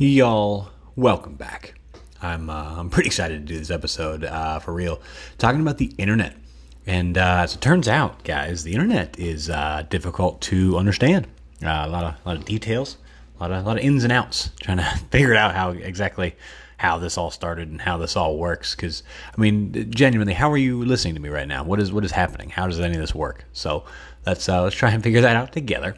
Y'all, 0.00 0.68
welcome 0.94 1.34
back. 1.34 1.74
I'm 2.22 2.48
uh, 2.48 2.76
I'm 2.78 2.88
pretty 2.88 3.08
excited 3.08 3.44
to 3.44 3.52
do 3.52 3.58
this 3.58 3.68
episode 3.68 4.22
uh, 4.22 4.60
for 4.60 4.72
real, 4.72 5.00
talking 5.38 5.60
about 5.60 5.78
the 5.78 5.92
internet. 5.98 6.36
And 6.86 7.18
uh, 7.18 7.40
as 7.42 7.56
it 7.56 7.60
turns 7.60 7.88
out, 7.88 8.22
guys, 8.22 8.62
the 8.62 8.74
internet 8.74 9.18
is 9.18 9.50
uh, 9.50 9.84
difficult 9.90 10.40
to 10.42 10.78
understand. 10.78 11.26
Uh, 11.64 11.82
a 11.84 11.88
lot 11.88 12.04
of 12.04 12.14
a 12.14 12.28
lot 12.28 12.36
of 12.36 12.44
details, 12.44 12.96
a 13.40 13.42
lot 13.42 13.50
of 13.50 13.64
a 13.64 13.68
lot 13.68 13.76
of 13.76 13.82
ins 13.82 14.04
and 14.04 14.12
outs. 14.12 14.50
Trying 14.60 14.76
to 14.76 14.84
figure 15.10 15.34
out 15.34 15.56
how 15.56 15.70
exactly 15.70 16.36
how 16.76 16.98
this 16.98 17.18
all 17.18 17.32
started 17.32 17.68
and 17.68 17.80
how 17.80 17.98
this 17.98 18.14
all 18.14 18.38
works. 18.38 18.76
Because 18.76 19.02
I 19.36 19.40
mean, 19.40 19.90
genuinely, 19.90 20.34
how 20.34 20.48
are 20.52 20.56
you 20.56 20.84
listening 20.84 21.14
to 21.14 21.20
me 21.20 21.28
right 21.28 21.48
now? 21.48 21.64
What 21.64 21.80
is 21.80 21.90
what 21.90 22.04
is 22.04 22.12
happening? 22.12 22.50
How 22.50 22.68
does 22.68 22.78
any 22.78 22.94
of 22.94 23.00
this 23.00 23.16
work? 23.16 23.46
So 23.52 23.82
let's 24.24 24.48
uh, 24.48 24.62
let's 24.62 24.76
try 24.76 24.92
and 24.92 25.02
figure 25.02 25.22
that 25.22 25.34
out 25.34 25.50
together. 25.50 25.96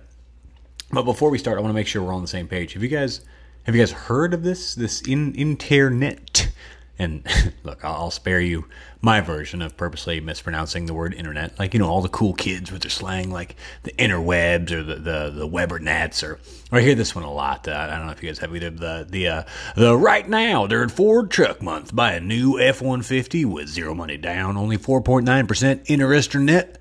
But 0.90 1.02
before 1.02 1.28
we 1.28 1.36
start, 1.36 1.58
I 1.58 1.60
want 1.60 1.72
to 1.72 1.74
make 1.74 1.86
sure 1.86 2.02
we're 2.02 2.14
on 2.14 2.22
the 2.22 2.28
same 2.28 2.48
page. 2.48 2.74
If 2.74 2.80
you 2.80 2.88
guys 2.88 3.20
have 3.64 3.74
you 3.74 3.80
guys 3.80 3.92
heard 3.92 4.34
of 4.34 4.42
this 4.42 4.74
this 4.74 5.00
in 5.02 5.34
internet? 5.34 6.50
And 6.98 7.26
look, 7.62 7.82
I'll, 7.82 8.10
spare 8.10 8.40
you 8.40 8.66
my 9.00 9.22
version 9.22 9.62
of 9.62 9.74
purposely 9.74 10.20
mispronouncing 10.20 10.84
the 10.84 10.92
word 10.92 11.14
internet. 11.14 11.58
Like 11.58 11.72
you 11.72 11.80
know, 11.80 11.88
all 11.88 12.02
the 12.02 12.10
cool 12.10 12.34
kids 12.34 12.70
with 12.70 12.82
their 12.82 12.90
slang, 12.90 13.30
like 13.30 13.56
the 13.84 13.92
interwebs 13.92 14.70
or 14.70 14.82
the 14.82 14.96
the, 14.96 15.30
the 15.30 15.48
webernets, 15.48 16.22
or, 16.22 16.38
or 16.70 16.78
I 16.78 16.82
hear 16.82 16.94
this 16.94 17.14
one 17.14 17.24
a 17.24 17.32
lot. 17.32 17.66
Uh, 17.66 17.72
I 17.72 17.96
don't 17.96 18.06
know 18.06 18.12
if 18.12 18.22
you 18.22 18.28
guys 18.28 18.38
have 18.40 18.54
either 18.54 18.70
the 18.70 19.06
the 19.08 19.28
uh, 19.28 19.42
the 19.76 19.96
right 19.96 20.28
now 20.28 20.66
during 20.66 20.90
Ford 20.90 21.30
Truck 21.30 21.62
Month, 21.62 21.94
buy 21.94 22.12
a 22.12 22.20
new 22.20 22.60
F 22.60 22.82
one 22.82 23.02
fifty 23.02 23.44
with 23.44 23.68
zero 23.68 23.94
money 23.94 24.18
down, 24.18 24.56
only 24.56 24.76
four 24.76 25.00
point 25.00 25.24
nine 25.24 25.46
percent 25.46 25.82
interest 25.86 26.34
in 26.34 26.42
internet. 26.42 26.78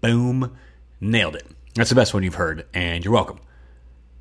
Boom, 0.00 0.56
nailed 1.00 1.36
it. 1.36 1.46
That's 1.74 1.90
the 1.90 1.96
best 1.96 2.14
one 2.14 2.22
you've 2.22 2.34
heard, 2.34 2.66
and 2.72 3.04
you're 3.04 3.12
welcome. 3.12 3.40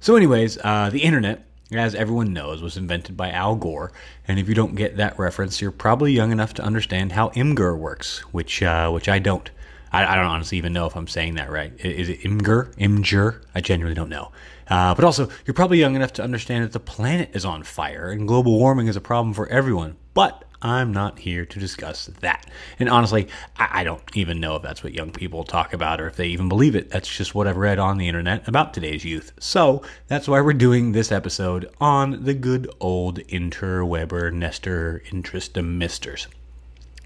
So, 0.01 0.15
anyways, 0.15 0.57
uh, 0.63 0.89
the 0.89 1.03
internet, 1.03 1.45
as 1.71 1.93
everyone 1.95 2.33
knows, 2.33 2.61
was 2.61 2.77
invented 2.77 3.15
by 3.15 3.29
Al 3.31 3.55
Gore. 3.55 3.91
And 4.27 4.39
if 4.39 4.49
you 4.49 4.55
don't 4.55 4.75
get 4.75 4.97
that 4.97 5.17
reference, 5.19 5.61
you're 5.61 5.71
probably 5.71 6.11
young 6.11 6.31
enough 6.31 6.53
to 6.55 6.63
understand 6.63 7.11
how 7.11 7.29
Imgur 7.29 7.77
works, 7.77 8.19
which 8.31 8.63
uh, 8.63 8.89
which 8.89 9.07
I 9.07 9.19
don't. 9.19 9.49
I, 9.91 10.05
I, 10.05 10.15
don't 10.15 10.25
honestly 10.25 10.57
even 10.59 10.73
know 10.73 10.85
if 10.85 10.95
I'm 10.95 11.07
saying 11.07 11.35
that 11.35 11.51
right. 11.51 11.73
Is 11.79 12.09
it 12.09 12.21
Imgur? 12.21 12.75
Imgur? 12.75 13.41
I 13.55 13.61
genuinely 13.61 13.95
don't 13.95 14.09
know. 14.09 14.31
Uh, 14.69 14.93
but 14.93 15.03
also, 15.03 15.29
you're 15.45 15.55
probably 15.55 15.79
young 15.79 15.95
enough 15.95 16.13
to 16.13 16.23
understand 16.23 16.63
that 16.63 16.73
the 16.73 16.79
planet 16.79 17.31
is 17.33 17.43
on 17.43 17.63
fire 17.63 18.11
and 18.11 18.27
global 18.27 18.59
warming 18.59 18.87
is 18.87 18.95
a 18.95 19.01
problem 19.01 19.33
for 19.33 19.47
everyone. 19.47 19.97
But 20.13 20.43
I'm 20.61 20.91
not 20.91 21.19
here 21.19 21.45
to 21.45 21.59
discuss 21.59 22.07
that. 22.19 22.49
And 22.79 22.89
honestly, 22.89 23.29
I, 23.57 23.81
I, 23.81 23.83
don't 23.83 24.01
even 24.15 24.41
know 24.41 24.55
if 24.57 24.61
that's 24.61 24.83
what 24.83 24.93
young 24.93 25.11
people 25.11 25.43
talk 25.43 25.73
about 25.73 26.01
or 26.01 26.07
if 26.07 26.17
they 26.17 26.27
even 26.27 26.49
believe 26.49 26.75
it. 26.75 26.89
That's 26.89 27.07
just 27.07 27.33
what 27.33 27.47
I've 27.47 27.57
read 27.57 27.79
on 27.79 27.97
the 27.97 28.07
internet 28.07 28.47
about 28.47 28.73
today's 28.73 29.05
youth. 29.05 29.31
So 29.39 29.81
that's 30.07 30.27
why 30.27 30.41
we're 30.41 30.53
doing 30.53 30.91
this 30.91 31.11
episode 31.11 31.69
on 31.79 32.25
the 32.25 32.33
good 32.33 32.69
old 32.81 33.19
interweber 33.19 34.33
Nestor 34.33 35.01
interest 35.11 35.55
misters. 35.55 36.27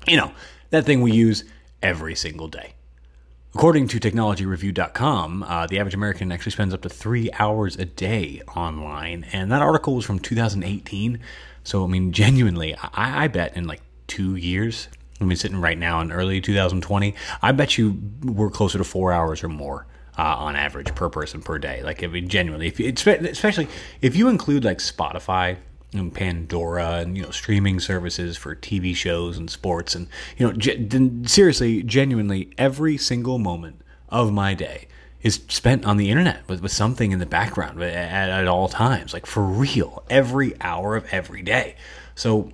You 0.07 0.17
know, 0.17 0.31
that 0.71 0.85
thing 0.85 1.01
we 1.01 1.11
use 1.11 1.43
every 1.81 2.15
single 2.15 2.47
day. 2.47 2.73
According 3.55 3.87
to 3.89 3.99
technologyreview.com, 3.99 5.43
uh, 5.43 5.67
the 5.67 5.77
average 5.77 5.93
American 5.93 6.31
actually 6.31 6.53
spends 6.53 6.73
up 6.73 6.81
to 6.81 6.89
three 6.89 7.29
hours 7.37 7.75
a 7.75 7.85
day 7.85 8.41
online. 8.55 9.27
And 9.31 9.51
that 9.51 9.61
article 9.61 9.95
was 9.95 10.05
from 10.05 10.17
2018. 10.17 11.19
So, 11.63 11.83
I 11.83 11.87
mean, 11.87 12.11
genuinely, 12.23 12.75
I, 12.75 13.25
I 13.25 13.27
bet 13.27 13.55
in 13.55 13.65
like 13.65 13.81
two 14.07 14.35
years, 14.35 14.87
I 15.21 15.25
mean, 15.25 15.37
sitting 15.37 15.61
right 15.61 15.77
now 15.77 16.01
in 16.01 16.11
early 16.11 16.41
2020, 16.41 17.15
I 17.41 17.51
bet 17.51 17.77
you 17.77 18.01
we're 18.23 18.49
closer 18.49 18.77
to 18.77 18.83
four 18.83 19.11
hours 19.11 19.43
or 19.43 19.49
more. 19.49 19.87
Uh, 20.15 20.21
on 20.37 20.55
average 20.55 20.93
per 20.93 21.09
person 21.09 21.41
per 21.41 21.57
day, 21.57 21.81
like 21.81 22.03
I 22.03 22.05
mean, 22.05 22.29
genuinely, 22.29 22.67
if 22.67 22.79
especially 22.79 23.67
if 23.99 24.15
you 24.15 24.29
include 24.29 24.63
like 24.63 24.77
Spotify 24.77 25.57
and 25.91 26.13
Pandora 26.13 26.97
and 26.99 27.17
you 27.17 27.23
know 27.23 27.31
streaming 27.31 27.79
services 27.79 28.37
for 28.37 28.55
TV 28.55 28.95
shows 28.95 29.39
and 29.39 29.49
sports 29.49 29.95
and 29.95 30.07
you 30.37 30.45
know 30.45 30.53
ge- 30.53 31.27
seriously, 31.27 31.81
genuinely, 31.81 32.51
every 32.59 32.95
single 32.95 33.39
moment 33.39 33.81
of 34.09 34.31
my 34.31 34.53
day 34.53 34.87
is 35.23 35.39
spent 35.47 35.85
on 35.85 35.97
the 35.97 36.09
internet 36.09 36.47
with, 36.47 36.61
with 36.61 36.71
something 36.71 37.11
in 37.11 37.19
the 37.19 37.25
background 37.25 37.81
at, 37.81 38.29
at 38.29 38.47
all 38.47 38.67
times, 38.67 39.13
like 39.13 39.25
for 39.25 39.41
real, 39.41 40.03
every 40.09 40.53
hour 40.61 40.95
of 40.95 41.11
every 41.11 41.41
day. 41.41 41.75
So 42.13 42.51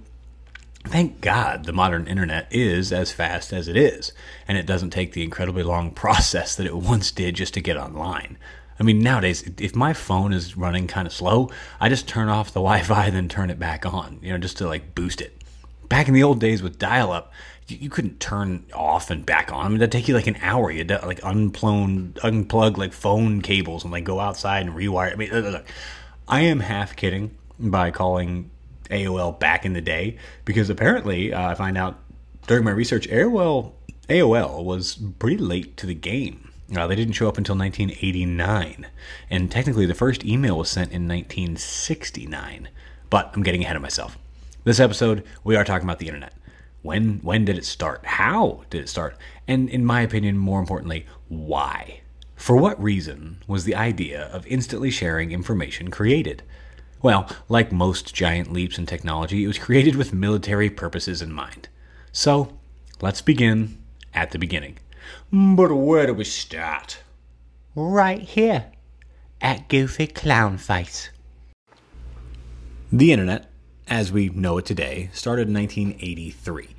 thank 0.86 1.20
God 1.20 1.66
the 1.66 1.74
modern 1.74 2.08
internet 2.08 2.48
is 2.52 2.94
as 2.94 3.12
fast 3.12 3.52
as 3.52 3.68
it 3.68 3.76
is, 3.76 4.14
and 4.48 4.58
it 4.58 4.68
doesn't 4.68 4.92
take 4.92 5.14
the 5.14 5.24
incredibly 5.24 5.64
long 5.64 5.92
process 5.96 6.56
that 6.56 6.68
it 6.68 6.76
once 6.76 7.12
did 7.12 7.36
just 7.36 7.56
to 7.56 7.62
get 7.62 7.76
online. 7.76 8.38
I 8.80 8.84
mean, 8.84 9.00
nowadays, 9.00 9.44
if 9.58 9.76
my 9.76 9.92
phone 9.92 10.32
is 10.32 10.56
running 10.56 10.88
kind 10.88 11.06
of 11.06 11.12
slow, 11.12 11.50
I 11.82 11.90
just 11.90 12.08
turn 12.08 12.30
off 12.30 12.54
the 12.54 12.60
Wi 12.62 12.84
Fi, 12.84 13.10
then 13.10 13.28
turn 13.28 13.50
it 13.50 13.60
back 13.60 13.86
on, 13.86 14.20
you 14.22 14.32
know, 14.32 14.38
just 14.38 14.58
to 14.58 14.68
like 14.68 14.96
boost 14.96 15.22
it. 15.22 15.36
Back 15.90 16.08
in 16.08 16.14
the 16.14 16.24
old 16.24 16.40
days 16.40 16.62
with 16.62 16.78
dial 16.78 17.12
up, 17.12 17.34
you, 17.70 17.78
you 17.82 17.90
couldn't 17.90 18.20
turn 18.20 18.66
off 18.74 19.10
and 19.10 19.26
back 19.26 19.52
on. 19.52 19.66
I 19.66 19.70
mean, 19.70 19.80
that'd 19.80 19.92
take 19.92 20.08
you 20.08 20.16
like 20.16 20.28
an 20.28 20.38
hour. 20.42 20.72
You'd 20.72 20.90
like 20.90 21.22
unplug, 21.22 22.14
unplug 22.14 22.78
like 22.78 22.94
phone 22.94 23.42
cables 23.42 23.84
and 23.84 23.92
like 23.92 24.04
go 24.04 24.20
outside 24.20 24.66
and 24.66 24.76
rewire. 24.76 25.14
I 25.14 25.16
mean, 25.16 25.32
look, 25.32 25.66
I 26.28 26.42
am 26.42 26.60
half 26.60 26.96
kidding 26.96 27.36
by 27.60 27.92
calling 27.92 28.52
AOL 28.90 29.40
back 29.40 29.66
in 29.66 29.74
the 29.74 29.82
day 29.82 30.18
because 30.46 30.70
apparently 30.70 31.34
uh, 31.34 31.50
I 31.50 31.56
find 31.56 31.78
out 31.78 32.00
during 32.48 32.64
my 32.64 32.72
research, 32.72 33.08
AOL 33.10 33.74
AOL 34.10 34.64
was 34.64 34.96
pretty 35.20 35.38
late 35.38 35.78
to 35.78 35.86
the 35.86 35.94
game. 35.94 36.50
Uh, 36.76 36.88
they 36.88 36.96
didn't 36.96 37.14
show 37.14 37.28
up 37.28 37.38
until 37.38 37.56
1989, 37.56 38.88
and 39.30 39.52
technically 39.52 39.86
the 39.86 39.96
first 39.96 40.26
email 40.26 40.58
was 40.58 40.70
sent 40.70 40.92
in 40.92 41.08
1969. 41.08 42.70
But 43.10 43.32
I'm 43.34 43.44
getting 43.44 43.64
ahead 43.64 43.76
of 43.76 43.82
myself. 43.82 44.18
This 44.64 44.80
episode, 44.80 45.24
we 45.44 45.56
are 45.56 45.64
talking 45.64 45.88
about 45.88 46.00
the 46.00 46.08
internet. 46.08 46.34
When 46.82 47.20
when 47.20 47.46
did 47.46 47.58
it 47.58 47.66
start? 47.66 48.06
How 48.06 48.64
did 48.70 48.82
it 48.82 48.90
start? 48.90 49.18
And 49.48 49.70
in 49.70 49.86
my 49.86 50.02
opinion, 50.02 50.38
more 50.38 50.60
importantly, 50.60 51.06
why? 51.28 52.02
For 52.36 52.56
what 52.56 52.82
reason 52.82 53.44
was 53.48 53.66
the 53.66 53.76
idea 53.76 54.28
of 54.28 54.48
instantly 54.48 54.90
sharing 54.90 55.32
information 55.32 55.92
created? 55.92 56.42
Well, 57.02 57.30
like 57.50 57.72
most 57.72 58.14
giant 58.14 58.52
leaps 58.54 58.78
in 58.78 58.86
technology, 58.86 59.44
it 59.44 59.48
was 59.48 59.58
created 59.58 59.96
with 59.96 60.14
military 60.14 60.70
purposes 60.70 61.22
in 61.22 61.34
mind. 61.34 61.68
So, 62.12 62.58
let's 63.02 63.22
begin 63.22 63.78
at 64.14 64.32
the 64.32 64.40
beginning. 64.40 64.80
But 65.32 65.74
where 65.74 66.08
do 66.08 66.14
we 66.14 66.24
start? 66.24 67.00
Right 67.76 68.22
here, 68.22 68.72
at 69.42 69.68
Goofy 69.70 70.08
Clown 70.08 70.58
Face. 70.58 71.10
The 72.92 73.12
internet 73.12 73.49
as 73.90 74.12
we 74.12 74.30
know 74.30 74.58
it 74.58 74.66
today 74.66 75.10
started 75.14 75.48
in 75.48 75.54
1983. 75.54 76.70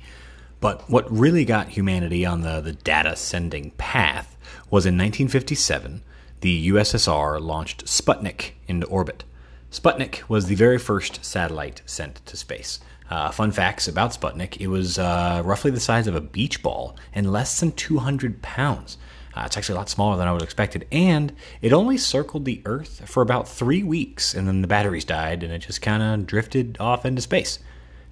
But 0.59 0.89
what 0.89 1.11
really 1.11 1.43
got 1.43 1.69
humanity 1.69 2.25
on 2.25 2.41
the, 2.41 2.61
the 2.61 2.73
data 2.73 3.15
sending 3.15 3.71
path 3.71 4.37
was 4.69 4.85
in 4.85 4.95
1957, 4.95 6.03
the 6.41 6.69
USSR 6.69 7.41
launched 7.41 7.85
Sputnik 7.85 8.51
into 8.67 8.87
orbit. 8.87 9.23
Sputnik 9.71 10.29
was 10.29 10.45
the 10.45 10.55
very 10.55 10.77
first 10.77 11.23
satellite 11.23 11.81
sent 11.85 12.25
to 12.25 12.37
space. 12.37 12.79
Uh, 13.09 13.29
fun 13.29 13.51
facts 13.51 13.87
about 13.87 14.11
Sputnik 14.11 14.57
it 14.61 14.67
was 14.67 14.97
uh, 14.97 15.41
roughly 15.43 15.71
the 15.71 15.79
size 15.79 16.07
of 16.07 16.15
a 16.15 16.21
beach 16.21 16.63
ball 16.63 16.95
and 17.13 17.31
less 17.31 17.59
than 17.59 17.71
200 17.73 18.41
pounds. 18.41 18.97
Uh, 19.35 19.43
it's 19.45 19.57
actually 19.57 19.75
a 19.75 19.77
lot 19.77 19.89
smaller 19.89 20.17
than 20.17 20.27
I 20.27 20.31
would 20.31 20.41
have 20.41 20.47
expected, 20.47 20.87
and 20.91 21.33
it 21.61 21.73
only 21.73 21.97
circled 21.97 22.45
the 22.45 22.61
Earth 22.65 23.07
for 23.09 23.23
about 23.23 23.47
three 23.47 23.83
weeks, 23.83 24.33
and 24.33 24.47
then 24.47 24.61
the 24.61 24.67
batteries 24.67 25.05
died, 25.05 25.43
and 25.43 25.53
it 25.53 25.59
just 25.59 25.81
kind 25.81 26.03
of 26.03 26.27
drifted 26.27 26.77
off 26.79 27.05
into 27.05 27.21
space. 27.21 27.59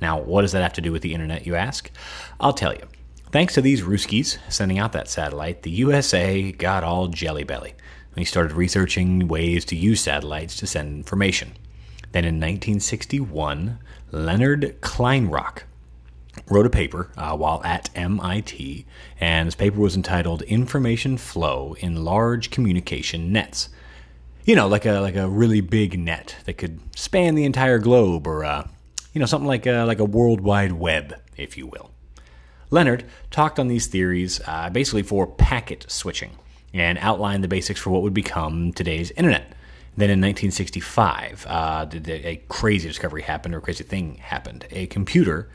Now, 0.01 0.19
what 0.19 0.41
does 0.41 0.53
that 0.53 0.61
have 0.61 0.73
to 0.73 0.81
do 0.81 0.91
with 0.91 1.01
the 1.01 1.13
internet, 1.13 1.45
you 1.45 1.55
ask? 1.55 1.91
I'll 2.39 2.53
tell 2.53 2.73
you. 2.73 2.87
Thanks 3.31 3.53
to 3.55 3.61
these 3.61 3.81
Ruskies 3.81 4.39
sending 4.49 4.79
out 4.79 4.93
that 4.93 5.09
satellite, 5.09 5.61
the 5.61 5.71
USA 5.71 6.51
got 6.51 6.83
all 6.83 7.07
jelly 7.07 7.43
belly. 7.43 7.75
We 8.15 8.25
started 8.25 8.53
researching 8.53 9.27
ways 9.27 9.65
to 9.65 9.75
use 9.75 10.01
satellites 10.01 10.55
to 10.57 10.67
send 10.67 10.97
information. 10.97 11.53
Then 12.11 12.25
in 12.25 12.35
1961, 12.35 13.77
Leonard 14.11 14.81
Kleinrock 14.81 15.63
wrote 16.49 16.65
a 16.65 16.69
paper 16.69 17.09
uh, 17.17 17.35
while 17.35 17.61
at 17.63 17.89
MIT, 17.95 18.85
and 19.19 19.47
this 19.47 19.55
paper 19.55 19.79
was 19.79 19.95
entitled 19.95 20.41
"Information 20.43 21.17
Flow 21.17 21.75
in 21.79 22.03
Large 22.03 22.49
Communication 22.49 23.31
Nets." 23.31 23.69
You 24.45 24.55
know, 24.55 24.67
like 24.67 24.85
a 24.85 24.99
like 24.99 25.15
a 25.15 25.29
really 25.29 25.61
big 25.61 25.99
net 25.99 26.35
that 26.45 26.57
could 26.57 26.79
span 26.95 27.35
the 27.35 27.45
entire 27.45 27.79
globe, 27.79 28.27
or 28.27 28.43
uh, 28.43 28.67
you 29.13 29.19
know, 29.19 29.25
something 29.25 29.47
like 29.47 29.65
a, 29.65 29.83
like 29.83 29.99
a 29.99 30.05
world 30.05 30.41
wide 30.41 30.73
web, 30.73 31.15
if 31.37 31.57
you 31.57 31.67
will. 31.67 31.91
Leonard 32.71 33.03
talked 33.31 33.59
on 33.59 33.67
these 33.67 33.87
theories 33.87 34.41
uh, 34.45 34.69
basically 34.69 35.01
for 35.01 35.25
packet 35.25 35.85
switching 35.87 36.31
and 36.73 36.97
outlined 36.99 37.43
the 37.43 37.47
basics 37.47 37.79
for 37.79 37.89
what 37.89 38.03
would 38.03 38.13
become 38.13 38.71
today's 38.73 39.11
internet. 39.11 39.53
Then 39.97 40.11
in 40.11 40.21
1965, 40.21 41.45
uh, 41.49 41.87
a 41.91 42.41
crazy 42.47 42.87
discovery 42.87 43.23
happened, 43.23 43.55
or 43.55 43.57
a 43.57 43.61
crazy 43.61 43.83
thing 43.83 44.15
happened. 44.15 44.65
A 44.71 44.85
computer 44.87 45.49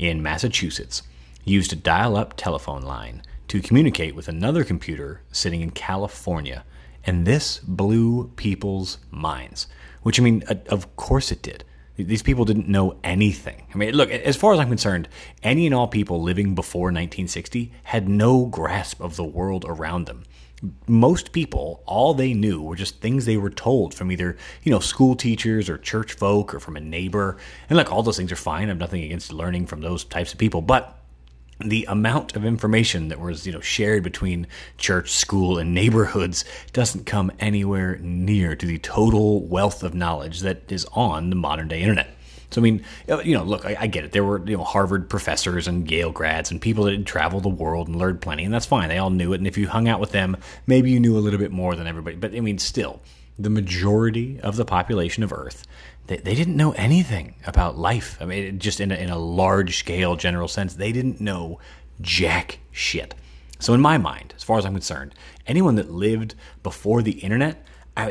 in 0.00 0.22
Massachusetts 0.22 1.02
used 1.44 1.72
a 1.72 1.76
dial 1.76 2.16
up 2.16 2.34
telephone 2.36 2.82
line 2.82 3.22
to 3.48 3.60
communicate 3.60 4.14
with 4.14 4.28
another 4.28 4.64
computer 4.64 5.20
sitting 5.30 5.60
in 5.60 5.70
California. 5.70 6.64
And 7.04 7.26
this 7.26 7.58
blew 7.58 8.28
people's 8.36 8.98
minds. 9.10 9.66
Which, 10.02 10.18
I 10.18 10.22
mean, 10.22 10.42
uh, 10.48 10.54
of 10.68 10.96
course 10.96 11.30
it 11.30 11.42
did. 11.42 11.64
These 11.96 12.22
people 12.22 12.46
didn't 12.46 12.68
know 12.68 12.96
anything. 13.04 13.66
I 13.74 13.76
mean, 13.76 13.94
look, 13.94 14.10
as 14.10 14.36
far 14.36 14.54
as 14.54 14.58
I'm 14.58 14.68
concerned, 14.68 15.08
any 15.42 15.66
and 15.66 15.74
all 15.74 15.86
people 15.86 16.22
living 16.22 16.54
before 16.54 16.84
1960 16.84 17.72
had 17.84 18.08
no 18.08 18.46
grasp 18.46 19.02
of 19.02 19.16
the 19.16 19.24
world 19.24 19.66
around 19.68 20.06
them. 20.06 20.24
Most 20.86 21.32
people, 21.32 21.82
all 21.86 22.12
they 22.12 22.34
knew 22.34 22.60
were 22.60 22.76
just 22.76 23.00
things 23.00 23.24
they 23.24 23.36
were 23.36 23.50
told 23.50 23.94
from 23.94 24.12
either, 24.12 24.36
you 24.62 24.70
know, 24.70 24.80
school 24.80 25.14
teachers 25.14 25.70
or 25.70 25.78
church 25.78 26.12
folk 26.12 26.54
or 26.54 26.60
from 26.60 26.76
a 26.76 26.80
neighbor. 26.80 27.38
And 27.68 27.76
like 27.76 27.90
all 27.90 28.02
those 28.02 28.16
things 28.16 28.32
are 28.32 28.36
fine. 28.36 28.64
I 28.64 28.68
have 28.68 28.78
nothing 28.78 29.02
against 29.02 29.32
learning 29.32 29.66
from 29.66 29.80
those 29.80 30.04
types 30.04 30.32
of 30.32 30.38
people. 30.38 30.60
But 30.60 31.00
the 31.64 31.84
amount 31.88 32.36
of 32.36 32.44
information 32.44 33.08
that 33.08 33.20
was 33.20 33.46
you 33.46 33.52
know 33.52 33.60
shared 33.60 34.02
between 34.02 34.46
church, 34.78 35.10
school, 35.10 35.58
and 35.58 35.74
neighborhoods 35.74 36.44
doesn't 36.72 37.06
come 37.06 37.30
anywhere 37.38 37.98
near 37.98 38.56
to 38.56 38.66
the 38.66 38.78
total 38.78 39.46
wealth 39.46 39.82
of 39.82 39.94
knowledge 39.94 40.40
that 40.40 40.70
is 40.72 40.86
on 40.92 41.30
the 41.30 41.36
modern 41.36 41.68
day 41.68 41.80
internet. 41.80 42.16
So 42.50 42.60
I 42.60 42.64
mean, 42.64 42.84
uh, 43.08 43.20
you 43.20 43.36
know, 43.36 43.44
look, 43.44 43.64
I, 43.64 43.76
I, 43.80 43.86
get 43.86 44.04
it. 44.04 44.12
There 44.12 44.24
were 44.24 44.44
you 44.46 44.56
know 44.56 44.64
Harvard 44.64 45.08
professors 45.08 45.68
and 45.68 45.88
Yale 45.90 46.10
grads 46.10 46.50
and 46.50 46.60
people 46.60 46.84
that 46.84 46.92
had 46.92 47.06
traveled 47.06 47.44
the 47.44 47.48
world 47.48 47.88
and 47.88 47.96
learned 47.96 48.20
plenty, 48.20 48.44
and 48.44 48.52
that's 48.52 48.66
fine. 48.66 48.88
They 48.88 48.98
all 48.98 49.10
knew 49.10 49.32
it, 49.32 49.38
and 49.38 49.46
if 49.46 49.56
you 49.56 49.68
hung 49.68 49.88
out 49.88 50.00
with 50.00 50.10
them, 50.10 50.36
maybe 50.66 50.90
you 50.90 51.00
knew 51.00 51.16
a 51.16 51.20
little 51.20 51.38
bit 51.38 51.52
more 51.52 51.76
than 51.76 51.86
everybody. 51.86 52.16
But 52.16 52.34
I 52.34 52.40
mean, 52.40 52.58
still, 52.58 53.00
the 53.38 53.50
majority 53.50 54.40
of 54.40 54.56
the 54.56 54.64
population 54.64 55.22
of 55.22 55.32
Earth 55.32 55.66
they, 56.10 56.16
they 56.16 56.34
didn't 56.34 56.56
know 56.56 56.72
anything 56.72 57.36
about 57.46 57.78
life. 57.78 58.18
I 58.20 58.24
mean, 58.24 58.58
just 58.58 58.80
in 58.80 58.90
a, 58.90 58.96
in 58.96 59.10
a 59.10 59.18
large 59.18 59.78
scale 59.78 60.16
general 60.16 60.48
sense, 60.48 60.74
they 60.74 60.90
didn't 60.90 61.20
know 61.20 61.60
jack 62.00 62.58
shit. 62.72 63.14
So, 63.60 63.74
in 63.74 63.80
my 63.80 63.96
mind, 63.96 64.34
as 64.36 64.42
far 64.42 64.58
as 64.58 64.66
I'm 64.66 64.72
concerned, 64.72 65.14
anyone 65.46 65.76
that 65.76 65.90
lived 65.90 66.34
before 66.64 67.02
the 67.02 67.12
internet, 67.12 67.64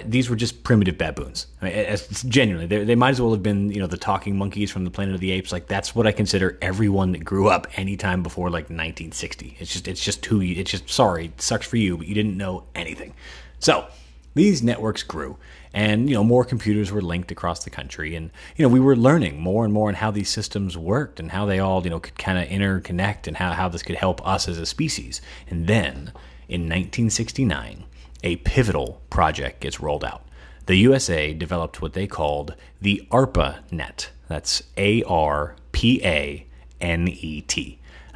These 0.05 0.29
were 0.29 0.35
just 0.35 0.63
primitive 0.63 0.97
baboons. 0.97 1.47
I 1.61 1.65
mean, 1.65 1.73
it's, 1.73 2.23
genuinely, 2.23 2.67
they, 2.67 2.83
they 2.83 2.95
might 2.95 3.11
as 3.11 3.21
well 3.21 3.31
have 3.31 3.41
been, 3.41 3.71
you 3.71 3.79
know, 3.79 3.87
the 3.87 3.97
talking 3.97 4.37
monkeys 4.37 4.69
from 4.69 4.83
the 4.83 4.91
Planet 4.91 5.15
of 5.15 5.21
the 5.21 5.31
Apes. 5.31 5.51
Like 5.51 5.67
that's 5.67 5.95
what 5.95 6.05
I 6.05 6.11
consider 6.11 6.59
everyone 6.61 7.11
that 7.13 7.25
grew 7.25 7.47
up 7.49 7.65
anytime 7.75 8.21
before 8.21 8.49
like 8.49 8.65
1960. 8.65 9.57
It's 9.59 9.73
just, 9.73 9.87
it's 9.87 10.03
just 10.03 10.23
who 10.25 10.41
you. 10.41 10.59
It's 10.59 10.69
just 10.69 10.89
sorry, 10.89 11.25
it 11.27 11.41
sucks 11.41 11.65
for 11.65 11.77
you, 11.77 11.97
but 11.97 12.07
you 12.07 12.13
didn't 12.13 12.37
know 12.37 12.65
anything. 12.75 13.13
So 13.59 13.87
these 14.35 14.61
networks 14.61 15.03
grew 15.03 15.37
and 15.73 16.09
you 16.09 16.15
know 16.15 16.23
more 16.23 16.45
computers 16.45 16.91
were 16.91 17.01
linked 17.01 17.31
across 17.31 17.63
the 17.63 17.69
country 17.69 18.15
and 18.15 18.31
you 18.55 18.63
know 18.63 18.69
we 18.69 18.79
were 18.79 18.95
learning 18.95 19.39
more 19.39 19.65
and 19.65 19.73
more 19.73 19.89
on 19.89 19.95
how 19.95 20.11
these 20.11 20.29
systems 20.29 20.77
worked 20.77 21.19
and 21.19 21.31
how 21.31 21.45
they 21.45 21.59
all 21.59 21.83
you 21.83 21.89
know 21.89 21.99
could 21.99 22.17
kind 22.17 22.37
of 22.37 22.47
interconnect 22.47 23.27
and 23.27 23.37
how, 23.37 23.53
how 23.53 23.67
this 23.67 23.83
could 23.83 23.95
help 23.95 24.25
us 24.27 24.47
as 24.47 24.57
a 24.57 24.65
species 24.65 25.21
and 25.49 25.67
then 25.67 26.11
in 26.47 26.61
1969 26.61 27.83
a 28.23 28.35
pivotal 28.37 29.01
project 29.09 29.59
gets 29.61 29.79
rolled 29.79 30.03
out 30.03 30.25
the 30.65 30.75
usa 30.75 31.33
developed 31.33 31.81
what 31.81 31.93
they 31.93 32.07
called 32.07 32.55
the 32.81 33.07
arpanet 33.11 34.07
that's 34.27 34.63
a-r-p-a-n-e-t 34.77 35.55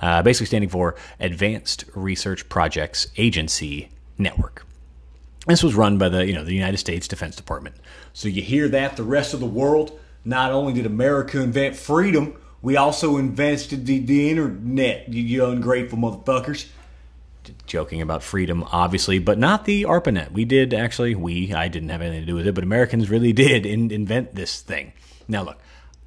uh, 0.02 0.22
basically 0.22 0.46
standing 0.48 0.70
for 0.70 0.96
advanced 1.20 1.86
research 1.96 2.50
projects 2.50 3.08
agency 3.18 3.90
network 4.18 4.66
this 5.48 5.62
was 5.62 5.76
run 5.76 5.98
by 5.98 6.10
the 6.10 6.26
you 6.26 6.34
know 6.34 6.44
the 6.44 6.54
United 6.54 6.78
States 6.78 7.08
Defense 7.08 7.36
Department. 7.36 7.76
So 8.14 8.28
you 8.28 8.42
hear 8.42 8.70
that 8.70 8.96
the 8.96 9.04
rest 9.04 9.34
of 9.34 9.40
the 9.40 9.46
world. 9.46 10.00
Not 10.26 10.54
only 10.54 10.72
did 10.72 10.86
America 10.86 11.42
invent 11.42 11.76
freedom, 11.76 12.36
we 12.62 12.78
also 12.78 13.18
invented 13.18 13.86
the, 13.86 14.00
the 14.00 14.30
internet. 14.30 15.10
You, 15.10 15.22
you 15.22 15.46
ungrateful 15.46 15.98
motherfuckers. 16.00 16.68
Joking 17.66 18.02
about 18.02 18.24
freedom, 18.24 18.64
obviously, 18.72 19.20
but 19.20 19.38
not 19.38 19.66
the 19.66 19.84
ARPANET. 19.84 20.32
We 20.32 20.46
did 20.46 20.74
actually. 20.74 21.16
We 21.16 21.54
I 21.54 21.68
didn't 21.68 21.90
have 21.90 22.02
anything 22.02 22.22
to 22.22 22.28
do 22.28 22.36
with 22.36 22.48
it, 22.48 22.56
but 22.56 22.64
Americans 22.64 23.10
really 23.10 23.34
did 23.46 23.66
in, 23.66 23.92
invent 23.92 24.36
this 24.36 24.62
thing. 24.62 24.94
Now 25.28 25.44
look, 25.44 25.58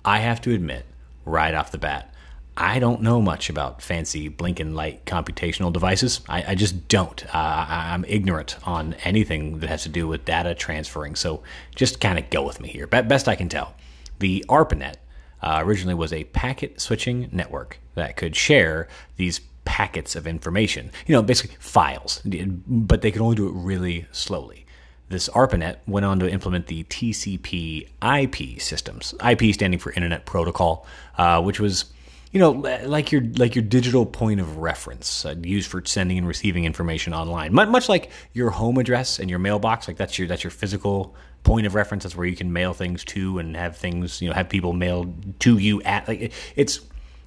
I 0.04 0.18
have 0.18 0.40
to 0.42 0.54
admit 0.54 0.86
right 1.24 1.54
off 1.54 1.72
the 1.72 1.78
bat 1.78 2.12
I 2.56 2.78
don't 2.78 3.02
know 3.02 3.20
much 3.20 3.50
about 3.50 3.82
fancy 3.82 4.28
blinking 4.28 4.74
light 4.74 5.04
computational 5.04 5.72
devices. 5.72 6.22
I, 6.26 6.52
I 6.52 6.54
just 6.54 6.88
don't. 6.88 7.22
Uh, 7.26 7.66
I, 7.68 7.94
am 7.94 8.06
ignorant 8.08 8.56
on 8.66 8.94
anything 9.04 9.58
that 9.58 9.68
has 9.68 9.82
to 9.82 9.90
do 9.90 10.08
with 10.08 10.24
data 10.24 10.54
transferring. 10.54 11.16
So 11.16 11.42
just 11.74 12.00
kind 12.00 12.18
of 12.18 12.30
go 12.30 12.42
with 12.42 12.58
me 12.58 12.68
here. 12.68 12.86
Best 12.86 13.28
I 13.28 13.34
can 13.34 13.50
tell. 13.50 13.74
The 14.20 14.42
ARPANET 14.48 14.94
uh, 15.42 15.60
originally 15.62 15.94
was 15.94 16.14
a 16.14 16.24
packet 16.24 16.80
switching 16.80 17.28
network 17.30 17.78
that 17.94 18.16
could 18.16 18.34
share 18.34 18.88
these 19.16 19.42
packets 19.66 20.16
of 20.16 20.26
information. 20.26 20.90
You 21.06 21.14
know, 21.14 21.22
basically 21.22 21.56
files, 21.60 22.22
but 22.24 23.02
they 23.02 23.10
could 23.10 23.20
only 23.20 23.36
do 23.36 23.48
it 23.48 23.52
really 23.52 24.06
slowly. 24.12 24.64
This 25.08 25.28
ARPANET 25.28 25.76
went 25.86 26.06
on 26.06 26.18
to 26.20 26.28
implement 26.28 26.66
the 26.66 26.84
TCP 26.84 27.88
IP 28.02 28.60
systems, 28.60 29.14
IP 29.24 29.54
standing 29.54 29.78
for 29.78 29.92
Internet 29.92 30.24
Protocol, 30.24 30.86
uh, 31.18 31.40
which 31.42 31.60
was 31.60 31.84
you 32.32 32.40
know, 32.40 32.50
like 32.50 33.12
your 33.12 33.22
like 33.36 33.54
your 33.54 33.64
digital 33.64 34.04
point 34.04 34.40
of 34.40 34.58
reference 34.58 35.24
uh, 35.24 35.34
used 35.42 35.70
for 35.70 35.82
sending 35.86 36.18
and 36.18 36.26
receiving 36.26 36.64
information 36.64 37.14
online. 37.14 37.54
Much 37.54 37.88
like 37.88 38.10
your 38.32 38.50
home 38.50 38.78
address 38.78 39.18
and 39.18 39.30
your 39.30 39.38
mailbox, 39.38 39.88
like 39.88 39.96
that's 39.96 40.18
your 40.18 40.28
that's 40.28 40.44
your 40.44 40.50
physical 40.50 41.14
point 41.44 41.66
of 41.66 41.74
reference. 41.74 42.02
That's 42.02 42.16
where 42.16 42.26
you 42.26 42.36
can 42.36 42.52
mail 42.52 42.74
things 42.74 43.04
to 43.06 43.38
and 43.38 43.56
have 43.56 43.76
things, 43.76 44.20
you 44.20 44.28
know, 44.28 44.34
have 44.34 44.48
people 44.48 44.72
mail 44.72 45.14
to 45.38 45.56
you 45.56 45.80
at. 45.82 46.08
Like 46.08 46.32
it's 46.56 46.80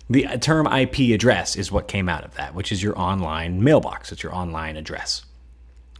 the 0.09 0.23
term 0.39 0.67
IP 0.67 1.13
address 1.13 1.55
is 1.55 1.71
what 1.71 1.87
came 1.87 2.09
out 2.09 2.23
of 2.23 2.35
that, 2.35 2.55
which 2.55 2.71
is 2.71 2.81
your 2.81 2.97
online 2.97 3.63
mailbox. 3.63 4.11
It's 4.11 4.23
your 4.23 4.33
online 4.33 4.75
address. 4.75 5.23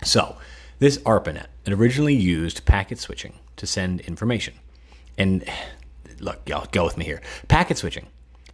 So 0.03 0.37
this 0.79 0.97
ARPANET 0.99 1.47
it 1.65 1.73
originally 1.73 2.15
used 2.15 2.65
packet 2.65 2.99
switching 2.99 3.33
to 3.57 3.67
send 3.67 4.01
information, 4.01 4.55
and 5.17 5.43
look, 6.19 6.47
y'all 6.47 6.67
go 6.71 6.85
with 6.85 6.97
me 6.97 7.05
here. 7.05 7.21
Packet 7.47 7.77
switching 7.77 8.07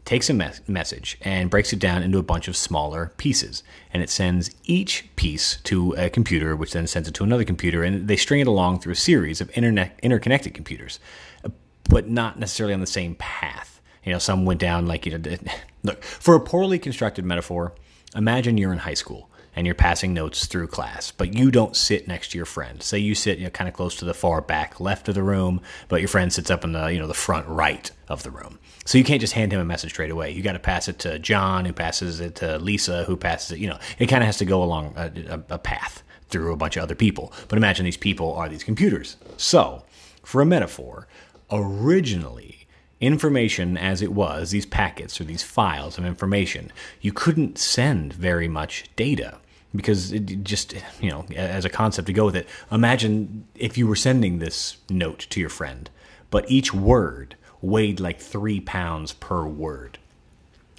takes 0.06 0.30
a 0.30 0.34
mes- 0.34 0.62
message 0.68 1.18
and 1.22 1.50
breaks 1.50 1.74
it 1.74 1.80
down 1.80 2.04
into 2.04 2.18
a 2.19 2.24
bunch 2.24 2.48
of 2.48 2.56
smaller 2.56 3.12
pieces. 3.18 3.63
And 3.92 4.02
it 4.02 4.10
sends 4.10 4.52
each 4.63 5.10
piece 5.16 5.57
to 5.63 5.94
a 5.98 6.10
computer, 6.10 6.56
which 6.56 6.74
then 6.74 6.88
sends 6.88 7.07
it 7.07 7.13
to 7.16 7.24
another 7.24 7.44
computer. 7.44 7.84
And 7.84 8.07
they 8.07 8.16
string 8.16 8.40
it 8.40 8.48
along 8.48 8.80
through 8.80 8.94
a 8.94 8.98
series 8.98 9.42
of 9.42 9.50
internet, 9.57 10.00
interconnected 10.04 10.54
computers, 10.54 11.00
uh, 11.44 11.50
but 11.90 12.07
not 12.07 12.40
necessarily 12.40 12.74
on 12.74 12.81
the 12.81 12.88
same 12.88 13.16
path. 13.16 13.75
You 14.06 14.13
know, 14.13 14.19
some 14.19 14.46
went 14.46 14.60
down 14.60 14.86
like, 14.86 15.06
you 15.06 15.18
know, 15.18 15.38
look, 15.84 16.04
for 16.04 16.36
a 16.36 16.40
poorly 16.40 16.80
constructed 16.80 17.25
metaphor, 17.25 17.74
imagine 18.16 18.57
you're 18.57 18.72
in 18.72 18.80
high 18.80 18.94
school 18.94 19.30
and 19.56 19.66
you're 19.66 19.75
passing 19.75 20.13
notes 20.13 20.48
through 20.48 20.68
class, 20.68 21.12
but 21.12 21.34
you 21.34 21.50
don't 21.50 21.75
sit 21.75 22.07
next 22.07 22.31
to 22.31 22.38
your 22.38 22.46
friend. 22.46 22.84
Say 22.84 23.00
you 23.00 23.16
sit, 23.16 23.38
you 23.38 23.46
know, 23.46 23.50
kind 23.50 23.68
of 23.68 23.74
close 23.74 23.96
to 23.98 24.06
the 24.06 24.13
far 24.13 24.42
back 24.42 24.80
left 24.80 25.07
of 25.07 25.16
the 25.16 25.24
room, 25.24 25.62
but 25.88 26.02
your 26.02 26.10
friend 26.10 26.31
sits 26.31 26.52
up 26.52 26.63
in 26.63 26.74
the, 26.74 26.88
you 26.88 27.00
know, 27.00 27.07
the 27.07 27.13
front 27.13 27.48
right 27.48 27.90
of 28.10 28.24
the 28.24 28.31
room. 28.31 28.59
So 28.83 28.97
you 28.97 29.04
can't 29.04 29.21
just 29.21 29.33
hand 29.33 29.54
him 29.54 29.59
a 29.59 29.66
message 29.66 29.92
straight 29.92 30.12
away. 30.12 30.31
You 30.31 30.44
got 30.44 30.54
to 30.54 30.59
pass 30.59 30.88
it 30.88 31.00
to 31.00 31.18
John, 31.19 31.66
who 31.66 31.74
passes 31.74 32.19
it 32.19 32.35
to 32.35 32.59
Lisa, 32.59 33.06
who 33.06 33.16
passes 33.16 33.54
it. 33.54 33.59
You 33.59 33.69
know, 33.69 33.80
it 33.97 34.07
kind 34.07 34.21
of 34.21 34.28
has 34.28 34.38
to 34.38 34.45
go 34.45 34.62
along 34.62 34.94
a, 34.97 35.12
a, 35.30 35.56
a 35.56 35.57
path 35.57 36.04
through 36.30 36.52
a 36.52 36.57
bunch 36.57 36.76
of 36.76 36.83
other 36.83 36.95
people. 36.95 37.31
But 37.47 37.57
imagine 37.57 37.85
these 37.85 37.97
people 37.97 38.33
are 38.33 38.50
these 38.50 38.64
computers. 38.64 39.16
So, 39.38 39.83
for 40.24 40.42
a 40.42 40.45
metaphor, 40.45 41.07
originally 41.52 42.55
information 43.02 43.78
as 43.78 44.02
it 44.02 44.14
was, 44.14 44.52
these 44.52 44.66
packets 44.66 45.19
or 45.19 45.25
these 45.25 45.44
files 45.44 45.97
of 45.97 46.06
information, 46.06 46.71
you 47.02 47.11
couldn't 47.11 47.57
send 47.57 48.14
very 48.14 48.47
much 48.47 48.85
data 48.95 49.37
because 49.75 50.14
it 50.14 50.44
just 50.44 50.73
you 51.02 51.09
know 51.09 51.25
as 51.35 51.66
a 51.66 51.69
concept 51.69 52.07
to 52.07 52.14
go 52.14 52.25
with 52.25 52.35
it. 52.35 52.47
Imagine 52.71 53.45
if 53.56 53.78
you 53.78 53.87
were 53.87 53.95
sending 53.95 54.40
this 54.40 54.78
note 54.90 55.28
to 55.30 55.40
your 55.40 55.49
friend 55.49 55.90
but 56.35 56.52
each 56.52 56.73
word 56.73 57.35
weighed 57.61 57.99
like 57.99 58.19
three 58.19 58.59
pounds 58.59 59.14
per 59.14 59.45
word 59.45 59.97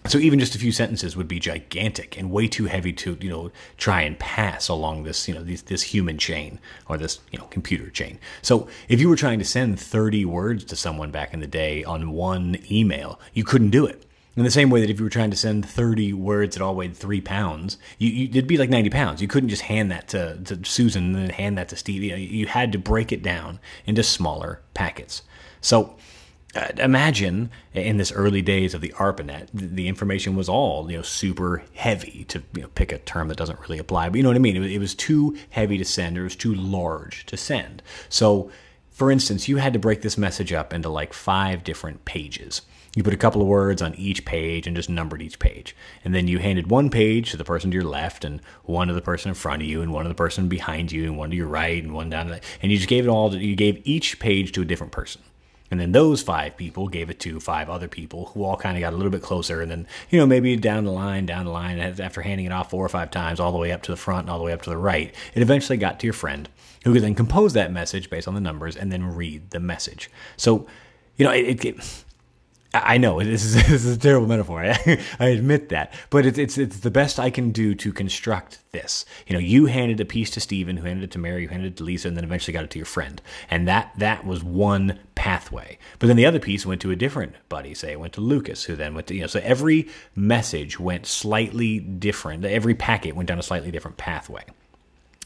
so 0.07 0.19
even 0.19 0.39
just 0.39 0.55
a 0.55 0.59
few 0.59 0.73
sentences 0.73 1.17
would 1.17 1.29
be 1.29 1.39
gigantic 1.39 2.19
and 2.19 2.31
way 2.31 2.49
too 2.49 2.67
heavy 2.67 2.93
to 2.93 3.17
you 3.21 3.29
know 3.29 3.51
try 3.77 4.03
and 4.03 4.19
pass 4.19 4.69
along 4.69 5.05
this 5.05 5.29
you 5.29 5.35
know 5.35 5.43
this, 5.43 5.63
this 5.63 5.83
human 5.83 6.19
chain 6.19 6.59
or 6.89 6.97
this 6.97 7.21
you 7.31 7.39
know 7.39 7.47
computer 7.47 7.91
chain 7.91 8.19
so 8.43 8.69
if 8.89 9.01
you 9.01 9.09
were 9.09 9.17
trying 9.17 9.39
to 9.39 9.45
send 9.45 9.79
30 9.79 10.25
words 10.25 10.65
to 10.65 10.77
someone 10.77 11.11
back 11.11 11.33
in 11.33 11.41
the 11.41 11.47
day 11.47 11.85
on 11.85 12.11
one 12.11 12.59
email 12.71 13.21
you 13.33 13.45
couldn't 13.45 13.71
do 13.71 13.87
it 13.87 14.07
in 14.37 14.45
the 14.45 14.51
same 14.51 14.69
way 14.69 14.81
that 14.81 14.91
if 14.91 14.99
you 14.99 15.05
were 15.05 15.11
trying 15.11 15.31
to 15.31 15.37
send 15.37 15.67
30 15.67 16.13
words 16.13 16.55
that 16.55 16.63
all 16.63 16.75
weighed 16.75 16.95
three 16.95 17.23
pounds, 17.23 17.79
you, 17.99 18.11
you, 18.11 18.29
it'd 18.29 18.47
be 18.47 18.59
like 18.59 18.69
90 18.69 18.91
pounds. 18.91 19.23
You 19.23 19.29
couldn't 19.29 19.49
just 19.49 19.63
hand 19.63 19.91
that 19.91 20.09
to, 20.09 20.39
to 20.45 20.63
Susan 20.63 21.07
and 21.07 21.15
then 21.15 21.31
hand 21.31 21.57
that 21.57 21.71
to 21.71 21.77
Steve. 21.77 22.03
You, 22.03 22.11
know, 22.11 22.17
you 22.17 22.47
had 22.47 22.71
to 22.73 22.79
break 22.79 23.13
it 23.13 23.23
down 23.23 23.59
into 23.87 24.03
smaller 24.03 24.61
packets. 24.75 25.23
So 25.63 25.97
uh, 26.57 26.69
imagine 26.79 27.51
in 27.75 27.99
this 27.99 28.11
early 28.13 28.43
days 28.43 28.75
of 28.75 28.81
the 28.81 28.93
ARPANET, 28.99 29.49
the, 29.53 29.89
information 29.89 30.35
was 30.35 30.49
all 30.49 30.91
you 30.91 30.97
know 30.97 31.03
super 31.03 31.63
heavy 31.75 32.25
to 32.29 32.43
you 32.55 32.63
know, 32.63 32.69
pick 32.69 32.93
a 32.93 32.99
term 32.99 33.29
that 33.29 33.37
doesn't 33.37 33.61
really 33.61 33.79
apply, 33.79 34.09
but 34.09 34.17
you 34.17 34.23
know 34.23 34.31
what 34.31 34.37
I 34.37 34.41
mean. 34.41 34.57
It, 34.57 34.73
it 34.73 34.79
was 34.79 34.95
too 34.95 35.37
heavy 35.51 35.79
to 35.79 35.85
send, 35.85 36.17
or 36.17 36.23
it 36.23 36.25
was 36.25 36.37
too 36.37 36.55
large 36.55 37.27
to 37.27 37.37
send. 37.37 37.83
So, 38.09 38.51
for 38.91 39.11
instance, 39.11 39.49
you 39.49 39.59
had 39.59 39.75
to 39.75 39.79
break 39.79 40.03
this 40.03 40.17
message 40.17 40.53
up 40.53 40.73
into 40.73 40.89
like 40.89 41.13
five 41.13 41.63
different 41.63 42.05
pages. 42.05 42.63
You 42.97 43.03
put 43.03 43.13
a 43.13 43.19
couple 43.19 43.43
of 43.43 43.47
words 43.47 43.83
on 43.83 43.95
each 43.97 44.25
page 44.25 44.67
and 44.67 44.75
just 44.75 44.89
numbered 44.89 45.21
each 45.21 45.39
page. 45.39 45.77
And 46.03 46.15
then 46.15 46.29
you 46.29 46.39
handed 46.39 46.71
one 46.71 46.89
page 46.89 47.31
to 47.31 47.37
the 47.37 47.45
person 47.45 47.71
to 47.71 47.75
your 47.75 47.85
left 47.85 48.25
and 48.25 48.41
one 48.65 48.89
to 48.89 48.95
the 48.95 49.03
person 49.03 49.29
in 49.29 49.35
front 49.35 49.61
of 49.61 49.69
you 49.69 49.83
and 49.83 49.93
one 49.93 50.05
to 50.05 50.09
the 50.09 50.15
person 50.15 50.49
behind 50.49 50.91
you 50.91 51.05
and 51.05 51.19
one 51.19 51.29
to 51.29 51.37
your 51.37 51.47
right 51.47 51.83
and 51.83 51.93
one 51.93 52.09
down 52.09 52.29
the, 52.29 52.41
and 52.63 52.73
you 52.73 52.79
just 52.79 52.89
gave 52.89 53.05
it 53.05 53.11
all 53.11 53.31
to, 53.31 53.39
you 53.39 53.55
gave 53.55 53.83
each 53.85 54.19
page 54.19 54.51
to 54.53 54.63
a 54.63 54.65
different 54.65 54.95
person. 54.95 55.21
And 55.71 55.81
then 55.81 55.93
those 55.93 56.23
five 56.23 56.57
people 56.57 56.89
gave 56.89 57.11
it 57.11 57.19
to 57.21 57.41
five 57.41 57.69
other 57.69 57.89
people 57.89 58.27
who 58.27 58.45
all 58.45 58.57
kind 58.57 58.77
of 58.77 58.81
got 58.81 58.93
a 58.93 58.97
little 58.97 59.11
bit 59.11 59.23
closer. 59.23 59.61
And 59.61 59.71
then, 59.71 59.87
you 60.11 60.19
know, 60.19 60.27
maybe 60.27 60.57
down 60.57 60.85
the 60.85 60.93
line, 60.93 61.27
down 61.27 61.45
the 61.45 61.51
line, 61.51 61.79
after 61.79 62.23
handing 62.23 62.47
it 62.47 62.53
off 62.53 62.71
four 62.71 62.85
or 62.85 62.89
five 62.89 63.11
times, 63.11 63.41
all 63.41 63.53
the 63.53 63.59
way 63.59 63.73
up 63.73 63.83
to 63.83 63.91
the 63.91 63.97
front 63.97 64.23
and 64.23 64.31
all 64.31 64.39
the 64.39 64.45
way 64.45 64.53
up 64.53 64.63
to 64.63 64.71
the 64.71 64.77
right, 64.77 65.15
it 65.35 65.43
eventually 65.43 65.77
got 65.77 65.99
to 66.01 66.07
your 66.07 66.15
friend 66.15 66.49
who 66.85 66.93
could 66.93 67.03
then 67.03 67.17
compose 67.17 67.53
that 67.55 67.73
message 67.73 68.09
based 68.09 68.29
on 68.29 68.35
the 68.35 68.41
numbers 68.41 68.77
and 68.77 68.93
then 68.93 69.15
read 69.15 69.51
the 69.51 69.59
message. 69.59 70.09
So, 70.37 70.69
you 71.17 71.25
know, 71.25 71.33
it, 71.33 71.65
it, 71.65 72.05
I 72.85 72.99
know 72.99 73.21
this 73.23 73.45
is, 73.45 73.55
this 73.55 73.85
is 73.85 73.97
a 73.97 73.99
terrible 73.99 74.27
metaphor. 74.27 74.63
I, 74.65 75.01
I 75.19 75.27
admit 75.29 75.69
that, 75.71 75.93
but 76.11 76.27
it's, 76.27 76.39
it's 76.39 76.59
it's 76.59 76.81
the 76.81 76.91
best 76.91 77.19
I 77.19 77.31
can 77.31 77.51
do 77.51 77.75
to 77.77 77.93
construct 77.93 78.59
this. 78.73 79.05
You 79.27 79.35
know, 79.35 79.39
you 79.39 79.67
handed 79.67 80.01
a 80.01 80.05
piece 80.05 80.31
to 80.31 80.41
Stephen, 80.41 80.77
who 80.77 80.87
handed 80.87 81.05
it 81.05 81.11
to 81.13 81.19
Mary, 81.19 81.45
who 81.45 81.53
handed 81.53 81.73
it 81.73 81.77
to 81.79 81.85
Lisa, 81.85 82.09
and 82.09 82.17
then 82.17 82.25
eventually 82.25 82.53
got 82.53 82.65
it 82.65 82.71
to 82.71 82.79
your 82.79 82.87
friend, 82.87 83.21
and 83.51 83.67
that 83.69 83.93
that 83.99 84.27
was 84.27 84.43
one 84.43 84.99
pathway. 85.15 85.79
But 85.99 86.07
then 86.09 86.17
the 86.17 86.27
other 86.27 86.39
piece 86.39 86.67
went 86.67 86.81
to 86.83 86.91
a 86.91 86.97
different 86.97 87.35
buddy. 87.49 87.75
Say 87.75 87.93
it 87.93 88.01
went 88.01 88.13
to 88.15 88.21
Lucas, 88.21 88.65
who 88.65 88.77
then 88.77 88.95
went 88.95 89.07
to 89.09 89.15
you 89.15 89.23
know. 89.23 89.27
So 89.27 89.41
every 89.43 89.89
message 90.15 90.79
went 90.79 91.07
slightly 91.07 91.79
different. 91.79 92.45
Every 92.45 92.75
packet 92.75 93.17
went 93.17 93.29
down 93.29 93.39
a 93.39 93.43
slightly 93.43 93.71
different 93.71 93.97
pathway, 93.97 94.45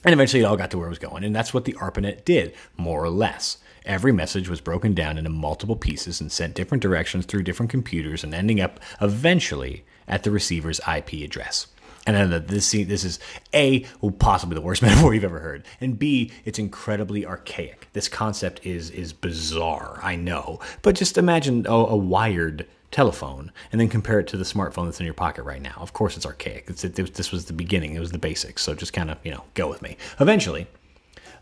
and 0.05 0.13
eventually 0.13 0.43
it 0.43 0.47
all 0.47 0.57
got 0.57 0.71
to 0.71 0.79
where 0.79 0.87
it 0.87 0.91
was 0.91 0.99
going. 0.99 1.25
And 1.25 1.35
that's 1.35 1.55
what 1.55 1.65
the 1.65 1.75
ARPANET 1.75 2.25
did, 2.25 2.55
more 2.77 3.03
or 3.03 3.11
less. 3.11 3.59
Every 3.87 4.13
message 4.13 4.49
was 4.49 4.61
broken 4.61 4.95
down 4.95 5.19
into 5.19 5.31
multiple 5.31 5.77
pieces 5.77 6.21
and 6.21 6.31
sent 6.31 6.55
different 6.55 6.83
directions 6.83 7.27
through 7.27 7.45
different 7.45 7.71
computers 7.71 8.23
and 8.23 8.35
ending 8.35 8.61
up 8.61 8.81
eventually 9.01 9.85
at 10.07 10.23
the 10.23 10.31
receiver's 10.31 10.81
IP 10.93 11.13
address. 11.25 11.67
And 12.07 12.33
that 12.33 12.49
this 12.49 12.73
this 12.73 13.05
is 13.05 13.21
a 13.55 13.85
well, 14.01 14.11
possibly 14.11 14.55
the 14.55 14.63
worst 14.63 14.83
metaphor 14.83 15.15
you've 15.15 15.23
ever 15.23 15.41
heard, 15.41 15.65
and 15.81 15.99
b 15.99 16.33
it's 16.45 16.59
incredibly 16.59 17.27
archaic. 17.27 17.89
This 17.93 18.09
concept 18.09 18.65
is 18.65 18.91
is 18.91 19.13
bizarre, 19.13 20.01
I 20.03 20.17
know, 20.17 20.61
but 20.83 20.95
just 20.95 21.19
imagine 21.19 21.67
a, 21.67 21.73
a 21.73 21.97
wired 21.97 22.67
telephone 22.91 23.53
and 23.71 23.81
then 23.81 23.89
compare 23.89 24.19
it 24.19 24.27
to 24.29 24.37
the 24.37 24.45
smartphone 24.45 24.87
that's 24.87 24.99
in 24.99 25.07
your 25.07 25.15
pocket 25.15 25.45
right 25.45 25.63
now. 25.63 25.75
Of 25.77 25.93
course, 25.93 26.17
it's 26.17 26.27
archaic. 26.27 26.65
It's, 26.69 26.85
it, 26.85 26.97
this 27.15 27.31
was 27.31 27.45
the 27.45 27.53
beginning. 27.53 27.95
It 27.95 28.01
was 28.01 28.11
the 28.11 28.19
basics. 28.19 28.63
So 28.63 28.75
just 28.75 28.93
kind 28.93 29.11
of 29.11 29.19
you 29.23 29.31
know 29.31 29.45
go 29.55 29.69
with 29.69 29.83
me. 29.83 29.97
Eventually, 30.19 30.67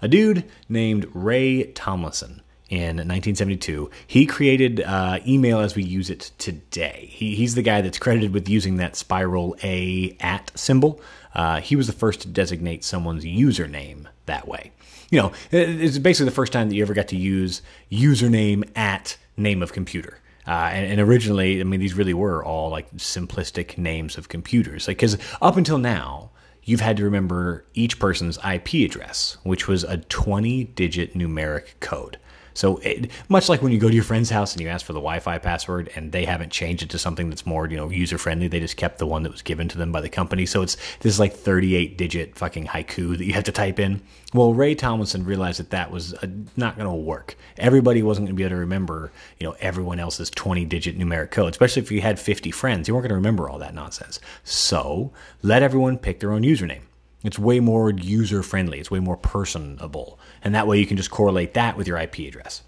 a 0.01 0.09
dude 0.09 0.45
named 0.69 1.07
Ray 1.15 1.65
Tomlinson 1.73 2.43
in 2.69 2.97
1972. 2.97 3.91
He 4.07 4.27
created 4.27 4.81
uh, 4.81 5.21
email 5.27 5.61
as 5.61 5.75
we 5.75 5.83
use 5.83 6.11
it 6.11 6.31
today. 6.39 7.09
He, 7.11 7.35
he's 7.35 7.55
the 7.55 7.63
guy 7.63 7.81
that's 7.81 7.99
credited 7.99 8.33
with 8.33 8.49
using 8.49 8.77
that 8.77 8.97
spiral 8.97 9.57
A 9.63 10.17
at 10.21 10.53
symbol. 10.55 11.01
Uh, 11.35 11.61
he 11.61 11.77
was 11.77 11.87
the 11.87 11.93
first 11.93 12.21
to 12.23 12.29
designate 12.29 12.85
someone's 12.85 13.25
username 13.25 14.07
that 14.27 14.47
way. 14.47 14.73
You 15.11 15.23
know, 15.23 15.33
it's 15.51 15.97
basically 15.99 16.27
the 16.27 16.35
first 16.35 16.53
time 16.53 16.69
that 16.69 16.75
you 16.75 16.83
ever 16.83 16.93
got 16.93 17.09
to 17.09 17.17
use 17.17 17.63
username 17.91 18.69
at 18.77 19.17
name 19.37 19.63
of 19.63 19.73
computer. 19.73 20.21
Uh, 20.47 20.71
and, 20.73 20.93
and, 20.93 21.01
originally, 21.01 21.61
I 21.61 21.65
mean, 21.65 21.79
these 21.79 21.95
really 21.95 22.15
were 22.15 22.43
all 22.43 22.71
like 22.71 22.91
simplistic 22.97 23.77
names 23.77 24.17
of 24.17 24.31
computers. 24.31 24.89
Like, 24.89 24.97
because 24.97 25.19
up 25.43 25.59
until 25.59 25.77
now, 25.77 26.31
you've 26.69 26.81
had 26.81 26.99
to 26.99 27.05
remember 27.05 27.65
each 27.73 27.99
person's 27.99 28.39
IP 28.39 28.75
address, 28.85 29.39
which 29.43 29.67
was 29.67 29.85
a 29.85 29.97
20 29.97 30.65
digit 30.65 31.15
numeric 31.15 31.69
code. 31.81 32.19
So 32.59 32.79
it, 32.79 33.13
much 33.29 33.49
like 33.49 33.63
when 33.63 33.71
you 33.71 33.79
go 33.79 33.89
to 33.89 33.95
your 33.95 34.03
friend's 34.03 34.31
house 34.31 34.53
and 34.53 34.61
you 34.61 34.67
ask 34.67 34.85
for 34.85 34.93
the 34.93 34.99
Wi-Fi 34.99 35.39
password 35.39 35.93
and 35.95 36.11
they 36.11 36.25
haven't 36.25 36.51
changed 36.51 36.83
it 36.83 36.91
to 36.91 36.99
something 36.99 37.31
that's 37.31 37.47
more, 37.47 37.69
you 37.69 37.77
know, 37.77 37.89
user 37.89 38.19
friendly, 38.19 38.49
they 38.49 38.59
just 38.59 38.77
kept 38.77 38.99
the 38.99 39.07
one 39.07 39.23
that 39.23 39.31
was 39.31 39.43
given 39.43 39.69
to 39.69 39.79
them 39.79 39.93
by 39.93 40.01
the 40.01 40.09
company. 40.09 40.45
So 40.45 40.63
it's 40.63 40.77
this 40.99 41.21
like 41.21 41.35
38 41.35 41.97
digit 41.97 42.37
fucking 42.37 42.67
haiku 42.67 43.17
that 43.17 43.25
you 43.25 43.33
have 43.35 43.45
to 43.45 43.53
type 43.53 43.79
in. 43.79 44.03
Well, 44.35 44.55
Ray 44.55 44.75
Tomlinson 44.75 45.25
realized 45.25 45.61
that 45.61 45.71
that 45.71 45.93
was 45.93 46.15
uh, 46.15 46.27
not 46.57 46.77
going 46.77 46.89
to 46.89 46.97
work. 46.97 47.37
Everybody 47.59 48.03
wasn't 48.03 48.27
going 48.27 48.35
to 48.35 48.37
be 48.37 48.43
able 48.43 48.57
to 48.57 48.61
remember, 48.61 49.13
you 49.39 49.47
know, 49.47 49.55
everyone 49.61 50.01
else's 50.01 50.29
20 50.29 50.65
digit 50.65 50.99
numeric 50.99 51.31
code, 51.31 51.53
especially 51.53 51.83
if 51.83 51.93
you 51.93 52.01
had 52.01 52.19
50 52.19 52.51
friends. 52.51 52.89
You 52.89 52.95
weren't 52.95 53.05
going 53.05 53.11
to 53.11 53.15
remember 53.15 53.49
all 53.49 53.61
that 53.61 53.73
nonsense. 53.73 54.19
So 54.43 55.13
let 55.43 55.63
everyone 55.63 55.97
pick 55.97 56.19
their 56.19 56.33
own 56.33 56.43
username. 56.43 56.83
It's 57.23 57.39
way 57.39 57.61
more 57.61 57.91
user 57.91 58.43
friendly. 58.43 58.81
It's 58.81 58.91
way 58.91 59.01
more 59.01 59.17
personable. 59.17 60.18
And 60.43 60.55
that 60.55 60.67
way 60.67 60.79
you 60.79 60.87
can 60.87 60.97
just 60.97 61.11
correlate 61.11 61.55
that 61.55 61.77
with 61.77 61.87
your 61.87 61.99
IP 61.99 62.19
address. 62.21 62.63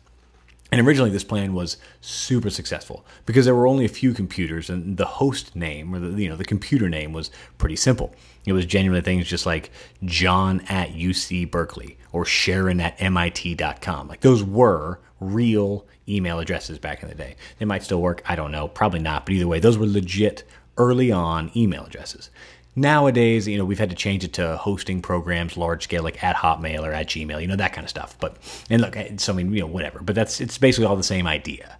And 0.72 0.86
originally, 0.86 1.10
this 1.10 1.24
plan 1.24 1.52
was 1.52 1.78
super 2.00 2.48
successful 2.48 3.04
because 3.26 3.44
there 3.44 3.56
were 3.56 3.66
only 3.66 3.84
a 3.84 3.88
few 3.88 4.12
computers, 4.14 4.70
and 4.70 4.96
the 4.96 5.04
host 5.04 5.56
name 5.56 5.92
or 5.92 5.98
the 5.98 6.22
you 6.22 6.28
know 6.28 6.36
the 6.36 6.44
computer 6.44 6.88
name 6.88 7.12
was 7.12 7.30
pretty 7.58 7.74
simple. 7.74 8.14
It 8.46 8.52
was 8.52 8.66
genuinely 8.66 9.02
things 9.02 9.26
just 9.26 9.46
like 9.46 9.70
John 10.04 10.60
at 10.68 10.90
UC 10.90 11.50
Berkeley 11.50 11.98
or 12.12 12.24
Sharon 12.24 12.80
at 12.80 13.00
MIT.com. 13.02 14.06
Like 14.06 14.20
those 14.20 14.44
were 14.44 15.00
real 15.18 15.86
email 16.08 16.38
addresses 16.38 16.78
back 16.78 17.02
in 17.02 17.08
the 17.08 17.14
day. 17.14 17.34
They 17.58 17.64
might 17.64 17.82
still 17.82 18.00
work. 18.00 18.22
I 18.26 18.36
don't 18.36 18.52
know. 18.52 18.68
Probably 18.68 19.00
not. 19.00 19.26
But 19.26 19.34
either 19.34 19.48
way, 19.48 19.58
those 19.58 19.76
were 19.76 19.86
legit 19.86 20.44
early 20.78 21.10
on 21.10 21.50
email 21.56 21.84
addresses. 21.84 22.30
Nowadays, 22.80 23.46
you 23.46 23.58
know, 23.58 23.66
we've 23.66 23.78
had 23.78 23.90
to 23.90 23.96
change 23.96 24.24
it 24.24 24.32
to 24.34 24.56
hosting 24.56 25.02
programs, 25.02 25.58
large 25.58 25.84
scale, 25.84 26.02
like 26.02 26.24
at 26.24 26.34
Hotmail 26.34 26.80
or 26.80 26.92
at 26.92 27.08
Gmail, 27.08 27.38
you 27.40 27.46
know, 27.46 27.56
that 27.56 27.74
kind 27.74 27.84
of 27.84 27.90
stuff. 27.90 28.16
But 28.18 28.38
and 28.70 28.80
look, 28.80 28.96
so 29.18 29.34
I 29.34 29.36
mean, 29.36 29.52
you 29.52 29.60
know, 29.60 29.66
whatever. 29.66 30.00
But 30.00 30.14
that's 30.14 30.40
it's 30.40 30.56
basically 30.56 30.86
all 30.86 30.96
the 30.96 31.02
same 31.02 31.26
idea. 31.26 31.76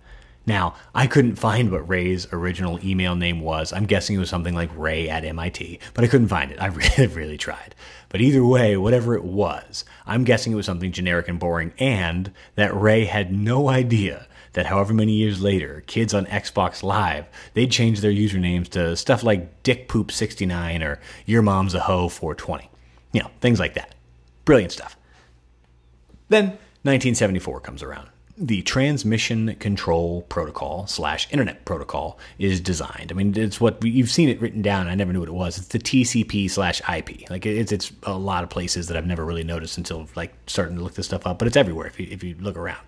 Now, 0.46 0.74
I 0.94 1.06
couldn't 1.06 1.36
find 1.36 1.70
what 1.70 1.88
Ray's 1.88 2.26
original 2.32 2.78
email 2.84 3.14
name 3.14 3.40
was. 3.40 3.72
I'm 3.72 3.86
guessing 3.86 4.16
it 4.16 4.18
was 4.18 4.28
something 4.28 4.54
like 4.54 4.70
Ray 4.74 5.08
at 5.08 5.24
MIT, 5.24 5.80
but 5.94 6.04
I 6.04 6.08
couldn't 6.08 6.28
find 6.28 6.50
it. 6.50 6.60
I 6.60 6.66
really, 6.98 7.06
really 7.06 7.38
tried. 7.38 7.74
But 8.10 8.20
either 8.20 8.44
way, 8.44 8.76
whatever 8.76 9.14
it 9.14 9.24
was, 9.24 9.86
I'm 10.06 10.24
guessing 10.24 10.52
it 10.52 10.56
was 10.56 10.66
something 10.66 10.92
generic 10.92 11.28
and 11.28 11.38
boring, 11.38 11.72
and 11.78 12.32
that 12.56 12.74
Ray 12.74 13.04
had 13.06 13.32
no 13.32 13.68
idea 13.70 14.26
that 14.52 14.66
however 14.66 14.92
many 14.92 15.12
years 15.12 15.40
later, 15.40 15.82
kids 15.86 16.12
on 16.12 16.26
Xbox 16.26 16.82
Live, 16.82 17.26
they'd 17.54 17.70
change 17.70 18.00
their 18.00 18.12
usernames 18.12 18.68
to 18.70 18.96
stuff 18.96 19.22
like 19.22 19.62
dickpoop69 19.62 20.84
or 20.84 21.00
your 21.26 21.42
mom's 21.42 21.74
a 21.74 21.80
hoe 21.80 22.08
420. 22.08 22.68
You 23.12 23.22
know, 23.22 23.30
things 23.40 23.60
like 23.60 23.74
that. 23.74 23.94
Brilliant 24.44 24.72
stuff. 24.72 24.96
Then 26.28 26.46
1974 26.82 27.60
comes 27.60 27.82
around. 27.82 28.08
The 28.38 28.62
Transmission 28.62 29.54
Control 29.56 30.22
Protocol 30.22 30.86
slash 30.86 31.28
Internet 31.30 31.66
Protocol 31.66 32.18
is 32.38 32.58
designed. 32.58 33.12
I 33.12 33.14
mean, 33.14 33.36
it's 33.36 33.60
what 33.60 33.84
you've 33.84 34.08
seen 34.08 34.30
it 34.30 34.40
written 34.40 34.62
down. 34.62 34.88
I 34.88 34.94
never 34.94 35.12
knew 35.12 35.20
what 35.20 35.28
it 35.28 35.34
was. 35.34 35.58
It's 35.58 35.68
the 35.68 35.78
TCP 35.78 36.50
slash 36.50 36.80
IP. 36.88 37.28
Like 37.28 37.44
it's 37.44 37.70
it's 37.70 37.92
a 38.04 38.16
lot 38.16 38.42
of 38.42 38.48
places 38.48 38.88
that 38.88 38.96
I've 38.96 39.06
never 39.06 39.26
really 39.26 39.44
noticed 39.44 39.76
until 39.76 40.08
like 40.16 40.32
starting 40.46 40.76
to 40.76 40.82
look 40.82 40.94
this 40.94 41.04
stuff 41.06 41.26
up. 41.26 41.38
But 41.38 41.48
it's 41.48 41.56
everywhere 41.56 41.86
if 41.86 42.00
you 42.00 42.06
if 42.10 42.24
you 42.24 42.34
look 42.40 42.56
around. 42.56 42.80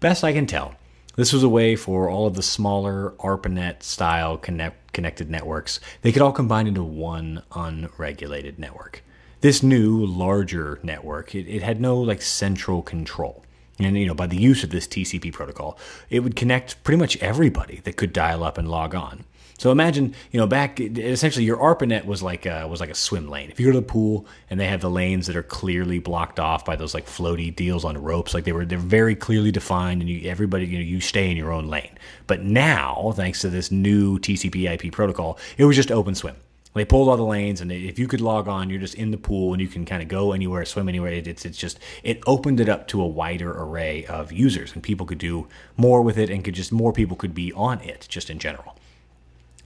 Best 0.00 0.22
I 0.22 0.32
can 0.32 0.46
tell, 0.46 0.76
this 1.16 1.32
was 1.32 1.42
a 1.42 1.48
way 1.48 1.74
for 1.74 2.08
all 2.08 2.28
of 2.28 2.34
the 2.34 2.42
smaller 2.42 3.14
ARPANET 3.18 3.82
style 3.82 4.36
connect, 4.36 4.92
connected 4.92 5.28
networks, 5.28 5.80
they 6.02 6.12
could 6.12 6.22
all 6.22 6.30
combine 6.30 6.68
into 6.68 6.84
one 6.84 7.42
unregulated 7.50 8.60
network. 8.60 9.02
This 9.40 9.60
new, 9.60 10.06
larger 10.06 10.78
network, 10.84 11.34
it, 11.34 11.48
it 11.48 11.64
had 11.64 11.80
no 11.80 11.98
like 11.98 12.22
central 12.22 12.80
control. 12.80 13.44
And 13.80 13.98
you 13.98 14.06
know, 14.06 14.14
by 14.14 14.28
the 14.28 14.40
use 14.40 14.62
of 14.62 14.70
this 14.70 14.86
TCP 14.86 15.32
protocol, 15.32 15.76
it 16.10 16.20
would 16.20 16.36
connect 16.36 16.84
pretty 16.84 16.98
much 16.98 17.16
everybody 17.16 17.80
that 17.82 17.96
could 17.96 18.12
dial 18.12 18.44
up 18.44 18.56
and 18.56 18.70
log 18.70 18.94
on. 18.94 19.24
So 19.58 19.72
imagine, 19.72 20.14
you 20.30 20.38
know, 20.38 20.46
back 20.46 20.80
essentially 20.80 21.44
your 21.44 21.58
ARPANET 21.58 22.04
was 22.06 22.22
like 22.22 22.46
a, 22.46 22.66
was 22.68 22.80
like 22.80 22.90
a 22.90 22.94
swim 22.94 23.28
lane. 23.28 23.50
If 23.50 23.58
you 23.58 23.66
go 23.66 23.72
to 23.72 23.80
the 23.80 23.86
pool 23.86 24.24
and 24.48 24.58
they 24.58 24.68
have 24.68 24.80
the 24.80 24.88
lanes 24.88 25.26
that 25.26 25.34
are 25.34 25.42
clearly 25.42 25.98
blocked 25.98 26.38
off 26.38 26.64
by 26.64 26.76
those 26.76 26.94
like 26.94 27.06
floaty 27.06 27.54
deals 27.54 27.84
on 27.84 28.00
ropes, 28.00 28.34
like 28.34 28.44
they 28.44 28.52
were 28.52 28.64
they're 28.64 28.78
very 28.78 29.16
clearly 29.16 29.50
defined, 29.50 30.00
and 30.00 30.08
you, 30.08 30.30
everybody 30.30 30.64
you 30.64 30.78
know 30.78 30.84
you 30.84 31.00
stay 31.00 31.28
in 31.28 31.36
your 31.36 31.52
own 31.52 31.66
lane. 31.66 31.98
But 32.28 32.42
now, 32.44 33.12
thanks 33.16 33.40
to 33.40 33.50
this 33.50 33.72
new 33.72 34.20
TCP/IP 34.20 34.92
protocol, 34.92 35.38
it 35.56 35.64
was 35.64 35.74
just 35.74 35.90
open 35.90 36.14
swim. 36.14 36.36
They 36.74 36.84
pulled 36.84 37.08
all 37.08 37.16
the 37.16 37.24
lanes, 37.24 37.60
and 37.60 37.72
if 37.72 37.98
you 37.98 38.06
could 38.06 38.20
log 38.20 38.46
on, 38.46 38.70
you're 38.70 38.78
just 38.78 38.94
in 38.94 39.10
the 39.10 39.16
pool 39.16 39.52
and 39.52 39.60
you 39.60 39.66
can 39.66 39.84
kind 39.84 40.02
of 40.02 40.08
go 40.08 40.30
anywhere, 40.32 40.64
swim 40.64 40.88
anywhere. 40.88 41.12
It's 41.12 41.44
it's 41.44 41.58
just 41.58 41.80
it 42.04 42.20
opened 42.28 42.60
it 42.60 42.68
up 42.68 42.86
to 42.88 43.02
a 43.02 43.06
wider 43.06 43.50
array 43.50 44.06
of 44.06 44.30
users, 44.30 44.72
and 44.72 44.84
people 44.84 45.04
could 45.04 45.18
do 45.18 45.48
more 45.76 46.00
with 46.00 46.16
it, 46.16 46.30
and 46.30 46.44
could 46.44 46.54
just 46.54 46.70
more 46.70 46.92
people 46.92 47.16
could 47.16 47.34
be 47.34 47.52
on 47.54 47.80
it 47.80 48.06
just 48.08 48.30
in 48.30 48.38
general. 48.38 48.77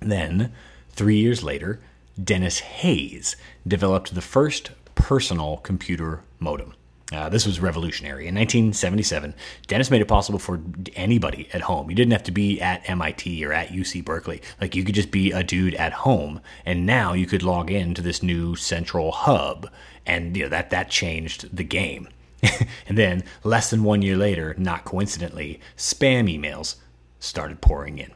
Then, 0.09 0.53
three 0.91 1.17
years 1.17 1.43
later, 1.43 1.81
Dennis 2.23 2.61
Hayes 2.61 3.37
developed 3.67 4.15
the 4.15 4.21
first 4.21 4.71
personal 4.95 5.59
computer 5.59 6.23
modem. 6.39 6.75
Uh, 7.13 7.29
this 7.29 7.47
was 7.47 7.61
revolutionary. 7.61 8.27
In 8.27 8.35
1977, 8.35 9.35
Dennis 9.67 9.91
made 9.91 10.01
it 10.01 10.09
possible 10.09 10.39
for 10.39 10.61
anybody 10.97 11.49
at 11.53 11.63
home. 11.63 11.91
You 11.91 11.97
didn't 11.97 12.13
have 12.13 12.23
to 12.25 12.33
be 12.33 12.61
at 12.61 12.89
MIT 12.89 13.45
or 13.45 13.53
at 13.53 13.69
UC 13.69 14.05
Berkeley. 14.05 14.41
Like 14.61 14.75
you 14.75 14.83
could 14.83 14.95
just 14.95 15.11
be 15.11 15.31
a 15.31 15.43
dude 15.43 15.75
at 15.75 15.93
home, 15.93 16.41
and 16.65 16.87
now 16.87 17.13
you 17.13 17.27
could 17.27 17.43
log 17.43 17.71
in 17.71 17.93
to 17.95 18.03
this 18.03 18.23
new 18.23 18.57
central 18.57 19.13
hub, 19.13 19.71
and 20.07 20.37
you 20.37 20.45
know 20.45 20.49
that 20.49 20.71
that 20.71 20.91
changed 20.91 21.55
the 21.55 21.65
game. 21.65 22.09
and 22.89 22.97
then, 22.97 23.23
less 23.45 23.71
than 23.71 23.85
one 23.85 24.03
year 24.03 24.17
later, 24.17 24.55
not 24.57 24.85
coincidentally, 24.85 25.61
spam 25.77 26.33
emails 26.33 26.77
started 27.21 27.61
pouring 27.61 27.99
in. 27.99 28.11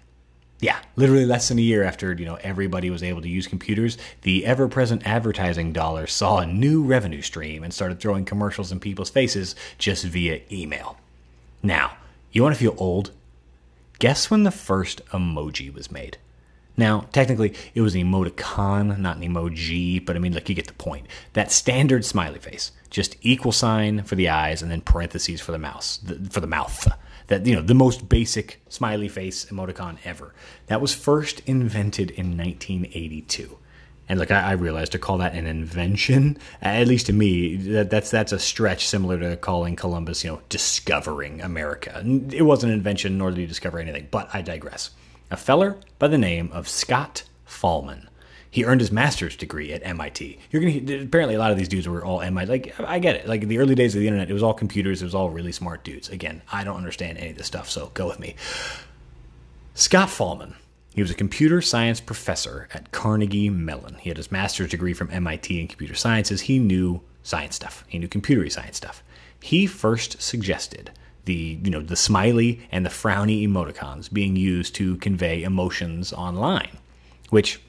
Yeah, 0.61 0.79
literally 0.97 1.27
less 1.27 1.49
than 1.49 1.59
a 1.59 1.63
year 1.63 1.83
after 1.83 2.15
you 2.15 2.25
know 2.25 2.37
everybody 2.37 2.89
was 2.89 3.03
able 3.03 3.21
to 3.23 3.29
use 3.29 3.47
computers, 3.47 3.99
the 4.23 4.47
ever-present 4.47 5.07
advertising 5.07 5.73
dollar 5.73 6.07
saw 6.07 6.39
a 6.39 6.47
new 6.47 6.83
revenue 6.83 7.21
stream 7.21 7.63
and 7.63 7.75
started 7.75 8.01
throwing 8.01 8.25
commercials 8.25 8.73
in 8.73 8.81
people's 8.81 9.11
faces 9.11 9.55
just 9.77 10.05
via 10.05 10.41
email. 10.51 10.97
Now, 11.63 11.93
You 12.37 12.43
want 12.43 12.55
to 12.55 12.59
feel 12.61 12.75
old? 12.77 13.13
Guess 13.99 14.31
when 14.31 14.43
the 14.43 14.51
first 14.51 15.03
emoji 15.07 15.73
was 15.73 15.91
made? 15.91 16.19
Now, 16.77 17.07
technically, 17.13 17.55
it 17.75 17.81
was 17.81 17.95
an 17.95 18.03
emoticon, 18.03 18.99
not 18.99 19.17
an 19.17 19.23
emoji, 19.23 20.05
but 20.05 20.17
I 20.17 20.19
mean, 20.19 20.35
look, 20.35 20.47
you 20.51 20.55
get 20.55 20.67
the 20.67 20.75
point. 20.75 21.07
That 21.33 21.51
standard 21.51 22.05
smiley 22.05 22.39
face, 22.39 22.73
just 22.91 23.17
equal 23.23 23.53
sign 23.53 24.03
for 24.03 24.15
the 24.15 24.29
eyes 24.29 24.61
and 24.61 24.71
then 24.71 24.83
parentheses 24.83 25.41
for 25.41 25.53
the 25.53 25.59
mouse, 25.59 25.99
for 26.29 26.41
the 26.41 26.47
mouth. 26.47 26.87
That 27.28 27.47
you 27.47 27.54
know, 27.54 27.62
the 27.62 27.75
most 27.75 28.09
basic 28.09 28.61
smiley 28.68 29.09
face 29.09 29.47
emoticon 29.47 29.99
ever. 30.04 30.35
That 30.66 30.80
was 30.80 30.95
first 30.95 31.40
invented 31.47 32.11
in 32.11 32.37
1982. 32.37 33.59
And 34.09 34.21
look, 34.21 34.30
I, 34.30 34.50
I 34.50 34.52
realize 34.52 34.88
to 34.90 34.99
call 34.99 35.18
that 35.18 35.35
an 35.35 35.47
invention, 35.47 36.38
at 36.62 36.87
least 36.87 37.06
to 37.06 37.12
me, 37.12 37.56
that, 37.56 37.90
that's 37.90 38.11
that's 38.11 38.33
a 38.33 38.38
stretch 38.38 38.87
similar 38.87 39.18
to 39.18 39.37
calling 39.37 39.75
Columbus, 39.76 40.23
you 40.23 40.30
know, 40.30 40.40
discovering 40.49 41.40
America. 41.40 42.02
It 42.30 42.42
wasn't 42.42 42.73
an 42.73 42.78
invention, 42.78 43.18
nor 43.18 43.30
did 43.30 43.40
he 43.40 43.47
discover 43.47 43.78
anything. 43.78 44.09
But 44.11 44.28
I 44.33 44.42
digress. 44.42 44.90
A 45.30 45.37
feller 45.37 45.76
by 45.99 46.09
the 46.09 46.18
name 46.18 46.50
of 46.52 46.68
Scott 46.68 47.25
Fahlman. 47.49 48.06
He 48.50 48.65
earned 48.65 48.81
his 48.81 48.93
master's 48.93 49.37
degree 49.37 49.73
at 49.73 49.85
MIT. 49.85 50.38
You're 50.50 50.62
gonna 50.62 51.03
apparently 51.03 51.35
a 51.35 51.38
lot 51.38 51.50
of 51.50 51.59
these 51.59 51.69
dudes 51.69 51.88
were 51.88 52.05
all 52.05 52.21
MIT. 52.21 52.50
Like 52.50 52.81
I 52.81 52.99
get 52.99 53.17
it. 53.17 53.29
Like 53.29 53.43
in 53.43 53.49
the 53.49 53.59
early 53.59 53.75
days 53.75 53.95
of 53.95 54.00
the 54.00 54.07
internet, 54.07 54.31
it 54.31 54.35
was 54.35 54.43
all 54.43 54.55
computers. 54.55 55.03
It 55.03 55.05
was 55.05 55.15
all 55.15 55.31
really 55.31 55.53
smart 55.53 55.85
dudes. 55.85 56.09
Again, 56.09 56.43
I 56.50 56.65
don't 56.65 56.76
understand 56.76 57.19
any 57.19 57.31
of 57.31 57.37
this 57.37 57.47
stuff, 57.47 57.69
so 57.69 57.91
go 57.95 58.07
with 58.07 58.19
me. 58.19 58.37
Scott 59.75 60.09
Fahlman 60.09 60.55
he 60.97 61.03
was 61.03 61.11
a 61.11 61.15
computer 61.15 61.61
science 61.61 62.00
professor 62.00 62.69
at 62.73 62.91
Carnegie 62.91 63.50
Mellon. 63.50 63.97
He 64.00 64.09
had 64.09 64.17
his 64.17 64.33
master's 64.33 64.71
degree 64.71 64.95
from 64.95 65.11
MIT 65.11 65.61
in 65.61 65.69
computer 65.69 65.95
sciences. 65.95 66.41
He 66.41 66.59
knew 66.59 67.03
science 67.23 67.55
stuff. 67.55 67.85
He 67.87 67.99
knew 67.99 68.09
computer 68.09 68.49
science 68.49 68.79
stuff. 68.79 69.03
He 69.43 69.67
first 69.67 70.23
suggested 70.23 70.93
the 71.26 71.59
you 71.62 71.71
know 71.71 71.83
the 71.83 71.97
smiley 71.97 72.67
and 72.73 72.87
the 72.87 72.91
frowny 72.91 73.47
emoticons 73.47 74.11
being 74.11 74.37
used 74.37 74.75
to 74.76 74.97
convey 74.97 75.43
emotions 75.43 76.15
online, 76.15 76.79
which 77.29 77.61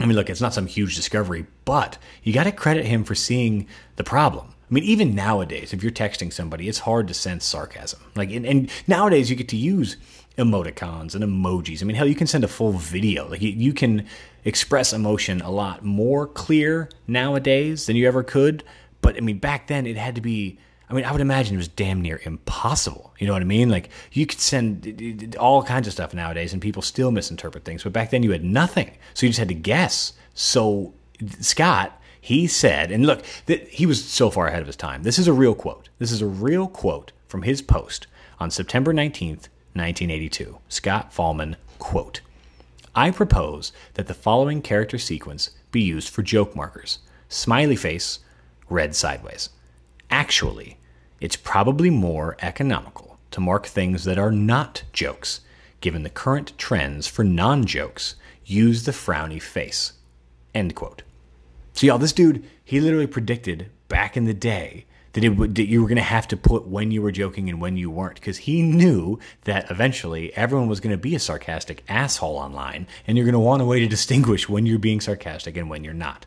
I 0.00 0.06
mean, 0.06 0.16
look, 0.16 0.28
it's 0.28 0.40
not 0.40 0.54
some 0.54 0.66
huge 0.66 0.96
discovery, 0.96 1.46
but 1.64 1.98
you 2.22 2.32
got 2.32 2.44
to 2.44 2.52
credit 2.52 2.84
him 2.84 3.04
for 3.04 3.14
seeing 3.14 3.66
the 3.96 4.04
problem. 4.04 4.48
I 4.48 4.74
mean, 4.74 4.84
even 4.84 5.14
nowadays, 5.14 5.72
if 5.72 5.82
you're 5.82 5.92
texting 5.92 6.32
somebody, 6.32 6.68
it's 6.68 6.80
hard 6.80 7.06
to 7.08 7.14
sense 7.14 7.44
sarcasm. 7.44 8.00
Like, 8.16 8.30
and, 8.30 8.44
and 8.44 8.70
nowadays 8.86 9.30
you 9.30 9.36
get 9.36 9.48
to 9.50 9.56
use 9.56 9.96
emoticons 10.36 11.14
and 11.14 11.22
emojis. 11.22 11.80
I 11.80 11.84
mean, 11.84 11.96
hell, 11.96 12.08
you 12.08 12.14
can 12.14 12.26
send 12.26 12.44
a 12.44 12.48
full 12.48 12.72
video. 12.72 13.28
Like, 13.28 13.40
you, 13.40 13.50
you 13.50 13.72
can 13.72 14.06
express 14.44 14.92
emotion 14.92 15.40
a 15.42 15.50
lot 15.50 15.84
more 15.84 16.26
clear 16.26 16.88
nowadays 17.06 17.86
than 17.86 17.94
you 17.94 18.08
ever 18.08 18.22
could. 18.22 18.64
But 19.00 19.16
I 19.16 19.20
mean, 19.20 19.38
back 19.38 19.68
then 19.68 19.86
it 19.86 19.96
had 19.96 20.14
to 20.16 20.20
be. 20.20 20.58
I 20.88 20.94
mean, 20.94 21.04
I 21.04 21.12
would 21.12 21.20
imagine 21.20 21.54
it 21.54 21.58
was 21.58 21.68
damn 21.68 22.02
near 22.02 22.20
impossible. 22.24 23.14
You 23.18 23.26
know 23.26 23.32
what 23.32 23.42
I 23.42 23.46
mean? 23.46 23.70
Like, 23.70 23.88
you 24.12 24.26
could 24.26 24.40
send 24.40 25.36
all 25.40 25.62
kinds 25.62 25.86
of 25.86 25.92
stuff 25.92 26.12
nowadays, 26.12 26.52
and 26.52 26.60
people 26.60 26.82
still 26.82 27.10
misinterpret 27.10 27.64
things. 27.64 27.82
But 27.82 27.92
back 27.92 28.10
then, 28.10 28.22
you 28.22 28.32
had 28.32 28.44
nothing, 28.44 28.90
so 29.14 29.24
you 29.24 29.30
just 29.30 29.38
had 29.38 29.48
to 29.48 29.54
guess. 29.54 30.12
So 30.34 30.92
Scott 31.40 32.00
he 32.24 32.46
said, 32.46 32.90
and 32.90 33.04
look, 33.04 33.22
th- 33.46 33.68
he 33.70 33.84
was 33.84 34.02
so 34.02 34.30
far 34.30 34.46
ahead 34.46 34.62
of 34.62 34.66
his 34.66 34.76
time. 34.76 35.02
This 35.02 35.18
is 35.18 35.28
a 35.28 35.32
real 35.34 35.54
quote. 35.54 35.90
This 35.98 36.10
is 36.10 36.22
a 36.22 36.26
real 36.26 36.66
quote 36.66 37.12
from 37.28 37.42
his 37.42 37.60
post 37.60 38.06
on 38.40 38.50
September 38.50 38.94
19th, 38.94 39.48
1982. 39.74 40.56
Scott 40.70 41.12
Fahlman 41.12 41.56
quote, 41.78 42.22
I 42.94 43.10
propose 43.10 43.72
that 43.92 44.06
the 44.06 44.14
following 44.14 44.62
character 44.62 44.96
sequence 44.96 45.50
be 45.70 45.82
used 45.82 46.08
for 46.08 46.22
joke 46.22 46.56
markers. 46.56 47.00
Smiley 47.28 47.76
face, 47.76 48.20
red 48.70 48.96
sideways. 48.96 49.50
Actually, 50.10 50.78
it's 51.20 51.36
probably 51.36 51.90
more 51.90 52.36
economical 52.40 53.18
to 53.30 53.40
mark 53.40 53.66
things 53.66 54.04
that 54.04 54.18
are 54.18 54.30
not 54.30 54.84
jokes. 54.92 55.40
Given 55.80 56.02
the 56.02 56.10
current 56.10 56.56
trends 56.56 57.06
for 57.06 57.24
non 57.24 57.66
jokes, 57.66 58.14
use 58.44 58.84
the 58.84 58.92
frowny 58.92 59.40
face. 59.40 59.94
End 60.54 60.74
quote. 60.74 61.02
So 61.72 61.86
y'all, 61.86 61.98
this 61.98 62.12
dude, 62.12 62.44
he 62.64 62.80
literally 62.80 63.06
predicted 63.06 63.70
back 63.88 64.16
in 64.16 64.24
the 64.24 64.34
day 64.34 64.86
that 65.14 65.24
it 65.24 65.54
that 65.54 65.66
you 65.66 65.80
were 65.80 65.88
going 65.88 65.96
to 65.96 66.02
have 66.02 66.28
to 66.28 66.36
put 66.36 66.66
when 66.66 66.90
you 66.90 67.00
were 67.00 67.12
joking 67.12 67.48
and 67.48 67.60
when 67.60 67.76
you 67.76 67.90
weren't 67.90 68.16
because 68.16 68.38
he 68.38 68.62
knew 68.62 69.18
that 69.44 69.70
eventually 69.70 70.34
everyone 70.36 70.68
was 70.68 70.80
going 70.80 70.94
to 70.94 71.00
be 71.00 71.14
a 71.14 71.20
sarcastic 71.20 71.82
asshole 71.88 72.36
online 72.36 72.86
and 73.06 73.16
you're 73.16 73.24
going 73.24 73.32
to 73.32 73.38
want 73.38 73.62
a 73.62 73.64
way 73.64 73.80
to 73.80 73.86
distinguish 73.86 74.48
when 74.48 74.66
you're 74.66 74.78
being 74.78 75.00
sarcastic 75.00 75.56
and 75.56 75.70
when 75.70 75.84
you're 75.84 75.94
not. 75.94 76.26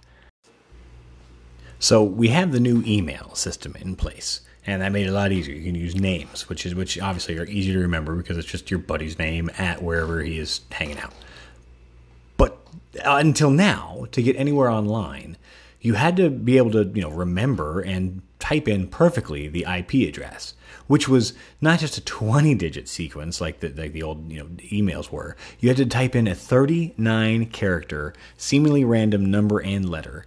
So 1.80 2.04
we 2.04 2.30
have 2.30 2.52
the 2.52 2.60
new 2.60 2.84
email 2.86 3.36
system 3.36 3.76
in 3.80 3.96
place 3.96 4.42
and 4.68 4.82
that 4.82 4.92
made 4.92 5.08
it 5.08 5.12
a 5.12 5.14
lot 5.14 5.32
easier. 5.32 5.56
You 5.56 5.64
can 5.64 5.76
use 5.76 5.96
names, 5.96 6.50
which 6.50 6.66
is 6.66 6.76
which 6.76 7.00
obviously 7.00 7.40
are 7.40 7.46
easy 7.46 7.72
to 7.72 7.80
remember 7.80 8.16
because 8.16 8.38
it's 8.38 8.48
just 8.48 8.70
your 8.70 8.80
buddy's 8.80 9.18
name 9.18 9.50
at 9.58 9.82
wherever 9.82 10.22
he 10.22 10.38
is 10.38 10.60
hanging 10.72 11.00
out. 11.00 11.14
But 12.36 12.60
uh, 13.04 13.16
until 13.16 13.50
now, 13.50 14.08
to 14.12 14.22
get 14.22 14.36
anywhere 14.36 14.70
online, 14.70 15.38
you 15.80 15.94
had 15.94 16.18
to 16.18 16.30
be 16.30 16.58
able 16.58 16.72
to, 16.72 16.84
you 16.94 17.02
know, 17.02 17.10
remember 17.10 17.80
and 17.80 18.22
type 18.40 18.68
in 18.68 18.88
perfectly 18.88 19.48
the 19.48 19.66
IP 19.70 20.08
address, 20.08 20.54
which 20.88 21.08
was 21.08 21.34
not 21.62 21.80
just 21.80 21.98
a 21.98 22.02
20 22.02 22.54
digit 22.56 22.90
sequence 22.90 23.40
like 23.40 23.62
the, 23.62 23.70
like 23.70 23.94
the 23.94 24.04
old, 24.04 24.30
you 24.30 24.40
know, 24.40 24.48
emails 24.70 25.12
were. 25.12 25.38
You 25.60 25.70
had 25.70 25.78
to 25.78 25.86
type 25.86 26.14
in 26.14 26.28
a 26.28 26.36
39 26.36 27.46
character, 27.48 28.14
seemingly 28.36 28.84
random 28.84 29.32
number 29.32 29.62
and 29.62 29.90
letter 29.90 30.26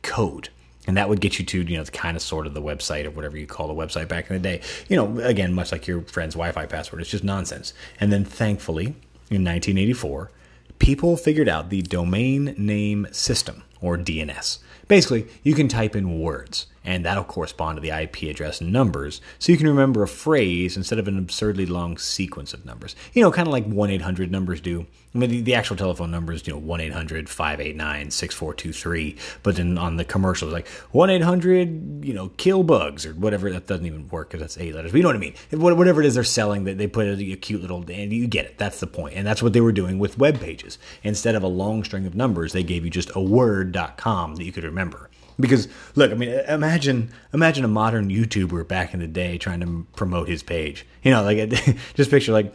code. 0.00 0.48
And 0.86 0.96
that 0.96 1.08
would 1.08 1.20
get 1.20 1.38
you 1.38 1.44
to, 1.44 1.62
you 1.62 1.76
know, 1.76 1.84
kind 1.84 2.16
of 2.16 2.22
sort 2.22 2.46
of 2.46 2.54
the 2.54 2.62
website 2.62 3.04
or 3.06 3.10
whatever 3.10 3.36
you 3.36 3.46
call 3.46 3.68
the 3.68 3.74
website 3.74 4.08
back 4.08 4.30
in 4.30 4.36
the 4.36 4.40
day. 4.40 4.62
You 4.88 4.96
know, 4.96 5.18
again, 5.20 5.52
much 5.52 5.72
like 5.72 5.86
your 5.86 6.02
friend's 6.02 6.34
Wi 6.34 6.52
Fi 6.52 6.66
password, 6.66 7.00
it's 7.00 7.10
just 7.10 7.24
nonsense. 7.24 7.74
And 8.00 8.12
then 8.12 8.24
thankfully, 8.24 8.86
in 9.28 9.44
1984, 9.44 10.30
people 10.78 11.16
figured 11.16 11.48
out 11.48 11.70
the 11.70 11.82
domain 11.82 12.54
name 12.56 13.06
system, 13.10 13.64
or 13.80 13.96
DNS. 13.98 14.58
Basically, 14.88 15.26
you 15.42 15.54
can 15.54 15.68
type 15.68 15.96
in 15.96 16.20
words, 16.20 16.66
and 16.86 17.04
that'll 17.04 17.24
correspond 17.24 17.76
to 17.76 17.80
the 17.82 17.90
IP 17.90 18.22
address 18.22 18.60
numbers, 18.60 19.20
so 19.38 19.52
you 19.52 19.58
can 19.58 19.66
remember 19.66 20.02
a 20.02 20.08
phrase 20.08 20.76
instead 20.76 20.98
of 20.98 21.08
an 21.08 21.18
absurdly 21.18 21.66
long 21.66 21.98
sequence 21.98 22.54
of 22.54 22.64
numbers. 22.64 22.94
You 23.12 23.22
know, 23.22 23.32
kind 23.32 23.48
of 23.48 23.52
like 23.52 23.66
1 23.66 23.90
800 23.90 24.30
numbers 24.30 24.60
do. 24.60 24.86
I 25.14 25.18
mean, 25.18 25.30
the, 25.30 25.40
the 25.40 25.54
actual 25.54 25.76
telephone 25.76 26.10
number 26.10 26.32
is, 26.32 26.46
you 26.46 26.52
know, 26.52 26.58
1 26.58 26.80
800 26.80 27.28
589 27.28 28.10
6423, 28.10 29.16
but 29.42 29.56
then 29.56 29.76
on 29.78 29.96
the 29.96 30.04
commercials, 30.04 30.52
like 30.52 30.68
1 30.68 31.10
800, 31.10 32.04
you 32.04 32.14
know, 32.14 32.28
kill 32.36 32.62
bugs 32.62 33.04
or 33.04 33.12
whatever. 33.14 33.50
That 33.50 33.66
doesn't 33.66 33.86
even 33.86 34.08
work 34.08 34.30
because 34.30 34.40
that's 34.40 34.58
eight 34.58 34.74
letters. 34.74 34.92
But 34.92 34.98
you 34.98 35.02
know 35.02 35.08
what 35.08 35.16
I 35.16 35.18
mean? 35.18 35.34
Whatever 35.50 36.02
it 36.02 36.06
is 36.06 36.14
they're 36.14 36.24
selling, 36.24 36.64
that 36.64 36.78
they 36.78 36.86
put 36.86 37.06
a, 37.06 37.32
a 37.32 37.36
cute 37.36 37.62
little, 37.62 37.84
and 37.90 38.12
you 38.12 38.26
get 38.28 38.44
it. 38.44 38.58
That's 38.58 38.78
the 38.78 38.86
point. 38.86 39.16
And 39.16 39.26
that's 39.26 39.42
what 39.42 39.52
they 39.52 39.60
were 39.60 39.72
doing 39.72 39.98
with 39.98 40.18
web 40.18 40.38
pages. 40.38 40.78
Instead 41.02 41.34
of 41.34 41.42
a 41.42 41.48
long 41.48 41.82
string 41.82 42.06
of 42.06 42.14
numbers, 42.14 42.52
they 42.52 42.62
gave 42.62 42.84
you 42.84 42.90
just 42.90 43.10
a 43.16 43.20
word.com 43.20 44.36
that 44.36 44.44
you 44.44 44.52
could 44.52 44.64
remember. 44.64 45.10
Because 45.38 45.68
look, 45.94 46.10
I 46.10 46.14
mean, 46.14 46.30
imagine 46.30 47.12
imagine 47.32 47.64
a 47.64 47.68
modern 47.68 48.08
YouTuber 48.08 48.66
back 48.66 48.94
in 48.94 49.00
the 49.00 49.06
day 49.06 49.38
trying 49.38 49.60
to 49.60 49.86
promote 49.94 50.28
his 50.28 50.42
page. 50.42 50.86
You 51.02 51.10
know, 51.10 51.22
like 51.22 51.50
just 51.94 52.10
picture 52.10 52.32
like, 52.32 52.54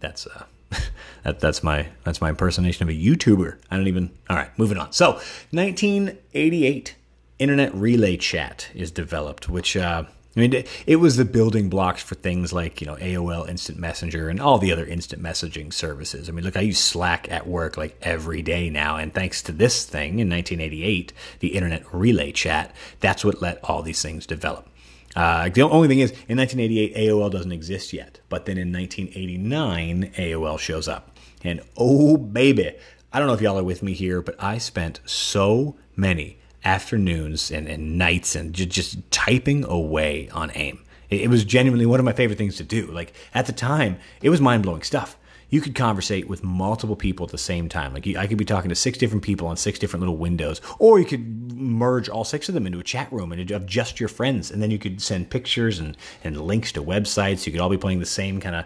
That's 0.01 0.27
uh 0.27 0.45
that, 1.25 1.41
that's 1.41 1.63
my 1.63 1.89
that's 2.05 2.21
my 2.21 2.31
impersonation 2.31 2.83
of 2.83 2.89
a 2.89 2.99
YouTuber. 2.99 3.59
I 3.71 3.77
don't 3.77 3.89
even. 3.89 4.11
All 4.31 4.37
right, 4.37 4.57
moving 4.59 4.79
on. 4.79 4.93
So, 4.93 5.13
1988, 5.51 6.95
Internet 7.39 7.75
Relay 7.75 8.17
Chat 8.17 8.69
is 8.75 8.91
developed, 8.91 9.49
which 9.49 9.77
uh, 9.77 10.05
I 10.37 10.41
mean, 10.41 10.65
it 10.87 10.97
was 10.97 11.17
the 11.17 11.25
building 11.25 11.69
blocks 11.69 12.03
for 12.03 12.17
things 12.17 12.53
like, 12.53 12.81
you 12.81 12.89
know, 12.89 12.97
AOL 12.97 13.49
Instant 13.49 13.79
Messenger 13.79 14.29
and 14.29 14.41
all 14.41 14.59
the 14.59 14.73
other 14.73 14.85
instant 14.85 15.23
messaging 15.23 15.73
services. 15.73 16.29
I 16.29 16.33
mean, 16.33 16.45
look, 16.45 16.57
I 16.57 16.63
use 16.63 16.81
Slack 16.81 17.31
at 17.31 17.47
work 17.47 17.77
like 17.77 17.97
every 18.03 18.43
day 18.43 18.69
now. 18.69 18.97
And 18.97 19.15
thanks 19.15 19.43
to 19.43 19.53
this 19.53 19.85
thing 19.85 20.19
in 20.19 20.29
1988, 20.29 21.13
the 21.39 21.49
Internet 21.49 21.85
Relay 21.93 22.33
Chat, 22.33 22.75
that's 22.99 23.25
what 23.25 23.43
let 23.43 23.63
all 23.63 23.83
these 23.83 24.03
things 24.03 24.27
develop. 24.27 24.69
Uh, 25.15 25.49
the 25.49 25.63
only 25.63 25.87
thing 25.87 26.01
is, 26.01 26.11
in 26.29 26.39
1988, 26.39 26.97
AOL 26.97 27.31
doesn't 27.31 27.53
exist 27.53 27.93
yet. 27.93 28.19
But 28.29 28.47
then 28.47 28.59
in 28.59 28.73
1989, 28.73 30.15
AOL 30.17 30.59
shows 30.59 30.89
up. 30.89 31.14
And 31.45 31.61
oh, 31.77 32.17
baby, 32.17 32.75
I 33.13 33.19
don't 33.19 33.29
know 33.29 33.35
if 33.35 33.41
y'all 33.41 33.59
are 33.59 33.65
with 33.65 33.83
me 33.83 33.93
here, 33.93 34.21
but 34.23 34.35
I 34.43 34.59
spent 34.59 35.01
so 35.05 35.77
many 35.95 36.39
afternoons 36.65 37.51
and, 37.51 37.69
and 37.69 37.99
nights 37.99 38.35
and 38.35 38.53
just, 38.55 38.71
just 38.71 39.11
typing 39.13 39.65
away 39.65 40.31
on 40.31 40.51
AIM. 40.55 40.83
It, 41.11 41.21
it 41.21 41.29
was 41.29 41.45
genuinely 41.45 41.87
one 41.87 42.01
of 42.01 42.05
my 42.05 42.13
favorite 42.13 42.39
things 42.39 42.57
to 42.57 42.65
do. 42.65 42.87
Like 42.87 43.13
at 43.35 43.47
the 43.47 43.53
time, 43.53 43.99
it 44.23 44.31
was 44.31 44.41
mind 44.41 44.63
blowing 44.63 44.83
stuff 44.83 45.17
you 45.55 45.61
could 45.61 45.77
conversate 45.77 46.29
with 46.29 46.43
multiple 46.43 46.97
people 46.97 47.25
at 47.25 47.31
the 47.31 47.39
same 47.39 47.69
time. 47.69 47.95
Like 47.95 48.09
I 48.17 48.27
could 48.27 48.39
be 48.39 48.45
talking 48.45 48.71
to 48.71 48.75
six 48.75 48.99
different 48.99 49.23
people 49.23 49.47
on 49.47 49.57
six 49.57 49.79
different 49.79 50.01
little 50.01 50.17
windows, 50.17 50.61
or 50.81 50.99
you 50.99 51.05
could 51.05 51.53
merge 51.53 52.09
all 52.09 52.25
six 52.25 52.49
of 52.49 52.55
them 52.55 52.67
into 52.67 52.81
a 52.81 52.83
chat 52.83 53.13
room 53.13 53.31
and 53.31 53.49
of 53.53 53.65
just 53.65 54.01
your 54.01 54.09
friends, 54.09 54.51
and 54.51 54.61
then 54.61 54.73
you 54.73 54.81
could 54.81 55.01
send 55.01 55.31
pictures 55.31 55.79
and 55.79 55.97
and 56.25 56.41
links 56.41 56.73
to 56.73 56.83
websites. 56.83 57.47
You 57.47 57.53
could 57.53 57.61
all 57.61 57.69
be 57.69 57.79
playing 57.79 58.01
the 58.01 58.07
same 58.07 58.41
kind 58.41 58.57
of 58.57 58.65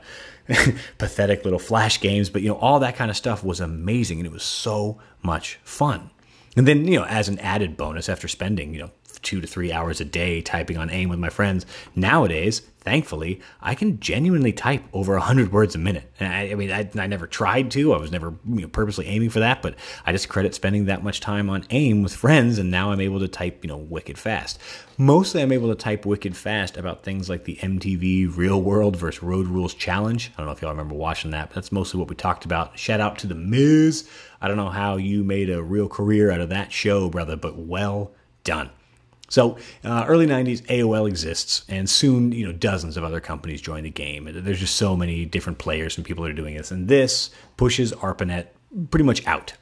pathetic 0.99 1.45
little 1.45 1.59
flash 1.59 2.01
games, 2.01 2.31
but 2.31 2.43
you 2.43 2.49
know 2.49 2.57
all 2.57 2.81
that 2.81 2.97
kind 2.97 3.11
of 3.11 3.17
stuff 3.17 3.45
was 3.45 3.61
amazing, 3.61 4.19
and 4.19 4.27
it 4.27 4.33
was 4.33 4.43
so 4.43 4.99
much 5.23 5.59
fun. 5.63 6.11
And 6.57 6.67
then, 6.67 6.89
you 6.89 6.99
know, 6.99 7.05
as 7.05 7.29
an 7.29 7.39
added 7.39 7.77
bonus, 7.77 8.09
after 8.09 8.27
spending, 8.27 8.75
you 8.75 8.81
know, 8.81 8.91
two 9.23 9.41
to 9.41 9.47
three 9.47 9.73
hours 9.73 10.01
a 10.01 10.05
day 10.05 10.41
typing 10.41 10.77
on 10.77 10.91
AIM 10.91 11.09
with 11.09 11.19
my 11.19 11.29
friends, 11.29 11.67
nowadays, 11.95 12.63
thankfully, 12.89 13.39
I 13.61 13.75
can 13.75 14.01
genuinely 14.01 14.51
type 14.51 14.83
over 14.95 15.13
100 15.13 15.53
words 15.53 15.75
a 15.75 15.79
minute. 15.79 16.11
I, 16.21 16.53
I 16.53 16.55
mean, 16.55 16.73
I, 16.73 16.89
I, 16.99 17.07
never 17.07 17.27
tried 17.27 17.71
to. 17.73 17.93
I 17.93 17.99
was 17.99 18.11
never 18.11 18.35
you 18.49 18.63
know, 18.63 18.69
purposely 18.69 19.07
aiming 19.07 19.29
for 19.29 19.41
that, 19.41 19.61
but 19.61 19.75
I 20.07 20.13
just 20.13 20.31
credit 20.31 20.55
spending 20.55 20.87
that 20.87 21.05
much 21.05 21.21
time 21.21 21.51
on 21.51 21.67
AIM 21.69 22.03
with 22.03 22.17
friends, 22.17 22.59
and 22.59 22.71
now 22.71 22.91
I'm 22.91 23.03
able 23.03 23.21
to 23.21 23.29
type, 23.29 23.63
you 23.63 23.69
know, 23.69 23.77
wicked 23.77 24.17
fast. 24.17 24.59
Mostly, 24.97 25.43
I'm 25.43 25.53
able 25.53 25.69
to 25.69 25.75
type 25.75 26.07
wicked 26.07 26.35
fast 26.35 26.79
about 26.79 27.03
things 27.03 27.29
like 27.29 27.45
the 27.45 27.57
MTV 27.57 28.35
Real 28.35 28.63
World 28.63 28.97
versus 28.97 29.23
Road 29.23 29.49
Rules 29.49 29.75
Challenge. 29.75 30.33
I 30.35 30.37
don't 30.39 30.47
know 30.47 30.53
if 30.53 30.63
y'all 30.63 30.71
remember 30.71 30.95
watching 30.95 31.33
that, 31.33 31.51
but 31.51 31.57
that's 31.57 31.71
mostly 31.71 32.01
what 32.01 32.09
we 32.09 32.17
talked 32.17 32.47
about. 32.47 32.79
Shout 32.79 33.01
out 33.01 33.19
to 33.19 33.27
The 33.27 33.35
Miz. 33.35 34.09
I 34.41 34.49
don't 34.49 34.57
know 34.57 34.71
how 34.71 34.97
you 34.97 35.25
made 35.25 35.51
a 35.51 35.63
real 35.63 35.91
career 35.91 36.31
out 36.31 36.41
of 36.41 36.49
that 36.49 36.73
show, 36.73 37.11
brother, 37.11 37.37
but 37.37 37.59
well 37.59 38.13
done. 38.45 38.71
So, 39.31 39.59
uh, 39.85 40.07
early 40.09 40.27
90s, 40.27 40.63
AOL 40.67 41.07
exists, 41.07 41.65
and 41.69 41.89
soon, 41.89 42.33
you 42.33 42.47
know, 42.47 42.53
dozens 42.53 42.97
of 42.97 43.05
other 43.05 43.21
companies 43.21 43.61
join 43.61 43.85
the 43.85 43.91
game. 43.91 44.29
There's 44.33 44.61
just 44.61 44.77
so 44.77 44.97
many 44.97 45.27
different 45.27 45.59
players 45.59 45.97
and 45.97 46.07
people 46.07 46.25
that 46.25 46.31
are 46.31 46.35
doing 46.35 46.57
this, 46.57 46.71
and 46.71 46.89
this 46.89 47.31
pushes 47.59 47.93
ARPANET 47.93 48.47
pretty 48.91 49.05
much 49.05 49.27
out. 49.27 49.53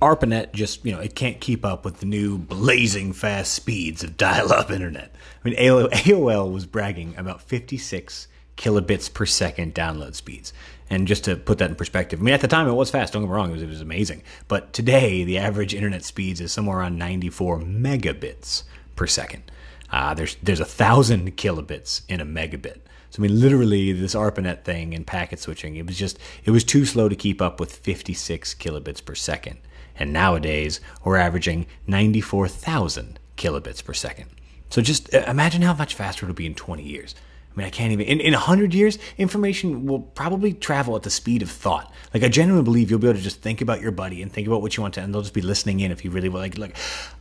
ARPANET 0.00 0.52
just, 0.52 0.84
you 0.84 0.92
know, 0.92 1.00
it 1.00 1.14
can't 1.14 1.40
keep 1.40 1.64
up 1.64 1.84
with 1.84 1.98
the 1.98 2.06
new 2.06 2.38
blazing 2.38 3.12
fast 3.12 3.52
speeds 3.52 4.02
of 4.02 4.16
dial 4.16 4.52
up 4.52 4.70
internet. 4.70 5.14
I 5.44 5.48
mean, 5.48 5.58
AOL 5.58 6.52
was 6.52 6.66
bragging 6.66 7.14
about 7.16 7.40
56 7.42 8.28
kilobits 8.56 9.12
per 9.12 9.26
second 9.26 9.74
download 9.74 10.14
speeds. 10.14 10.52
And 10.92 11.08
just 11.08 11.24
to 11.24 11.36
put 11.36 11.56
that 11.56 11.70
in 11.70 11.74
perspective, 11.74 12.20
I 12.20 12.22
mean, 12.22 12.34
at 12.34 12.42
the 12.42 12.48
time 12.48 12.68
it 12.68 12.74
was 12.74 12.90
fast, 12.90 13.14
don't 13.14 13.22
get 13.22 13.28
me 13.28 13.34
wrong, 13.34 13.48
it 13.48 13.54
was, 13.54 13.62
it 13.62 13.68
was 13.68 13.80
amazing. 13.80 14.22
But 14.46 14.74
today, 14.74 15.24
the 15.24 15.38
average 15.38 15.72
internet 15.72 16.04
speeds 16.04 16.38
is 16.38 16.52
somewhere 16.52 16.80
around 16.80 16.98
94 16.98 17.60
megabits 17.60 18.64
per 18.94 19.06
second. 19.06 19.50
Uh, 19.90 20.12
there's 20.12 20.36
there's 20.42 20.60
a 20.60 20.66
thousand 20.66 21.38
kilobits 21.38 22.02
in 22.10 22.20
a 22.20 22.26
megabit. 22.26 22.80
So 23.08 23.20
I 23.20 23.26
mean, 23.26 23.40
literally, 23.40 23.92
this 23.92 24.14
ARPANET 24.14 24.64
thing 24.64 24.94
and 24.94 25.06
packet 25.06 25.40
switching, 25.40 25.76
it 25.76 25.86
was 25.86 25.96
just 25.96 26.18
it 26.44 26.50
was 26.50 26.62
too 26.62 26.84
slow 26.84 27.08
to 27.08 27.16
keep 27.16 27.40
up 27.40 27.58
with 27.58 27.74
56 27.74 28.52
kilobits 28.56 29.02
per 29.02 29.14
second. 29.14 29.60
And 29.96 30.12
nowadays, 30.12 30.78
we're 31.04 31.16
averaging 31.16 31.68
94,000 31.86 33.18
kilobits 33.38 33.82
per 33.82 33.94
second. 33.94 34.28
So 34.68 34.82
just 34.82 35.14
uh, 35.14 35.24
imagine 35.26 35.62
how 35.62 35.72
much 35.72 35.94
faster 35.94 36.26
it'll 36.26 36.34
be 36.34 36.44
in 36.44 36.54
20 36.54 36.82
years. 36.82 37.14
I 37.52 37.58
mean, 37.58 37.66
I 37.66 37.70
can't 37.70 37.92
even. 37.92 38.06
In, 38.06 38.20
in 38.20 38.32
100 38.32 38.72
years, 38.72 38.98
information 39.18 39.86
will 39.86 40.00
probably 40.00 40.54
travel 40.54 40.96
at 40.96 41.02
the 41.02 41.10
speed 41.10 41.42
of 41.42 41.50
thought. 41.50 41.92
Like, 42.14 42.22
I 42.22 42.28
genuinely 42.28 42.64
believe 42.64 42.90
you'll 42.90 42.98
be 42.98 43.08
able 43.08 43.18
to 43.18 43.22
just 43.22 43.42
think 43.42 43.60
about 43.60 43.82
your 43.82 43.90
buddy 43.90 44.22
and 44.22 44.32
think 44.32 44.46
about 44.46 44.62
what 44.62 44.76
you 44.76 44.82
want 44.82 44.94
to, 44.94 45.02
and 45.02 45.12
they'll 45.12 45.22
just 45.22 45.34
be 45.34 45.42
listening 45.42 45.80
in 45.80 45.92
if 45.92 46.04
you 46.04 46.10
really 46.10 46.30
like. 46.30 46.56
Like, 46.56 46.76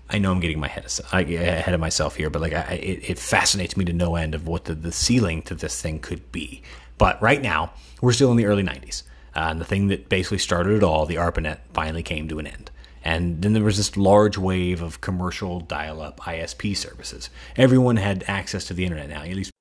I 0.10 0.20
know 0.20 0.32
I'm 0.32 0.40
getting 0.40 0.60
my 0.60 0.68
head 0.68 0.86
ahead 1.12 1.74
of 1.74 1.80
myself 1.80 2.16
here, 2.16 2.30
but 2.30 2.42
like, 2.42 2.54
I, 2.54 2.76
it, 2.76 3.10
it 3.12 3.20
fascinates 3.20 3.76
me 3.76 3.84
to 3.86 3.94
no 3.94 4.16
end 4.16 4.34
of 4.34 4.48
what 4.48 4.66
the, 4.66 4.74
the 4.74 4.92
ceiling 4.92 5.42
to 5.44 5.56
this 5.56 5.82
thing 5.82 6.00
could 6.00 6.32
be. 6.32 6.62
But 6.98 7.22
right 7.22 7.42
now, 7.42 7.74
we're 8.02 8.14
still 8.14 8.32
in 8.32 8.38
the 8.38 8.46
early 8.46 8.64
90s. 8.64 9.04
Uh, 9.36 9.48
and 9.52 9.62
the 9.62 9.66
thing 9.66 9.88
that 9.88 10.10
basically 10.10 10.38
started 10.38 10.76
it 10.76 10.84
all, 10.84 11.06
the 11.06 11.16
ARPANET, 11.16 11.60
finally 11.74 12.04
came 12.04 12.28
to 12.28 12.40
an 12.40 12.48
end. 12.48 12.70
And 13.04 13.42
then 13.42 13.54
there 13.54 13.64
was 13.64 13.78
this 13.78 13.98
large 13.98 14.38
wave 14.38 14.82
of 14.82 15.02
commercial 15.02 15.60
dial 15.60 16.02
up 16.02 16.20
ISP 16.22 16.78
services. 16.78 17.30
Everyone 17.56 17.98
had 17.98 18.24
access 18.28 18.66
to 18.66 18.74
the 18.74 18.84
internet 18.84 19.10
now, 19.10 19.24
at 19.24 19.30
least 19.30 19.52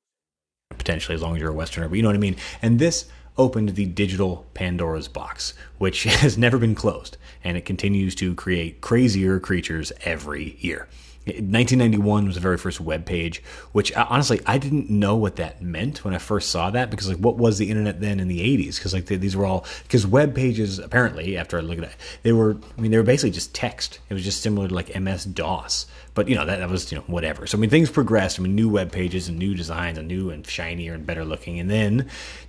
potentially 0.81 1.15
as 1.15 1.21
long 1.21 1.37
as 1.37 1.43
you're 1.43 1.51
a 1.51 1.55
Westerner, 1.55 1.89
but 1.89 1.97
you 1.97 2.03
know 2.03 2.09
what 2.09 2.17
I 2.17 2.21
mean. 2.21 2.37
And 2.63 2.79
this 2.79 3.05
opened 3.37 3.75
the 3.75 3.85
digital 3.85 4.47
Pandora's 4.55 5.09
box, 5.09 5.53
which 5.77 6.05
has 6.23 6.39
never 6.39 6.57
been 6.57 6.75
closed, 6.75 7.19
and 7.45 7.59
it 7.59 7.67
continues 7.67 8.15
to 8.15 8.35
create 8.35 8.81
crazier 8.81 9.39
creatures 9.39 9.93
every 10.07 10.57
year. 10.59 10.89
1991 11.27 12.25
was 12.25 12.35
the 12.35 12.41
very 12.41 12.57
first 12.57 12.81
web 12.81 13.05
page, 13.05 13.43
which 13.73 13.93
uh, 13.93 14.07
honestly 14.09 14.41
I 14.47 14.57
didn't 14.57 14.89
know 14.89 15.17
what 15.17 15.37
that 15.37 15.61
meant 15.61 16.03
when 16.03 16.15
I 16.15 16.19
first 16.19 16.49
saw 16.49 16.71
that 16.71 16.91
because 16.91 17.11
like 17.11 17.19
what 17.19 17.37
was 17.37 17.59
the 17.59 17.71
internet 17.71 18.01
then 18.01 18.21
in 18.21 18.29
the 18.29 18.41
80s? 18.41 18.77
Because 18.77 18.95
like 18.95 19.05
they, 19.05 19.17
these 19.17 19.37
were 19.37 19.45
all 19.45 19.67
because 19.83 20.07
web 20.07 20.35
pages 20.35 20.79
apparently 20.79 21.37
after 21.37 21.59
I 21.59 21.61
look 21.61 21.77
at 21.77 21.85
it 21.85 21.97
they 22.23 22.33
were 22.33 22.57
I 22.77 22.81
mean 22.81 22.91
they 22.91 22.97
were 22.97 23.03
basically 23.03 23.33
just 23.33 23.55
text. 23.55 23.99
It 24.09 24.15
was 24.15 24.25
just 24.25 24.41
similar 24.41 24.69
to 24.69 24.75
like 24.75 24.99
MS 24.99 25.27
DOS, 25.27 25.87
but 26.15 26.27
you 26.27 26.35
know 26.35 26.47
that, 26.47 26.59
that 26.61 26.71
was 26.71 26.91
you 26.91 26.97
know 26.97 27.05
whatever. 27.07 27.47
So 27.47 27.59
I 27.59 27.61
mean 27.61 27.71
things 27.71 27.91
progressed. 27.91 28.41
I 28.41 28.43
mean 28.43 28.55
new 28.55 28.71
web 28.71 28.91
pages 28.91 29.29
and 29.29 29.39
new 29.39 29.55
designs 29.55 29.99
and 29.99 30.09
new 30.09 30.31
and 30.31 30.47
shinier 30.47 30.95
and 30.95 31.07
better 31.07 31.27
looking. 31.27 31.61
And 31.61 31.71
then 31.71 31.97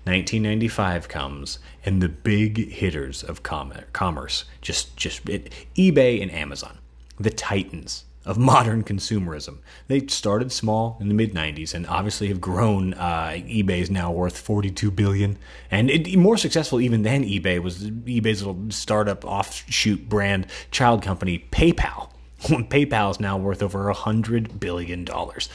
1995 0.06 1.10
comes 1.10 1.60
and 1.86 2.02
the 2.02 2.10
big 2.10 2.72
hitters 2.72 3.22
of 3.22 3.44
commerce 3.44 4.46
just 4.62 4.96
just 4.96 5.28
it, 5.28 5.52
eBay 5.76 6.22
and 6.22 6.32
Amazon, 6.32 6.78
the 7.20 7.30
titans 7.30 8.06
of 8.26 8.38
modern 8.38 8.84
consumerism. 8.84 9.58
They 9.88 10.06
started 10.08 10.52
small 10.52 10.98
in 11.00 11.08
the 11.08 11.14
mid 11.14 11.34
90s 11.34 11.74
and 11.74 11.88
obviously 11.88 12.28
have 12.28 12.42
grown. 12.42 12.94
Uh, 12.94 13.32
eBay 13.36 13.82
is 13.82 13.90
now 13.90 14.12
worth 14.12 14.38
42 14.38 14.92
billion, 14.92 15.38
and 15.70 15.90
it, 15.90 16.16
more 16.18 16.38
successful 16.38 16.80
even 16.80 17.04
than 17.04 17.24
eBay 17.24 17.62
was 17.62 17.90
eBay's 17.90 18.44
little 18.44 18.70
startup 18.70 19.26
offshoot 19.26 20.08
brand 20.08 20.48
child 20.72 21.02
company 21.02 21.46
PayPal. 21.52 22.10
PayPal 22.42 23.12
is 23.12 23.20
now 23.20 23.38
worth 23.38 23.62
over 23.62 23.90
a 23.90 23.94
hundred 23.94 24.60
billion 24.60 25.06
dollars. 25.06 25.50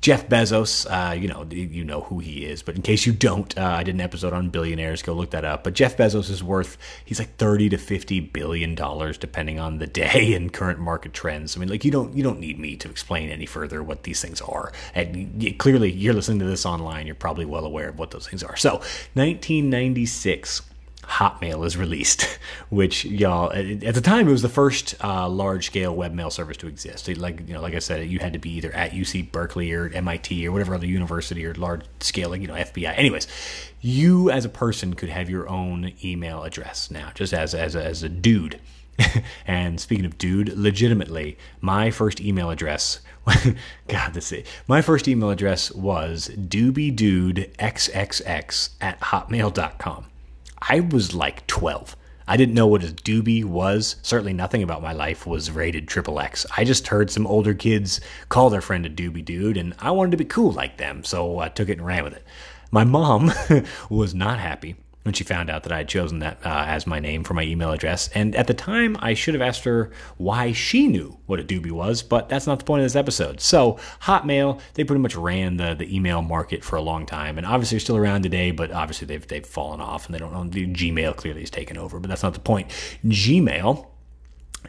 Jeff 0.00 0.28
Bezos, 0.28 0.86
uh, 0.86 1.12
you 1.12 1.28
know, 1.28 1.46
you 1.50 1.84
know 1.84 2.02
who 2.02 2.20
he 2.20 2.46
is, 2.46 2.62
but 2.62 2.74
in 2.74 2.82
case 2.82 3.04
you 3.04 3.12
don't, 3.12 3.56
uh, 3.58 3.62
I 3.62 3.82
did 3.82 3.94
an 3.94 4.00
episode 4.00 4.32
on 4.32 4.48
billionaires. 4.48 5.02
Go 5.02 5.12
look 5.12 5.30
that 5.32 5.44
up. 5.44 5.62
But 5.64 5.74
Jeff 5.74 5.96
Bezos 5.96 6.30
is 6.30 6.42
worth 6.42 6.78
he's 7.04 7.18
like 7.18 7.36
thirty 7.36 7.68
to 7.68 7.76
fifty 7.76 8.20
billion 8.20 8.74
dollars, 8.74 9.18
depending 9.18 9.58
on 9.58 9.78
the 9.78 9.86
day 9.86 10.32
and 10.34 10.52
current 10.52 10.78
market 10.78 11.12
trends. 11.12 11.56
I 11.56 11.60
mean, 11.60 11.68
like 11.68 11.84
you 11.84 11.90
don't 11.90 12.14
you 12.14 12.22
don't 12.22 12.40
need 12.40 12.58
me 12.58 12.76
to 12.76 12.88
explain 12.88 13.30
any 13.30 13.46
further 13.46 13.82
what 13.82 14.04
these 14.04 14.22
things 14.22 14.40
are. 14.40 14.72
And 14.94 15.58
clearly, 15.58 15.92
you're 15.92 16.14
listening 16.14 16.38
to 16.38 16.46
this 16.46 16.64
online. 16.64 17.06
You're 17.06 17.14
probably 17.14 17.44
well 17.44 17.66
aware 17.66 17.90
of 17.90 17.98
what 17.98 18.10
those 18.10 18.26
things 18.26 18.42
are. 18.42 18.56
So, 18.56 18.76
1996 19.14 20.62
Hotmail 21.10 21.66
is 21.66 21.76
released, 21.76 22.22
which 22.70 23.04
y'all 23.04 23.52
at 23.52 23.94
the 23.94 24.00
time 24.00 24.28
it 24.28 24.30
was 24.30 24.42
the 24.42 24.48
first 24.48 24.94
uh, 25.02 25.28
large 25.28 25.66
scale 25.66 25.94
webmail 25.94 26.30
service 26.30 26.56
to 26.58 26.68
exist. 26.68 27.08
Like 27.08 27.48
you 27.48 27.54
know, 27.54 27.60
like 27.60 27.74
I 27.74 27.80
said, 27.80 28.08
you 28.08 28.20
had 28.20 28.32
to 28.32 28.38
be 28.38 28.50
either 28.50 28.72
at 28.72 28.92
UC 28.92 29.32
Berkeley 29.32 29.72
or 29.72 29.88
MIT 29.88 30.46
or 30.46 30.52
whatever 30.52 30.74
other 30.74 30.86
university 30.86 31.44
or 31.44 31.54
large 31.54 31.82
scale, 31.98 32.30
like 32.30 32.40
you 32.40 32.46
know 32.46 32.54
FBI. 32.54 32.96
Anyways, 32.96 33.26
you 33.80 34.30
as 34.30 34.44
a 34.44 34.48
person 34.48 34.94
could 34.94 35.08
have 35.08 35.28
your 35.28 35.48
own 35.48 35.92
email 36.04 36.44
address 36.44 36.90
now, 36.90 37.10
just 37.14 37.32
as 37.32 37.54
as 37.54 37.74
a, 37.74 37.84
as 37.84 38.02
a 38.02 38.08
dude. 38.08 38.60
and 39.46 39.80
speaking 39.80 40.04
of 40.04 40.18
dude, 40.18 40.56
legitimately, 40.56 41.38
my 41.60 41.90
first 41.90 42.20
email 42.20 42.50
address, 42.50 43.00
God, 43.88 44.14
this 44.14 44.30
is, 44.30 44.46
my 44.68 44.82
first 44.82 45.08
email 45.08 45.30
address 45.30 45.72
was 45.72 46.30
doobiedude.xxx 46.36 48.70
at 48.80 49.00
hotmail.com. 49.00 50.09
I 50.62 50.80
was 50.80 51.14
like 51.14 51.46
12. 51.46 51.96
I 52.28 52.36
didn't 52.36 52.54
know 52.54 52.66
what 52.66 52.84
a 52.84 52.88
doobie 52.88 53.44
was. 53.44 53.96
Certainly 54.02 54.34
nothing 54.34 54.62
about 54.62 54.82
my 54.82 54.92
life 54.92 55.26
was 55.26 55.50
rated 55.50 55.88
triple 55.88 56.20
X. 56.20 56.46
I 56.56 56.64
just 56.64 56.88
heard 56.88 57.10
some 57.10 57.26
older 57.26 57.54
kids 57.54 58.00
call 58.28 58.50
their 58.50 58.60
friend 58.60 58.86
a 58.86 58.90
doobie 58.90 59.24
dude, 59.24 59.56
and 59.56 59.74
I 59.80 59.90
wanted 59.90 60.12
to 60.12 60.16
be 60.16 60.24
cool 60.24 60.52
like 60.52 60.76
them, 60.76 61.02
so 61.02 61.38
I 61.38 61.48
took 61.48 61.68
it 61.68 61.78
and 61.78 61.86
ran 61.86 62.04
with 62.04 62.14
it. 62.14 62.24
My 62.70 62.84
mom 62.84 63.32
was 63.90 64.14
not 64.14 64.38
happy 64.38 64.76
when 65.02 65.14
she 65.14 65.24
found 65.24 65.48
out 65.48 65.62
that 65.62 65.72
I 65.72 65.78
had 65.78 65.88
chosen 65.88 66.18
that 66.18 66.38
uh, 66.44 66.64
as 66.66 66.86
my 66.86 67.00
name 67.00 67.24
for 67.24 67.34
my 67.34 67.42
email 67.42 67.72
address. 67.72 68.08
And 68.14 68.36
at 68.36 68.46
the 68.46 68.54
time, 68.54 68.96
I 69.00 69.14
should 69.14 69.34
have 69.34 69.40
asked 69.40 69.64
her 69.64 69.90
why 70.18 70.52
she 70.52 70.88
knew 70.88 71.18
what 71.26 71.40
a 71.40 71.44
doobie 71.44 71.70
was, 71.70 72.02
but 72.02 72.28
that's 72.28 72.46
not 72.46 72.58
the 72.58 72.64
point 72.64 72.82
of 72.82 72.84
this 72.84 72.96
episode. 72.96 73.40
So, 73.40 73.78
Hotmail, 74.02 74.60
they 74.74 74.84
pretty 74.84 75.00
much 75.00 75.16
ran 75.16 75.56
the, 75.56 75.74
the 75.74 75.94
email 75.94 76.20
market 76.20 76.62
for 76.62 76.76
a 76.76 76.82
long 76.82 77.06
time, 77.06 77.38
and 77.38 77.46
obviously 77.46 77.76
they're 77.76 77.80
still 77.80 77.96
around 77.96 78.22
today, 78.22 78.50
but 78.50 78.70
obviously 78.72 79.06
they've, 79.06 79.26
they've 79.26 79.46
fallen 79.46 79.80
off 79.80 80.06
and 80.06 80.14
they 80.14 80.18
don't 80.18 80.34
own 80.34 80.50
the 80.50 80.66
Gmail 80.66 81.16
clearly 81.16 81.40
has 81.40 81.50
taken 81.50 81.78
over, 81.78 81.98
but 81.98 82.08
that's 82.08 82.22
not 82.22 82.34
the 82.34 82.40
point. 82.40 82.68
Gmail 83.06 83.86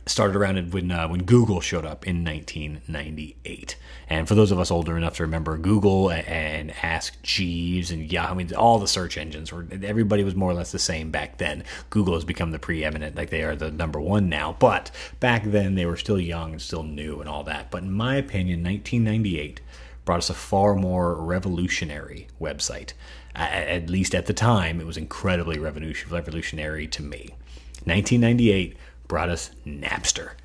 started 0.05 0.35
around 0.35 0.73
when 0.73 0.91
uh, 0.91 1.07
when 1.07 1.23
Google 1.23 1.61
showed 1.61 1.85
up 1.85 2.07
in 2.07 2.23
1998. 2.23 3.75
And 4.09 4.27
for 4.27 4.35
those 4.35 4.51
of 4.51 4.59
us 4.59 4.71
older 4.71 4.97
enough 4.97 5.15
to 5.17 5.23
remember 5.23 5.57
Google 5.57 6.11
and 6.11 6.73
Ask 6.81 7.21
Jeeves 7.21 7.91
and 7.91 8.11
Yahoo, 8.11 8.31
I 8.31 8.35
mean, 8.35 8.53
all 8.53 8.79
the 8.79 8.87
search 8.87 9.17
engines 9.17 9.51
were 9.51 9.65
everybody 9.83 10.23
was 10.23 10.35
more 10.35 10.51
or 10.51 10.53
less 10.53 10.71
the 10.71 10.79
same 10.79 11.11
back 11.11 11.37
then. 11.37 11.63
Google 11.89 12.15
has 12.15 12.25
become 12.25 12.51
the 12.51 12.59
preeminent, 12.59 13.15
like 13.15 13.29
they 13.29 13.43
are 13.43 13.55
the 13.55 13.71
number 13.71 13.99
one 13.99 14.29
now. 14.29 14.55
But 14.59 14.91
back 15.19 15.43
then 15.45 15.75
they 15.75 15.85
were 15.85 15.97
still 15.97 16.19
young 16.19 16.53
and 16.53 16.61
still 16.61 16.83
new 16.83 17.19
and 17.19 17.29
all 17.29 17.43
that. 17.43 17.71
But 17.71 17.83
in 17.83 17.91
my 17.91 18.15
opinion, 18.15 18.63
1998 18.63 19.61
brought 20.03 20.19
us 20.19 20.29
a 20.29 20.33
far 20.33 20.75
more 20.75 21.15
revolutionary 21.15 22.27
website. 22.39 22.93
At 23.35 23.89
least 23.89 24.13
at 24.13 24.25
the 24.25 24.33
time, 24.33 24.81
it 24.81 24.85
was 24.85 24.97
incredibly 24.97 25.57
revolutionary 25.57 26.87
to 26.87 27.01
me. 27.01 27.29
1998 27.85 28.77
brought 29.11 29.27
us 29.27 29.51
Napster. 29.67 30.35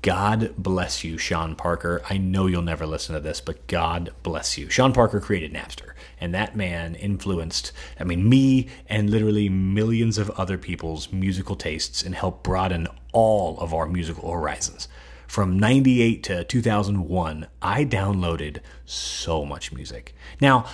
God 0.00 0.54
bless 0.56 1.04
you, 1.04 1.18
Sean 1.18 1.54
Parker. 1.54 2.00
I 2.08 2.16
know 2.16 2.46
you'll 2.46 2.62
never 2.62 2.86
listen 2.86 3.14
to 3.14 3.20
this, 3.20 3.42
but 3.42 3.66
God 3.66 4.10
bless 4.22 4.56
you. 4.56 4.70
Sean 4.70 4.94
Parker 4.94 5.20
created 5.20 5.52
Napster, 5.52 5.90
and 6.18 6.32
that 6.32 6.56
man 6.56 6.94
influenced, 6.94 7.72
I 8.00 8.04
mean, 8.04 8.26
me 8.26 8.68
and 8.88 9.10
literally 9.10 9.50
millions 9.50 10.16
of 10.16 10.30
other 10.30 10.56
people's 10.56 11.12
musical 11.12 11.56
tastes 11.56 12.02
and 12.02 12.14
helped 12.14 12.42
broaden 12.42 12.88
all 13.12 13.58
of 13.60 13.74
our 13.74 13.86
musical 13.86 14.32
horizons. 14.32 14.88
From 15.26 15.58
98 15.58 16.22
to 16.22 16.44
2001, 16.44 17.46
I 17.60 17.84
downloaded 17.84 18.60
so 18.86 19.44
much 19.44 19.74
music. 19.74 20.14
Now, 20.40 20.64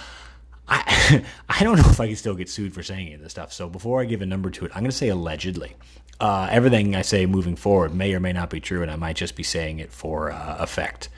I, 0.68 1.24
I 1.48 1.64
don't 1.64 1.76
know 1.76 1.90
if 1.90 1.98
I 1.98 2.06
can 2.06 2.14
still 2.14 2.36
get 2.36 2.48
sued 2.48 2.72
for 2.72 2.84
saying 2.84 3.06
any 3.06 3.14
of 3.14 3.20
this 3.20 3.32
stuff. 3.32 3.52
So 3.52 3.68
before 3.68 4.00
I 4.00 4.04
give 4.04 4.22
a 4.22 4.26
number 4.26 4.48
to 4.50 4.64
it, 4.64 4.70
I'm 4.76 4.82
going 4.82 4.92
to 4.92 4.96
say 4.96 5.08
allegedly 5.08 5.74
uh, 6.22 6.46
everything 6.52 6.94
I 6.94 7.02
say 7.02 7.26
moving 7.26 7.56
forward 7.56 7.92
may 7.92 8.14
or 8.14 8.20
may 8.20 8.32
not 8.32 8.48
be 8.48 8.60
true, 8.60 8.80
and 8.80 8.90
I 8.90 8.96
might 8.96 9.16
just 9.16 9.34
be 9.34 9.42
saying 9.42 9.80
it 9.80 9.90
for 9.90 10.30
uh, 10.30 10.56
effect. 10.60 11.08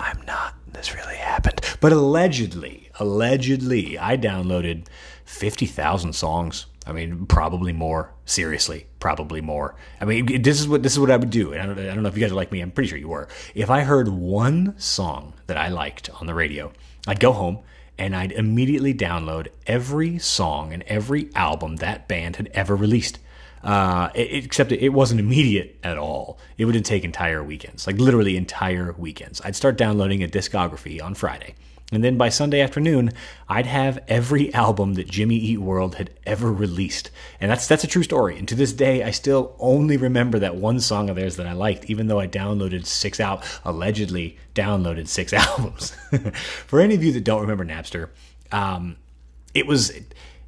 I'm 0.00 0.22
not. 0.26 0.54
This 0.72 0.94
really 0.94 1.16
happened. 1.16 1.60
But 1.80 1.92
allegedly, 1.92 2.88
allegedly, 2.98 3.98
I 3.98 4.16
downloaded 4.16 4.86
50,000 5.26 6.14
songs. 6.14 6.64
I 6.86 6.92
mean, 6.92 7.26
probably 7.26 7.74
more. 7.74 8.14
Seriously, 8.24 8.86
probably 9.00 9.42
more. 9.42 9.76
I 10.00 10.06
mean, 10.06 10.40
this 10.40 10.58
is 10.58 10.66
what 10.66 10.82
this 10.82 10.92
is 10.92 10.98
what 10.98 11.10
I 11.10 11.16
would 11.18 11.30
do. 11.30 11.52
And 11.52 11.60
I 11.60 11.66
don't, 11.66 11.78
I 11.78 11.94
don't 11.94 12.02
know 12.02 12.08
if 12.08 12.16
you 12.16 12.22
guys 12.22 12.32
are 12.32 12.36
like 12.36 12.50
me. 12.50 12.62
I'm 12.62 12.70
pretty 12.70 12.88
sure 12.88 12.98
you 12.98 13.08
were. 13.08 13.28
If 13.54 13.68
I 13.68 13.82
heard 13.82 14.08
one 14.08 14.74
song 14.78 15.34
that 15.46 15.58
I 15.58 15.68
liked 15.68 16.08
on 16.08 16.26
the 16.26 16.34
radio, 16.34 16.72
I'd 17.06 17.20
go 17.20 17.32
home 17.32 17.58
and 17.98 18.16
I'd 18.16 18.32
immediately 18.32 18.94
download 18.94 19.48
every 19.66 20.18
song 20.18 20.72
and 20.72 20.82
every 20.84 21.28
album 21.34 21.76
that 21.76 22.08
band 22.08 22.36
had 22.36 22.50
ever 22.54 22.74
released. 22.74 23.18
Uh, 23.62 24.10
it, 24.14 24.44
except 24.44 24.72
it 24.72 24.88
wasn't 24.88 25.20
immediate 25.20 25.78
at 25.84 25.98
all. 25.98 26.38
It 26.58 26.64
would 26.64 26.84
take 26.84 27.04
entire 27.04 27.44
weekends, 27.44 27.86
like 27.86 27.98
literally 27.98 28.36
entire 28.36 28.92
weekends. 28.92 29.40
I'd 29.44 29.56
start 29.56 29.76
downloading 29.76 30.22
a 30.22 30.28
discography 30.28 31.02
on 31.02 31.14
Friday. 31.14 31.54
And 31.92 32.02
then 32.02 32.16
by 32.16 32.30
Sunday 32.30 32.62
afternoon, 32.62 33.12
I'd 33.48 33.66
have 33.66 34.02
every 34.08 34.52
album 34.54 34.94
that 34.94 35.08
Jimmy 35.08 35.36
Eat 35.36 35.58
World 35.58 35.96
had 35.96 36.10
ever 36.26 36.50
released. 36.50 37.10
And 37.38 37.50
that's 37.50 37.68
that's 37.68 37.84
a 37.84 37.88
true 37.88 38.02
story. 38.02 38.38
And 38.38 38.48
to 38.48 38.54
this 38.54 38.72
day, 38.72 39.02
I 39.02 39.10
still 39.10 39.54
only 39.58 39.98
remember 39.98 40.38
that 40.38 40.56
one 40.56 40.80
song 40.80 41.10
of 41.10 41.16
theirs 41.16 41.36
that 41.36 41.46
I 41.46 41.52
liked, 41.52 41.84
even 41.84 42.06
though 42.06 42.18
I 42.18 42.26
downloaded 42.26 42.86
six 42.86 43.20
out 43.20 43.44
allegedly 43.64 44.38
downloaded 44.54 45.06
six 45.06 45.32
albums. 45.32 45.90
For 46.66 46.80
any 46.80 46.94
of 46.94 47.04
you 47.04 47.12
that 47.12 47.24
don't 47.24 47.42
remember 47.42 47.64
Napster, 47.64 48.08
um, 48.50 48.96
it 49.52 49.66
was 49.66 49.92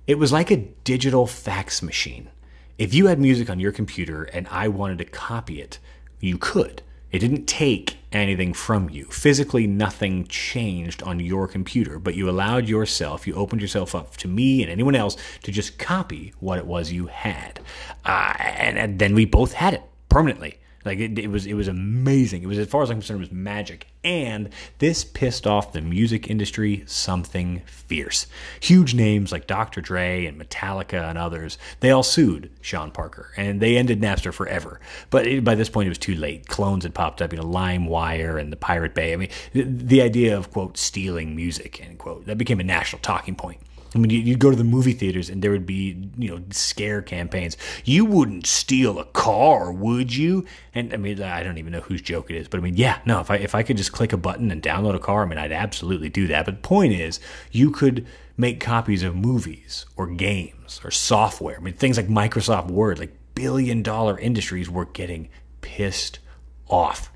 it 0.07 0.19
was 0.19 0.33
like 0.33 0.51
a 0.51 0.57
digital 0.57 1.27
fax 1.27 1.83
machine 1.83 2.31
if 2.79 2.93
you 2.93 3.07
had 3.07 3.21
music 3.21 3.49
on 3.51 3.61
your 3.61 3.73
computer 3.73 4.25
and 4.25 4.49
I 4.49 4.69
wanted 4.69 4.99
to 4.99 5.05
copy 5.05 5.61
it, 5.61 5.79
you 6.21 6.39
could. 6.39 6.83
It 7.13 7.21
didn't 7.21 7.47
take 7.47 7.99
anything 8.11 8.53
from 8.53 8.91
you. 8.91 9.05
Physically, 9.05 9.69
nothing 9.69 10.27
changed 10.27 11.01
on 11.05 11.21
your 11.21 11.47
computer, 11.47 12.01
but 12.01 12.17
you 12.17 12.29
allowed 12.29 12.69
yourself, 12.69 13.27
you 13.27 13.35
opened 13.35 13.63
yourself 13.63 13.95
up 13.95 14.17
to 14.17 14.29
me 14.29 14.63
and 14.63 14.73
anyone 14.73 14.97
else 14.97 15.17
to 15.45 15.53
just 15.53 15.79
copy 15.79 16.33
what 16.41 16.59
it 16.59 16.67
was 16.67 16.91
you 16.91 17.07
had. 17.07 17.61
Uh, 18.05 18.35
and, 18.39 18.77
and 18.77 18.99
then 18.99 19.15
we 19.15 19.25
both 19.27 19.53
had 19.53 19.75
it 19.75 19.83
permanently. 20.09 20.59
Like 20.85 20.99
it, 20.99 21.19
it, 21.19 21.29
was, 21.29 21.47
it 21.47 21.55
was 21.55 21.69
amazing. 21.69 22.43
It 22.43 22.47
was, 22.47 22.59
as 22.59 22.69
far 22.69 22.83
as 22.83 22.91
I'm 22.91 22.99
concerned, 22.99 23.21
it 23.21 23.31
was 23.31 23.33
magic. 23.33 23.87
And 24.03 24.51
this 24.79 25.03
pissed 25.03 25.47
off 25.47 25.73
the 25.73 25.81
music 25.81 26.29
industry 26.29 26.85
something 26.87 27.63
fierce. 27.67 28.27
Huge 28.61 28.95
names 28.95 29.33
like 29.33 29.47
Dr. 29.47 29.81
Dre 29.81 30.27
and 30.27 30.39
Metallica 30.41 31.09
and 31.09 31.17
others, 31.17 31.57
they 31.81 31.91
all 31.91 32.03
sued 32.03 32.51
Sean 32.61 32.91
Parker, 32.91 33.33
and 33.37 33.61
they 33.61 33.77
ended 33.77 34.01
Napster 34.01 34.33
forever. 34.33 34.79
But 35.09 35.27
it, 35.27 35.45
by 35.45 35.55
this 35.55 35.71
point, 35.71 35.87
it 35.87 35.91
was 35.91 35.99
too 35.99 36.15
late. 36.15 36.49
Clones 36.49 36.85
had 36.85 36.93
popped 36.93 37.23
up, 37.23 37.33
you 37.33 37.39
know, 37.39 37.45
LimeWire 37.45 38.39
and 38.39 38.53
the 38.53 38.57
Pirate 38.57 38.95
Bay. 38.95 39.15
I 39.15 39.17
mean, 39.17 39.31
the, 39.53 39.63
the 39.63 40.03
idea 40.03 40.37
of 40.37 40.51
quote 40.51 40.77
stealing 40.77 41.35
music 41.35 41.81
end 41.81 41.99
quote 41.99 42.27
that 42.27 42.37
became 42.37 42.61
a 42.61 42.65
national 42.65 43.01
talking 43.01 43.35
point. 43.35 43.61
I 43.95 43.99
mean, 43.99 44.11
you'd 44.11 44.41
go 44.41 44.51
to 44.51 44.57
the 44.57 44.65
movie 44.65 44.93
theaters 44.93 45.31
and 45.31 45.41
there 45.41 45.53
would 45.53 45.67
be, 45.67 46.11
you 46.17 46.31
know, 46.31 46.43
scare 46.51 47.01
campaigns. 47.01 47.57
You 47.85 48.05
wouldn't 48.05 48.47
steal 48.47 48.99
a 48.99 49.05
car, 49.05 49.71
would 49.71 50.15
you? 50.15 50.45
And 50.75 50.93
I 50.93 50.97
mean, 50.97 51.23
I 51.23 51.43
don't 51.43 51.59
even 51.59 51.73
know 51.73 51.81
whose 51.81 52.03
joke 52.03 52.31
it 52.31 52.37
is, 52.37 52.49
but 52.49 52.59
I 52.59 52.61
mean, 52.61 52.77
yeah, 52.77 52.99
no. 53.07 53.21
If 53.21 53.31
I 53.31 53.37
if 53.37 53.55
I 53.55 53.63
could 53.63 53.77
just 53.77 53.93
click 53.93 54.13
a 54.13 54.17
button 54.17 54.51
and 54.51 54.63
download 54.63 54.97
a 54.97 54.99
car, 54.99 55.23
I 55.23 55.27
mean, 55.27 55.39
I'd 55.39 55.53
absolutely 55.53 56.09
do 56.09 56.27
that. 56.27 56.45
But 56.45 56.57
the 56.57 56.69
point 56.69 56.93
is, 56.93 57.21
you 57.53 57.71
could 57.71 58.07
make 58.37 58.59
copies 58.59 59.05
of 59.05 59.15
movies 59.15 59.87
or 59.97 60.09
games 60.09 60.81
or 60.85 60.91
software. 60.91 61.57
I 61.57 61.61
mean, 61.61 61.75
things 61.75 61.97
like 61.97 62.09
Microsoft 62.09 62.71
Word, 62.71 62.99
like 62.99 63.17
billion 63.35 63.83
dollar 63.83 64.19
industries, 64.19 64.69
were 64.69 64.87
getting 64.87 65.29
pissed 65.61 66.19
off. 66.69 67.13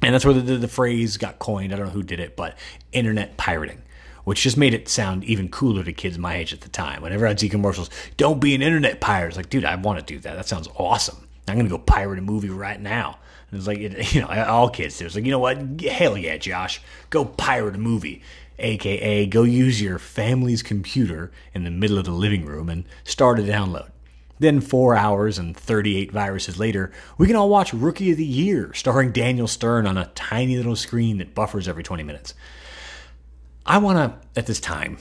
And 0.00 0.14
that's 0.14 0.24
where 0.24 0.34
the, 0.34 0.40
the, 0.40 0.56
the 0.58 0.68
phrase 0.68 1.16
got 1.16 1.40
coined. 1.40 1.72
I 1.72 1.76
don't 1.76 1.86
know 1.86 1.92
who 1.92 2.04
did 2.04 2.20
it, 2.20 2.36
but 2.36 2.56
internet 2.92 3.36
pirating 3.36 3.82
which 4.28 4.42
just 4.42 4.58
made 4.58 4.74
it 4.74 4.90
sound 4.90 5.24
even 5.24 5.48
cooler 5.48 5.82
to 5.82 5.90
kids 5.90 6.18
my 6.18 6.36
age 6.36 6.52
at 6.52 6.60
the 6.60 6.68
time. 6.68 7.00
Whenever 7.00 7.26
I'd 7.26 7.40
see 7.40 7.48
commercials, 7.48 7.88
don't 8.18 8.42
be 8.42 8.54
an 8.54 8.60
internet 8.60 9.00
pirate. 9.00 9.28
It's 9.28 9.38
like, 9.38 9.48
dude, 9.48 9.64
I 9.64 9.74
want 9.76 9.98
to 9.98 10.04
do 10.04 10.20
that. 10.20 10.36
That 10.36 10.46
sounds 10.46 10.68
awesome. 10.76 11.26
I'm 11.46 11.54
going 11.54 11.64
to 11.64 11.70
go 11.70 11.78
pirate 11.78 12.18
a 12.18 12.20
movie 12.20 12.50
right 12.50 12.78
now. 12.78 13.20
And 13.50 13.56
it's 13.56 13.66
like, 13.66 13.78
it, 13.78 14.14
you 14.14 14.20
know, 14.20 14.28
all 14.28 14.68
kids. 14.68 15.00
It's 15.00 15.14
like, 15.14 15.24
you 15.24 15.30
know 15.30 15.38
what? 15.38 15.80
Hell 15.80 16.18
yeah, 16.18 16.36
Josh. 16.36 16.82
Go 17.08 17.24
pirate 17.24 17.74
a 17.74 17.78
movie. 17.78 18.20
AKA, 18.58 19.28
go 19.28 19.44
use 19.44 19.80
your 19.80 19.98
family's 19.98 20.62
computer 20.62 21.32
in 21.54 21.64
the 21.64 21.70
middle 21.70 21.96
of 21.96 22.04
the 22.04 22.10
living 22.10 22.44
room 22.44 22.68
and 22.68 22.84
start 23.04 23.38
a 23.38 23.42
download. 23.42 23.88
Then, 24.40 24.60
four 24.60 24.94
hours 24.94 25.38
and 25.38 25.56
38 25.56 26.12
viruses 26.12 26.58
later, 26.58 26.92
we 27.16 27.26
can 27.26 27.34
all 27.34 27.48
watch 27.48 27.72
Rookie 27.72 28.10
of 28.10 28.18
the 28.18 28.26
Year 28.26 28.74
starring 28.74 29.10
Daniel 29.10 29.48
Stern 29.48 29.86
on 29.86 29.96
a 29.96 30.10
tiny 30.14 30.58
little 30.58 30.76
screen 30.76 31.16
that 31.16 31.34
buffers 31.34 31.66
every 31.66 31.82
20 31.82 32.02
minutes. 32.02 32.34
I 33.70 33.76
want 33.76 33.98
to, 33.98 34.40
at 34.40 34.46
this 34.46 34.60
time, 34.60 34.96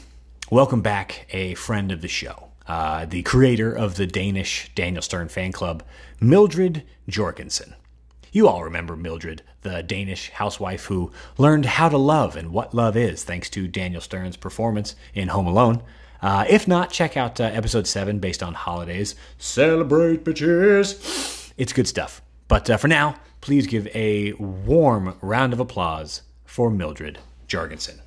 welcome 0.52 0.82
back 0.82 1.26
a 1.32 1.54
friend 1.54 1.90
of 1.90 2.02
the 2.02 2.10
show, 2.10 2.50
uh, 2.68 3.06
the 3.06 3.24
creator 3.24 3.72
of 3.72 3.96
the 3.96 4.06
Danish 4.06 4.70
Daniel 4.76 5.02
Stern 5.02 5.30
fan 5.30 5.54
club, 5.54 5.84
Mildred 6.20 6.84
Jorgensen. 7.08 7.76
You 8.34 8.50
all 8.50 8.66
remember 8.66 8.98
Mildred, 8.98 9.42
the 9.62 9.84
Danish 9.84 10.32
housewife 10.32 10.84
who 10.88 11.14
learned 11.38 11.66
how 11.66 11.88
to 11.88 11.98
love 11.98 12.36
and 12.36 12.52
what 12.52 12.74
love 12.74 12.98
is 12.98 13.24
thanks 13.24 13.50
to 13.52 13.70
Daniel 13.70 14.02
Stern's 14.02 14.36
performance 14.36 14.98
in 15.14 15.30
Home 15.30 15.48
Alone. 15.48 15.82
Uh, 16.22 16.44
if 16.50 16.68
not, 16.68 16.92
check 16.92 17.16
out 17.16 17.40
uh, 17.40 17.46
episode 17.46 17.88
7 17.88 18.20
based 18.20 18.44
on 18.44 18.54
holidays. 18.54 19.16
Celebrate, 19.38 20.26
bitches! 20.26 21.54
It's 21.56 21.72
good 21.72 21.88
stuff. 21.88 22.22
But 22.50 22.70
uh, 22.70 22.76
for 22.76 22.90
now, 22.90 23.16
please 23.40 23.66
give 23.66 23.88
a 23.96 24.34
warm 24.34 25.18
round 25.22 25.54
of 25.54 25.62
applause 25.62 26.24
for 26.44 26.70
Mildred 26.70 27.20
Jorgensen. 27.48 28.02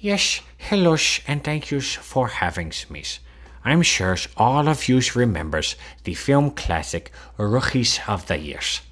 Yes, 0.00 0.42
hello, 0.58 0.96
and 1.26 1.42
thank 1.42 1.72
you 1.72 1.80
for 1.80 2.28
having 2.28 2.72
me. 2.88 3.02
I'm 3.64 3.82
sure 3.82 4.16
all 4.36 4.68
of 4.68 4.86
you 4.86 5.00
remembers 5.16 5.74
the 6.04 6.14
film 6.14 6.52
classic 6.52 7.10
Rookies 7.36 7.98
of 8.06 8.28
the 8.28 8.38
Years. 8.38 8.82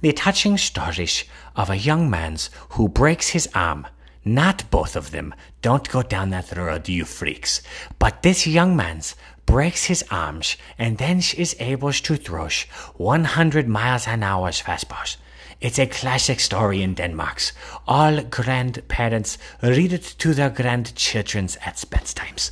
The 0.00 0.12
touching 0.12 0.58
stories 0.58 1.22
of 1.54 1.70
a 1.70 1.76
young 1.76 2.10
man's 2.10 2.50
who 2.70 2.88
breaks 2.88 3.28
his 3.28 3.48
arm. 3.54 3.86
Not 4.24 4.68
both 4.72 4.96
of 4.96 5.12
them. 5.12 5.36
Don't 5.62 5.88
go 5.88 6.02
down 6.02 6.30
that 6.30 6.56
road, 6.56 6.88
you 6.88 7.04
freaks. 7.04 7.62
But 8.00 8.22
this 8.22 8.44
young 8.44 8.74
man's 8.74 9.14
breaks 9.46 9.84
his 9.84 10.04
arms 10.10 10.56
and 10.76 10.98
then 10.98 11.18
is 11.38 11.54
able 11.60 11.92
to 11.92 12.16
throw 12.16 12.48
100 12.96 13.68
miles 13.68 14.08
an 14.08 14.24
hour 14.24 14.50
fastballs. 14.50 15.16
It's 15.58 15.78
a 15.78 15.86
classic 15.86 16.40
story 16.40 16.82
in 16.82 16.92
Denmark. 16.92 17.40
All 17.88 18.20
grandparents 18.22 19.38
read 19.62 19.94
it 19.94 20.14
to 20.18 20.34
their 20.34 20.50
grandchildren 20.50 21.48
at 21.64 21.76
bedtimes. 21.88 22.50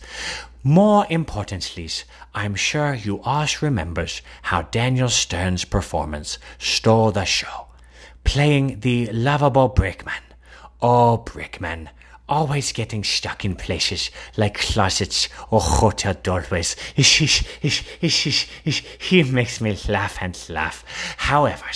More 0.63 1.07
importantly, 1.11 1.91
I'm 2.35 2.55
sure 2.55 2.95
you 2.95 3.21
all 3.21 3.47
remember 3.61 4.07
how 4.43 4.63
Daniel 4.63 5.11
Stern's 5.11 5.67
performance 5.67 6.39
stole 6.59 7.13
the 7.13 7.27
show, 7.27 7.67
playing 8.25 8.81
the 8.81 9.09
lovable 9.13 9.69
Brickman. 9.69 10.23
Oh, 10.81 11.23
Brickman, 11.27 11.89
always 12.27 12.73
getting 12.73 13.05
stuck 13.05 13.45
in 13.45 13.55
places 13.55 14.11
like 14.39 14.55
closets 14.59 15.29
or 15.51 15.61
hotel 15.61 16.15
doorways. 16.23 16.75
Ish, 16.97 17.21
ish, 17.21 17.45
ish, 17.61 17.85
ish, 18.01 18.49
ish. 18.65 18.85
he 18.99 19.23
makes 19.25 19.61
me 19.61 19.77
laugh 19.89 20.17
and 20.23 20.43
laugh. 20.49 20.87
However, 21.19 21.67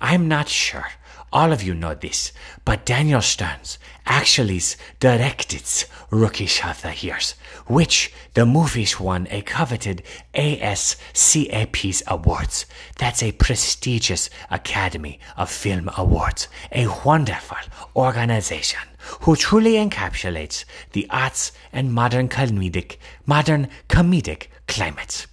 I'm 0.00 0.28
not 0.28 0.48
sure. 0.48 0.86
all 1.32 1.52
of 1.52 1.62
you 1.62 1.74
know 1.74 1.94
this, 1.94 2.32
but 2.64 2.86
Daniel 2.86 3.20
Stearns 3.20 3.78
actually 4.06 4.60
directed 4.98 5.62
Rookies 6.10 6.60
of 6.64 6.80
the 6.82 6.94
Years, 6.94 7.34
which 7.66 8.12
the 8.34 8.46
movies 8.46 8.98
won 8.98 9.28
a 9.30 9.42
coveted 9.42 10.02
ASCAP's 10.34 12.02
awards. 12.06 12.64
That's 12.96 13.22
a 13.22 13.32
prestigious 13.32 14.30
Academy 14.50 15.20
of 15.36 15.50
Film 15.50 15.90
Awards, 15.96 16.48
a 16.72 16.86
wonderful 17.04 17.58
organization 17.94 18.80
who 19.22 19.36
truly 19.36 19.74
encapsulates 19.74 20.64
the 20.92 21.06
arts 21.10 21.52
and 21.72 21.92
modern 21.92 22.28
comedic, 22.28 22.96
modern 23.26 23.68
comedic 23.88 24.46
climates. 24.66 25.26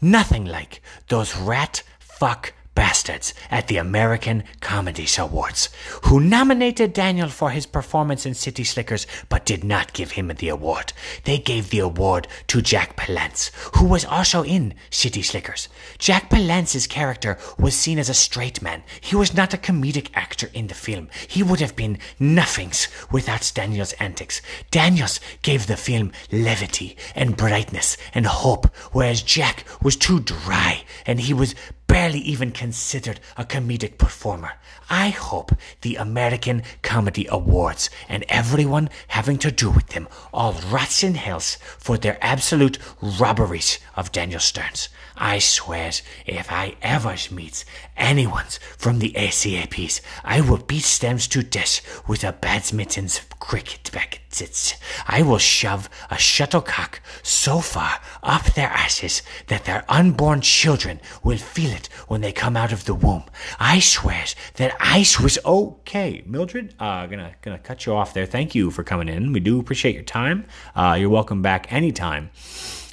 Nothing 0.00 0.44
like 0.44 0.80
those 1.08 1.36
rat 1.36 1.82
fuck 1.98 2.52
bastards 2.74 3.34
at 3.50 3.68
the 3.68 3.76
American 3.76 4.44
Comedy 4.60 5.06
Awards, 5.18 5.68
who 6.04 6.20
nominated 6.20 6.92
Daniel 6.92 7.28
for 7.28 7.50
his 7.50 7.66
performance 7.66 8.26
in 8.26 8.34
City 8.34 8.64
Slickers 8.64 9.06
but 9.28 9.46
did 9.46 9.62
not 9.64 9.92
give 9.92 10.12
him 10.12 10.28
the 10.28 10.48
award. 10.48 10.92
They 11.24 11.38
gave 11.38 11.70
the 11.70 11.78
award 11.78 12.26
to 12.48 12.62
Jack 12.62 12.96
Palance, 12.96 13.50
who 13.76 13.86
was 13.86 14.04
also 14.04 14.42
in 14.42 14.74
City 14.90 15.22
Slickers. 15.22 15.68
Jack 15.98 16.30
Palance's 16.30 16.86
character 16.86 17.38
was 17.58 17.74
seen 17.74 17.98
as 17.98 18.08
a 18.08 18.14
straight 18.14 18.62
man. 18.62 18.82
He 19.00 19.16
was 19.16 19.34
not 19.34 19.54
a 19.54 19.58
comedic 19.58 20.10
actor 20.14 20.50
in 20.52 20.66
the 20.66 20.74
film. 20.74 21.08
He 21.28 21.42
would 21.42 21.60
have 21.60 21.76
been 21.76 21.98
nothings 22.18 22.88
without 23.10 23.52
Daniel's 23.54 23.92
antics. 23.94 24.40
Daniels 24.70 25.20
gave 25.42 25.66
the 25.66 25.76
film 25.76 26.12
levity 26.32 26.96
and 27.14 27.36
brightness 27.36 27.96
and 28.14 28.26
hope, 28.26 28.74
whereas 28.92 29.22
Jack 29.22 29.64
was 29.82 29.96
too 29.96 30.20
dry 30.20 30.84
and 31.06 31.20
he 31.20 31.34
was 31.34 31.54
barely 31.94 32.18
even 32.18 32.50
considered 32.50 33.20
a 33.36 33.44
comedic 33.44 33.98
performer. 33.98 34.54
I 34.90 35.10
hope 35.10 35.52
the 35.82 35.94
American 35.94 36.64
Comedy 36.82 37.28
Awards 37.30 37.88
and 38.08 38.24
everyone 38.28 38.90
having 39.06 39.38
to 39.38 39.52
do 39.52 39.70
with 39.70 39.86
them 39.90 40.08
all 40.32 40.54
rots 40.72 41.04
in 41.04 41.14
hells 41.14 41.56
for 41.78 41.96
their 41.96 42.18
absolute 42.20 42.78
robberies 43.00 43.78
of 43.94 44.10
Daniel 44.10 44.40
Sterns. 44.40 44.88
I 45.16 45.38
swears, 45.38 46.02
if 46.26 46.50
I 46.50 46.76
ever 46.82 47.14
meets 47.30 47.64
anyone 47.96 48.46
from 48.76 48.98
the 48.98 49.12
ACAPs, 49.12 50.00
I 50.24 50.40
will 50.40 50.58
beat 50.58 50.98
them 51.00 51.18
to 51.18 51.42
death 51.42 52.02
with 52.08 52.24
a 52.24 52.32
badminton's 52.32 53.20
cricket 53.38 53.90
backets. 53.92 54.74
I 55.06 55.22
will 55.22 55.38
shove 55.38 55.88
a 56.10 56.18
shuttlecock 56.18 57.00
so 57.22 57.60
far 57.60 58.00
up 58.22 58.46
their 58.54 58.68
asses 58.68 59.22
that 59.46 59.64
their 59.64 59.84
unborn 59.88 60.40
children 60.40 61.00
will 61.22 61.38
feel 61.38 61.70
it 61.70 61.86
when 62.08 62.20
they 62.20 62.32
come 62.32 62.56
out 62.56 62.72
of 62.72 62.84
the 62.84 62.94
womb. 62.94 63.24
I 63.60 63.78
swears 63.78 64.34
that 64.54 64.76
ice 64.80 65.20
was 65.20 65.38
okay. 65.44 66.24
Mildred, 66.26 66.74
uh, 66.80 67.06
gonna 67.06 67.34
gonna 67.42 67.58
cut 67.58 67.86
you 67.86 67.94
off 67.94 68.14
there. 68.14 68.26
Thank 68.26 68.54
you 68.54 68.70
for 68.70 68.82
coming 68.82 69.08
in. 69.08 69.32
We 69.32 69.40
do 69.40 69.60
appreciate 69.60 69.94
your 69.94 70.04
time. 70.04 70.46
Uh, 70.74 70.96
you're 70.98 71.10
welcome 71.10 71.42
back 71.42 71.72
anytime, 71.72 72.30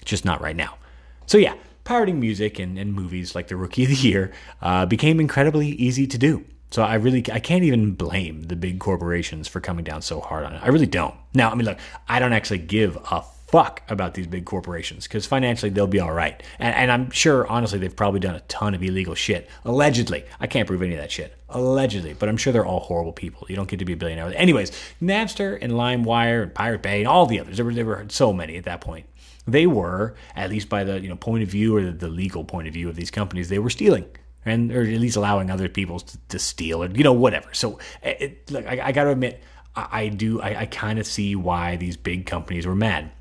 just 0.06 0.26
not 0.26 0.42
right 0.42 0.56
now. 0.56 0.78
So 1.26 1.38
yeah, 1.38 1.56
pirating 1.92 2.22
music 2.22 2.58
and, 2.58 2.78
and 2.78 2.94
movies 2.94 3.36
like 3.36 3.50
The 3.50 3.58
Rookie 3.58 3.84
of 3.84 3.90
the 3.90 3.96
Year 3.96 4.32
uh, 4.62 4.86
became 4.86 5.20
incredibly 5.20 5.68
easy 5.68 6.08
to 6.08 6.18
do. 6.18 6.46
So 6.70 6.84
I 6.84 6.94
really 6.96 7.22
I 7.30 7.40
can't 7.40 7.66
even 7.66 7.96
blame 7.96 8.44
the 8.44 8.56
big 8.56 8.80
corporations 8.80 9.50
for 9.50 9.60
coming 9.60 9.84
down 9.84 10.02
so 10.02 10.22
hard 10.22 10.46
on 10.46 10.54
it. 10.54 10.62
I 10.64 10.70
really 10.70 10.86
don't. 10.86 11.16
Now, 11.34 11.52
I 11.52 11.56
mean, 11.56 11.66
look, 11.66 11.78
I 12.08 12.20
don't 12.20 12.32
actually 12.32 12.60
give 12.60 12.96
a 13.12 13.24
fuck 13.52 13.84
about 13.90 14.14
these 14.14 14.28
big 14.28 14.46
corporations 14.46 15.06
because 15.06 15.26
financially 15.26 15.70
they'll 15.70 15.86
be 15.86 16.00
all 16.00 16.14
right. 16.14 16.42
And, 16.58 16.74
and, 16.74 16.90
I'm 16.90 17.12
sure, 17.12 17.46
honestly, 17.48 17.78
they've 17.78 17.94
probably 17.94 18.22
done 18.22 18.36
a 18.36 18.40
ton 18.42 18.74
of 18.74 18.82
illegal 18.82 19.14
shit. 19.14 19.50
Allegedly. 19.66 20.24
I 20.40 20.48
can't 20.48 20.66
prove 20.66 20.82
any 20.82 20.94
of 20.94 21.02
that 21.02 21.12
shit. 21.12 21.38
Allegedly. 21.50 22.14
But 22.14 22.30
I'm 22.30 22.38
sure 22.38 22.54
they're 22.54 22.66
all 22.66 22.80
horrible 22.80 23.12
people. 23.12 23.46
You 23.50 23.58
don't 23.58 23.68
get 23.68 23.80
to 23.80 23.86
be 23.86 23.92
a 23.92 23.98
billionaire. 23.98 24.32
Anyways, 24.38 24.72
Napster 25.02 25.60
and 25.62 25.74
LimeWire 25.74 26.44
and 26.44 26.54
Pirate 26.54 26.82
Bay 26.82 27.00
and 27.00 27.10
all 27.10 27.26
the 27.26 27.42
others, 27.42 27.58
there 27.58 27.66
were, 27.66 27.74
there 27.74 27.86
were 27.86 28.06
so 28.08 28.32
many 28.32 28.56
at 28.56 28.64
that 28.64 28.80
point. 28.80 29.06
They 29.48 29.66
were, 29.68 30.16
at 30.36 30.50
least 30.50 30.70
by 30.70 30.84
the 30.84 31.00
you 31.00 31.10
know 31.10 31.16
point 31.16 31.44
of 31.44 31.50
view 31.50 31.76
or 31.76 31.92
the 31.92 32.08
legal 32.08 32.44
point 32.44 32.68
of 32.68 32.74
view 32.74 32.90
of 32.90 32.96
these 32.96 33.12
companies, 33.12 33.50
they 33.50 33.60
were 33.60 33.70
stealing 33.70 34.06
and 34.46 34.72
or 34.72 34.82
at 34.82 34.88
least 34.88 35.16
allowing 35.16 35.50
other 35.50 35.70
people 35.70 36.00
to, 36.00 36.18
to 36.30 36.40
steal 36.40 36.84
or 36.84 36.90
you 36.90 37.04
know 37.04 37.14
whatever. 37.14 37.54
So 37.54 37.80
it, 38.04 38.50
look, 38.52 38.66
I, 38.66 38.88
I 38.88 38.92
got 38.92 39.06
to 39.06 39.12
admit, 39.12 39.42
I, 39.76 39.88
I 39.92 40.08
do 40.10 40.42
I, 40.42 40.62
I 40.62 40.66
kind 40.66 41.00
of 41.00 41.06
see 41.06 41.36
why 41.36 41.76
these 41.76 41.98
big 41.98 42.26
companies 42.26 42.66
were 42.66 42.76
mad. 42.76 43.12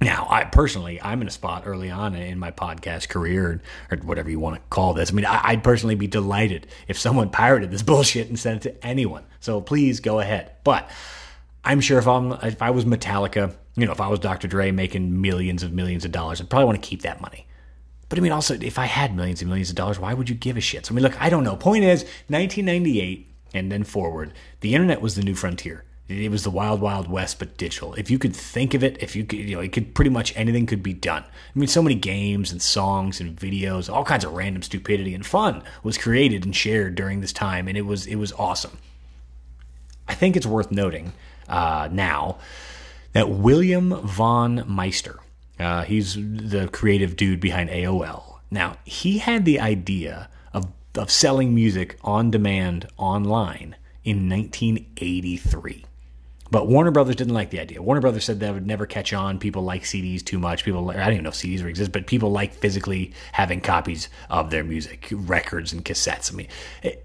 Now, 0.00 0.26
I 0.28 0.42
personally, 0.42 1.00
I'm 1.00 1.22
in 1.22 1.28
a 1.28 1.30
spot 1.30 1.62
early 1.64 1.88
on 1.88 2.16
in 2.16 2.36
my 2.40 2.50
podcast 2.50 3.08
career, 3.08 3.62
or 3.88 3.96
whatever 3.98 4.30
you 4.30 4.40
want 4.40 4.56
to 4.56 4.62
call 4.68 4.94
this. 4.94 5.12
I 5.12 5.14
mean, 5.14 5.24
I'd 5.24 5.62
personally 5.62 5.94
be 5.94 6.08
delighted 6.08 6.66
if 6.88 6.98
someone 6.98 7.30
pirated 7.30 7.70
this 7.70 7.82
bullshit 7.82 8.28
and 8.28 8.36
sent 8.36 8.66
it 8.66 8.72
to 8.72 8.86
anyone. 8.86 9.22
So 9.38 9.60
please 9.60 10.00
go 10.00 10.18
ahead. 10.18 10.56
But 10.64 10.90
I'm 11.64 11.80
sure 11.80 11.98
if 11.98 12.08
I'm 12.08 12.32
if 12.32 12.60
I 12.60 12.70
was 12.70 12.84
Metallica, 12.84 13.54
you 13.76 13.86
know, 13.86 13.92
if 13.92 14.00
I 14.00 14.08
was 14.08 14.20
Dr. 14.20 14.48
Dre 14.48 14.70
making 14.70 15.20
millions 15.20 15.62
of 15.62 15.72
millions 15.72 16.04
of 16.04 16.12
dollars, 16.12 16.40
I'd 16.40 16.50
probably 16.50 16.66
want 16.66 16.82
to 16.82 16.88
keep 16.88 17.02
that 17.02 17.20
money. 17.20 17.46
But 18.08 18.18
I 18.18 18.22
mean, 18.22 18.32
also, 18.32 18.58
if 18.60 18.78
I 18.78 18.84
had 18.84 19.16
millions 19.16 19.40
and 19.40 19.48
millions 19.48 19.70
of 19.70 19.76
dollars, 19.76 19.98
why 19.98 20.12
would 20.12 20.28
you 20.28 20.34
give 20.34 20.58
a 20.58 20.60
shit? 20.60 20.86
So 20.86 20.92
I 20.92 20.94
mean, 20.94 21.02
look, 21.02 21.20
I 21.20 21.30
don't 21.30 21.44
know. 21.44 21.56
Point 21.56 21.84
is, 21.84 22.02
1998 22.28 23.28
and 23.54 23.72
then 23.72 23.84
forward, 23.84 24.32
the 24.60 24.74
internet 24.74 25.00
was 25.00 25.14
the 25.14 25.22
new 25.22 25.34
frontier. 25.34 25.84
It 26.08 26.30
was 26.30 26.44
the 26.44 26.50
wild, 26.50 26.80
wild 26.80 27.08
west, 27.08 27.38
but 27.38 27.56
digital. 27.56 27.94
If 27.94 28.10
you 28.10 28.18
could 28.18 28.36
think 28.36 28.74
of 28.74 28.84
it, 28.84 29.02
if 29.02 29.16
you 29.16 29.24
could, 29.24 29.38
you 29.38 29.54
know, 29.56 29.62
it 29.62 29.72
could 29.72 29.94
pretty 29.94 30.10
much 30.10 30.36
anything 30.36 30.66
could 30.66 30.82
be 30.82 30.92
done. 30.92 31.22
I 31.22 31.58
mean, 31.58 31.68
so 31.68 31.82
many 31.82 31.94
games 31.94 32.52
and 32.52 32.60
songs 32.60 33.20
and 33.20 33.34
videos, 33.34 33.90
all 33.90 34.04
kinds 34.04 34.24
of 34.24 34.32
random 34.32 34.62
stupidity 34.62 35.14
and 35.14 35.24
fun 35.24 35.62
was 35.82 35.96
created 35.96 36.44
and 36.44 36.54
shared 36.54 36.96
during 36.96 37.20
this 37.20 37.32
time, 37.32 37.66
and 37.68 37.78
it 37.78 37.86
was 37.86 38.06
it 38.06 38.16
was 38.16 38.32
awesome. 38.32 38.78
I 40.06 40.14
think 40.14 40.36
it's 40.36 40.44
worth 40.44 40.70
noting 40.70 41.14
uh, 41.48 41.88
now 41.90 42.38
that 43.12 43.28
William 43.28 43.94
von 44.06 44.64
Meister, 44.66 45.20
uh, 45.58 45.84
he's 45.84 46.14
the 46.14 46.68
creative 46.72 47.16
dude 47.16 47.40
behind 47.40 47.70
AOL. 47.70 48.40
Now 48.50 48.76
he 48.84 49.18
had 49.18 49.44
the 49.44 49.60
idea 49.60 50.28
of 50.52 50.66
of 50.94 51.10
selling 51.10 51.54
music 51.54 51.98
on 52.02 52.30
demand 52.30 52.86
online 52.98 53.76
in 54.04 54.28
1983. 54.28 55.84
But 56.50 56.68
Warner 56.68 56.90
Brothers 56.90 57.16
didn't 57.16 57.32
like 57.32 57.48
the 57.48 57.60
idea. 57.60 57.80
Warner 57.80 58.02
Brothers 58.02 58.24
said 58.24 58.40
that 58.40 58.52
would 58.52 58.66
never 58.66 58.84
catch 58.84 59.14
on. 59.14 59.38
People 59.38 59.62
like 59.62 59.84
CDs 59.84 60.22
too 60.22 60.38
much. 60.38 60.64
People, 60.64 60.90
I 60.90 60.96
don't 60.96 61.12
even 61.12 61.24
know 61.24 61.30
if 61.30 61.34
CDs 61.34 61.64
exist, 61.64 61.92
but 61.92 62.06
people 62.06 62.30
like 62.30 62.52
physically 62.52 63.14
having 63.32 63.62
copies 63.62 64.10
of 64.28 64.50
their 64.50 64.62
music, 64.62 65.08
records 65.12 65.72
and 65.72 65.82
cassettes. 65.82 66.30
I 66.30 66.36
mean, 66.36 66.48
eh, 66.82 66.96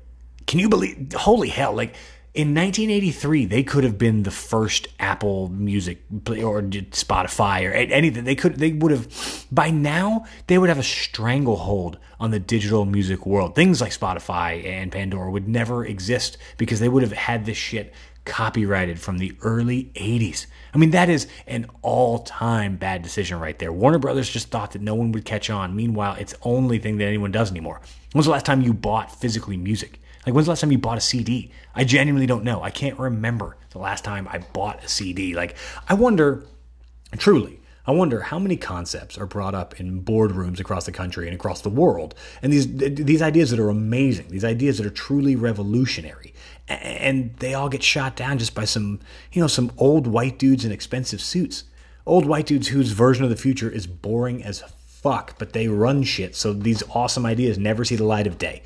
can 0.48 0.60
you 0.60 0.68
believe? 0.68 1.14
Holy 1.14 1.48
hell! 1.48 1.74
Like 1.74 1.96
in 2.38 2.54
1983, 2.54 3.46
they 3.46 3.64
could 3.64 3.84
have 3.84 3.98
been 3.98 4.22
the 4.22 4.30
first 4.30 4.88
Apple 5.00 5.50
Music 5.50 6.04
or 6.12 6.62
Spotify 6.62 7.68
or 7.68 7.74
anything. 7.74 8.26
They 8.26 8.36
could, 8.36 8.58
they 8.58 8.74
would 8.74 8.92
have, 8.92 9.48
by 9.52 9.72
now, 9.72 10.24
they 10.46 10.60
would 10.60 10.70
have 10.70 10.78
a 10.78 10.84
stranglehold 10.84 11.98
on 12.20 12.30
the 12.30 12.40
digital 12.40 12.86
music 12.86 13.26
world. 13.26 13.56
Things 13.56 13.82
like 13.82 13.92
Spotify 13.92 14.64
and 14.64 14.92
Pandora 14.92 15.32
would 15.32 15.48
never 15.48 15.84
exist 15.84 16.38
because 16.58 16.80
they 16.80 16.90
would 16.90 17.02
have 17.02 17.12
had 17.12 17.46
this 17.48 17.58
shit 17.58 17.92
copyrighted 18.24 19.00
from 19.00 19.18
the 19.18 19.36
early 19.42 19.86
80s. 19.96 20.46
I 20.76 20.78
mean, 20.78 20.92
that 20.92 21.10
is 21.10 21.26
an 21.48 21.66
all 21.82 22.20
time 22.20 22.78
bad 22.78 23.02
decision 23.02 23.40
right 23.40 23.58
there. 23.58 23.74
Warner 23.74 23.98
Brothers 23.98 24.30
just 24.30 24.52
thought 24.52 24.74
that 24.74 24.84
no 24.84 24.94
one 24.94 25.12
would 25.14 25.26
catch 25.26 25.50
on. 25.50 25.76
Meanwhile, 25.76 26.18
it's 26.20 26.34
the 26.34 26.40
only 26.44 26.78
thing 26.78 26.98
that 26.98 27.06
anyone 27.06 27.32
does 27.32 27.50
anymore. 27.50 27.82
When's 28.12 28.26
the 28.26 28.32
last 28.32 28.46
time 28.46 28.62
you 28.62 28.76
bought 28.76 29.12
physically 29.12 29.58
music? 29.58 30.00
Like, 30.28 30.34
when's 30.34 30.48
the 30.48 30.52
last 30.52 30.60
time 30.60 30.74
you 30.74 30.78
bought 30.78 30.98
a 30.98 31.02
CD? 31.02 31.52
I 31.74 31.86
genuinely 31.86 32.28
don't 32.28 32.44
know. 32.44 32.62
I 32.62 32.70
can't 32.70 33.00
remember 33.00 33.56
the 33.70 33.80
last 33.80 34.04
time 34.04 34.28
I 34.30 34.40
bought 34.40 34.84
a 34.84 34.90
CD. 34.90 35.34
Like, 35.34 35.56
I 35.88 35.94
wonder, 35.94 36.44
truly, 37.18 37.62
I 37.86 37.92
wonder 37.92 38.20
how 38.20 38.38
many 38.38 38.58
concepts 38.58 39.18
are 39.18 39.26
brought 39.26 39.56
up 39.56 39.80
in 39.80 40.04
boardrooms 40.04 40.60
across 40.60 40.86
the 40.86 40.92
country 40.92 41.28
and 41.28 41.34
across 41.34 41.62
the 41.62 41.70
world, 41.70 42.14
and 42.42 42.52
these 42.52 42.68
these 42.68 43.22
ideas 43.22 43.52
that 43.52 43.60
are 43.62 43.70
amazing, 43.70 44.28
these 44.28 44.44
ideas 44.44 44.80
that 44.80 44.86
are 44.86 44.90
truly 44.90 45.38
revolutionary, 45.38 46.34
and 46.68 47.34
they 47.38 47.54
all 47.54 47.70
get 47.70 47.82
shot 47.82 48.18
down 48.18 48.38
just 48.38 48.54
by 48.54 48.66
some 48.66 49.00
you 49.32 49.42
know 49.42 49.48
some 49.48 49.72
old 49.78 50.08
white 50.08 50.38
dudes 50.38 50.66
in 50.66 50.74
expensive 50.74 51.22
suits, 51.22 51.64
old 52.06 52.26
white 52.26 52.48
dudes 52.48 52.68
whose 52.68 52.92
version 52.92 53.24
of 53.24 53.30
the 53.30 53.38
future 53.38 53.70
is 53.70 53.88
boring 53.88 54.44
as 54.44 54.62
fuck, 54.86 55.40
but 55.40 55.54
they 55.54 55.70
run 55.70 56.04
shit, 56.04 56.36
so 56.36 56.52
these 56.52 56.84
awesome 56.94 57.26
ideas 57.26 57.58
never 57.58 57.86
see 57.86 57.96
the 57.96 58.04
light 58.04 58.28
of 58.28 58.38
day 58.38 58.62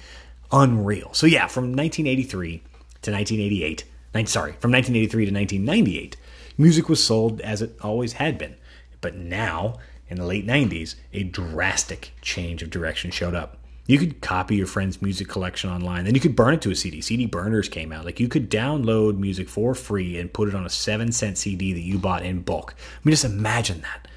unreal. 0.51 1.13
So 1.13 1.25
yeah, 1.25 1.47
from 1.47 1.75
1983 1.75 2.57
to 2.57 3.11
1988, 3.11 3.83
nine, 4.13 4.25
sorry, 4.27 4.53
from 4.53 4.71
1983 4.71 5.25
to 5.25 5.31
1998, 5.33 6.17
music 6.57 6.89
was 6.89 7.03
sold 7.03 7.41
as 7.41 7.61
it 7.61 7.77
always 7.81 8.13
had 8.13 8.37
been. 8.37 8.55
But 9.01 9.15
now, 9.15 9.79
in 10.09 10.17
the 10.17 10.25
late 10.25 10.45
90s, 10.45 10.95
a 11.13 11.23
drastic 11.23 12.11
change 12.21 12.61
of 12.61 12.69
direction 12.69 13.11
showed 13.11 13.33
up. 13.33 13.57
You 13.87 13.97
could 13.97 14.21
copy 14.21 14.55
your 14.55 14.67
friend's 14.67 15.01
music 15.01 15.27
collection 15.27 15.69
online, 15.69 16.05
then 16.05 16.15
you 16.15 16.21
could 16.21 16.35
burn 16.35 16.53
it 16.53 16.61
to 16.61 16.71
a 16.71 16.75
CD. 16.75 17.01
CD 17.01 17.25
burners 17.25 17.67
came 17.67 17.91
out. 17.91 18.05
Like 18.05 18.19
you 18.19 18.27
could 18.27 18.49
download 18.49 19.17
music 19.17 19.49
for 19.49 19.73
free 19.73 20.17
and 20.19 20.31
put 20.31 20.47
it 20.47 20.55
on 20.55 20.65
a 20.65 20.69
seven 20.69 21.11
cent 21.11 21.37
CD 21.37 21.73
that 21.73 21.81
you 21.81 21.97
bought 21.97 22.23
in 22.23 22.41
bulk. 22.41 22.75
I 22.77 22.99
mean, 23.03 23.11
just 23.11 23.25
imagine 23.25 23.81
that 23.81 24.07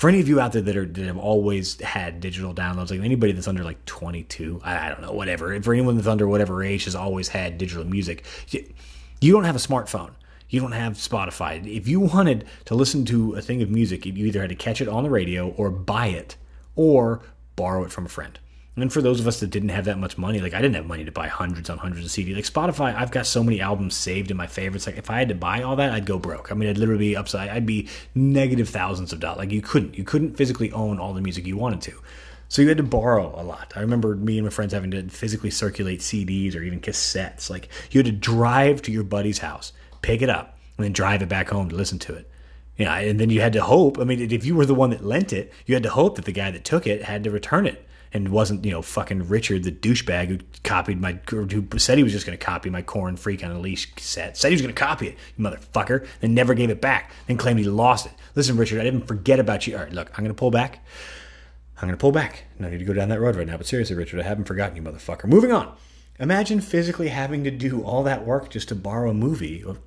For 0.00 0.08
any 0.08 0.18
of 0.18 0.28
you 0.28 0.40
out 0.40 0.52
there 0.52 0.62
that 0.62 0.76
are 0.78 0.86
that 0.86 1.04
have 1.04 1.18
always 1.18 1.78
had 1.78 2.20
digital 2.20 2.54
downloads, 2.54 2.90
like 2.90 3.00
anybody 3.00 3.32
that's 3.32 3.46
under 3.46 3.62
like 3.62 3.84
22, 3.84 4.62
I, 4.64 4.86
I 4.86 4.88
don't 4.88 5.02
know, 5.02 5.12
whatever. 5.12 5.60
For 5.60 5.74
anyone 5.74 5.96
that's 5.96 6.08
under 6.08 6.26
whatever 6.26 6.62
age 6.62 6.84
has 6.84 6.94
always 6.94 7.28
had 7.28 7.58
digital 7.58 7.84
music, 7.84 8.24
you, 8.48 8.64
you 9.20 9.30
don't 9.30 9.44
have 9.44 9.56
a 9.56 9.58
smartphone. 9.58 10.12
You 10.48 10.58
don't 10.62 10.72
have 10.72 10.94
Spotify. 10.94 11.62
If 11.66 11.86
you 11.86 12.00
wanted 12.00 12.46
to 12.64 12.74
listen 12.74 13.04
to 13.04 13.34
a 13.34 13.42
thing 13.42 13.60
of 13.60 13.68
music, 13.68 14.06
you 14.06 14.24
either 14.24 14.40
had 14.40 14.48
to 14.48 14.54
catch 14.54 14.80
it 14.80 14.88
on 14.88 15.04
the 15.04 15.10
radio 15.10 15.50
or 15.50 15.68
buy 15.68 16.06
it 16.06 16.36
or 16.76 17.20
borrow 17.54 17.84
it 17.84 17.92
from 17.92 18.06
a 18.06 18.08
friend. 18.08 18.38
And 18.76 18.92
for 18.92 19.02
those 19.02 19.20
of 19.20 19.26
us 19.26 19.40
that 19.40 19.50
didn't 19.50 19.70
have 19.70 19.84
that 19.86 19.98
much 19.98 20.16
money, 20.16 20.40
like 20.40 20.54
I 20.54 20.60
didn't 20.60 20.76
have 20.76 20.86
money 20.86 21.04
to 21.04 21.12
buy 21.12 21.26
hundreds 21.26 21.68
on 21.68 21.78
hundreds 21.78 22.06
of 22.06 22.12
CDs. 22.12 22.36
Like 22.36 22.44
Spotify, 22.44 22.94
I've 22.94 23.10
got 23.10 23.26
so 23.26 23.42
many 23.42 23.60
albums 23.60 23.96
saved 23.96 24.30
in 24.30 24.36
my 24.36 24.46
favorites. 24.46 24.86
Like 24.86 24.96
if 24.96 25.10
I 25.10 25.18
had 25.18 25.28
to 25.28 25.34
buy 25.34 25.62
all 25.62 25.76
that, 25.76 25.92
I'd 25.92 26.06
go 26.06 26.18
broke. 26.18 26.50
I 26.50 26.54
mean, 26.54 26.68
I'd 26.68 26.78
literally 26.78 27.10
be 27.10 27.16
upside. 27.16 27.48
I'd 27.48 27.66
be 27.66 27.88
negative 28.14 28.68
thousands 28.68 29.12
of 29.12 29.20
dollars. 29.20 29.38
Like 29.38 29.50
you 29.50 29.60
couldn't, 29.60 29.98
you 29.98 30.04
couldn't 30.04 30.36
physically 30.36 30.70
own 30.72 30.98
all 30.98 31.12
the 31.12 31.20
music 31.20 31.46
you 31.46 31.56
wanted 31.56 31.82
to. 31.82 32.00
So 32.48 32.62
you 32.62 32.68
had 32.68 32.78
to 32.78 32.82
borrow 32.82 33.34
a 33.40 33.42
lot. 33.42 33.72
I 33.76 33.80
remember 33.80 34.16
me 34.16 34.38
and 34.38 34.46
my 34.46 34.50
friends 34.50 34.72
having 34.72 34.90
to 34.92 35.08
physically 35.08 35.50
circulate 35.50 36.00
CDs 36.00 36.56
or 36.56 36.62
even 36.62 36.80
cassettes. 36.80 37.50
Like 37.50 37.68
you 37.90 37.98
had 37.98 38.06
to 38.06 38.12
drive 38.12 38.82
to 38.82 38.92
your 38.92 39.04
buddy's 39.04 39.38
house, 39.38 39.72
pick 40.00 40.22
it 40.22 40.30
up, 40.30 40.58
and 40.76 40.84
then 40.84 40.92
drive 40.92 41.22
it 41.22 41.28
back 41.28 41.48
home 41.50 41.68
to 41.68 41.76
listen 41.76 41.98
to 42.00 42.14
it. 42.14 42.30
Yeah, 42.76 42.96
and 42.96 43.20
then 43.20 43.30
you 43.30 43.40
had 43.40 43.52
to 43.52 43.62
hope. 43.62 43.98
I 43.98 44.04
mean, 44.04 44.32
if 44.32 44.46
you 44.46 44.54
were 44.54 44.64
the 44.64 44.74
one 44.74 44.90
that 44.90 45.04
lent 45.04 45.32
it, 45.32 45.52
you 45.66 45.74
had 45.74 45.82
to 45.82 45.90
hope 45.90 46.16
that 46.16 46.24
the 46.24 46.32
guy 46.32 46.50
that 46.50 46.64
took 46.64 46.86
it 46.86 47.02
had 47.02 47.24
to 47.24 47.30
return 47.30 47.66
it 47.66 47.86
and 48.12 48.28
wasn't 48.30 48.64
you 48.64 48.70
know 48.72 48.82
fucking 48.82 49.28
Richard 49.28 49.64
the 49.64 49.72
douchebag 49.72 50.28
who 50.28 50.38
copied 50.64 51.00
my 51.00 51.18
who 51.28 51.66
said 51.78 51.98
he 51.98 52.04
was 52.04 52.12
just 52.12 52.26
going 52.26 52.36
to 52.36 52.44
copy 52.44 52.70
my 52.70 52.82
Korn 52.82 53.16
freak 53.16 53.44
on 53.44 53.50
a 53.50 53.58
leash 53.58 53.92
cassette 53.94 54.36
said 54.36 54.48
he 54.48 54.54
was 54.54 54.62
going 54.62 54.74
to 54.74 54.78
copy 54.78 55.08
it 55.08 55.16
you 55.36 55.44
motherfucker 55.44 56.06
and 56.22 56.34
never 56.34 56.54
gave 56.54 56.70
it 56.70 56.80
back 56.80 57.12
then 57.26 57.36
claimed 57.36 57.58
he 57.58 57.64
lost 57.64 58.06
it. 58.06 58.12
Listen 58.34 58.56
Richard 58.56 58.80
I 58.80 58.84
didn't 58.84 59.06
forget 59.06 59.38
about 59.38 59.66
you. 59.66 59.76
All 59.76 59.84
right 59.84 59.92
look 59.92 60.10
I'm 60.10 60.24
going 60.24 60.34
to 60.34 60.38
pull 60.38 60.50
back. 60.50 60.84
I'm 61.76 61.88
going 61.88 61.96
to 61.96 62.00
pull 62.00 62.12
back. 62.12 62.44
No 62.58 62.68
need 62.68 62.78
to 62.78 62.84
go 62.84 62.92
down 62.92 63.08
that 63.10 63.20
road 63.20 63.36
right 63.36 63.46
now 63.46 63.56
but 63.56 63.66
seriously 63.66 63.96
Richard 63.96 64.20
I 64.20 64.24
haven't 64.24 64.46
forgotten 64.46 64.76
you 64.76 64.82
motherfucker. 64.82 65.26
Moving 65.26 65.52
on. 65.52 65.74
Imagine 66.18 66.60
physically 66.60 67.08
having 67.08 67.44
to 67.44 67.50
do 67.50 67.82
all 67.82 68.02
that 68.02 68.26
work 68.26 68.50
just 68.50 68.68
to 68.68 68.74
borrow 68.74 69.10
a 69.10 69.14
movie 69.14 69.64
or, 69.64 69.78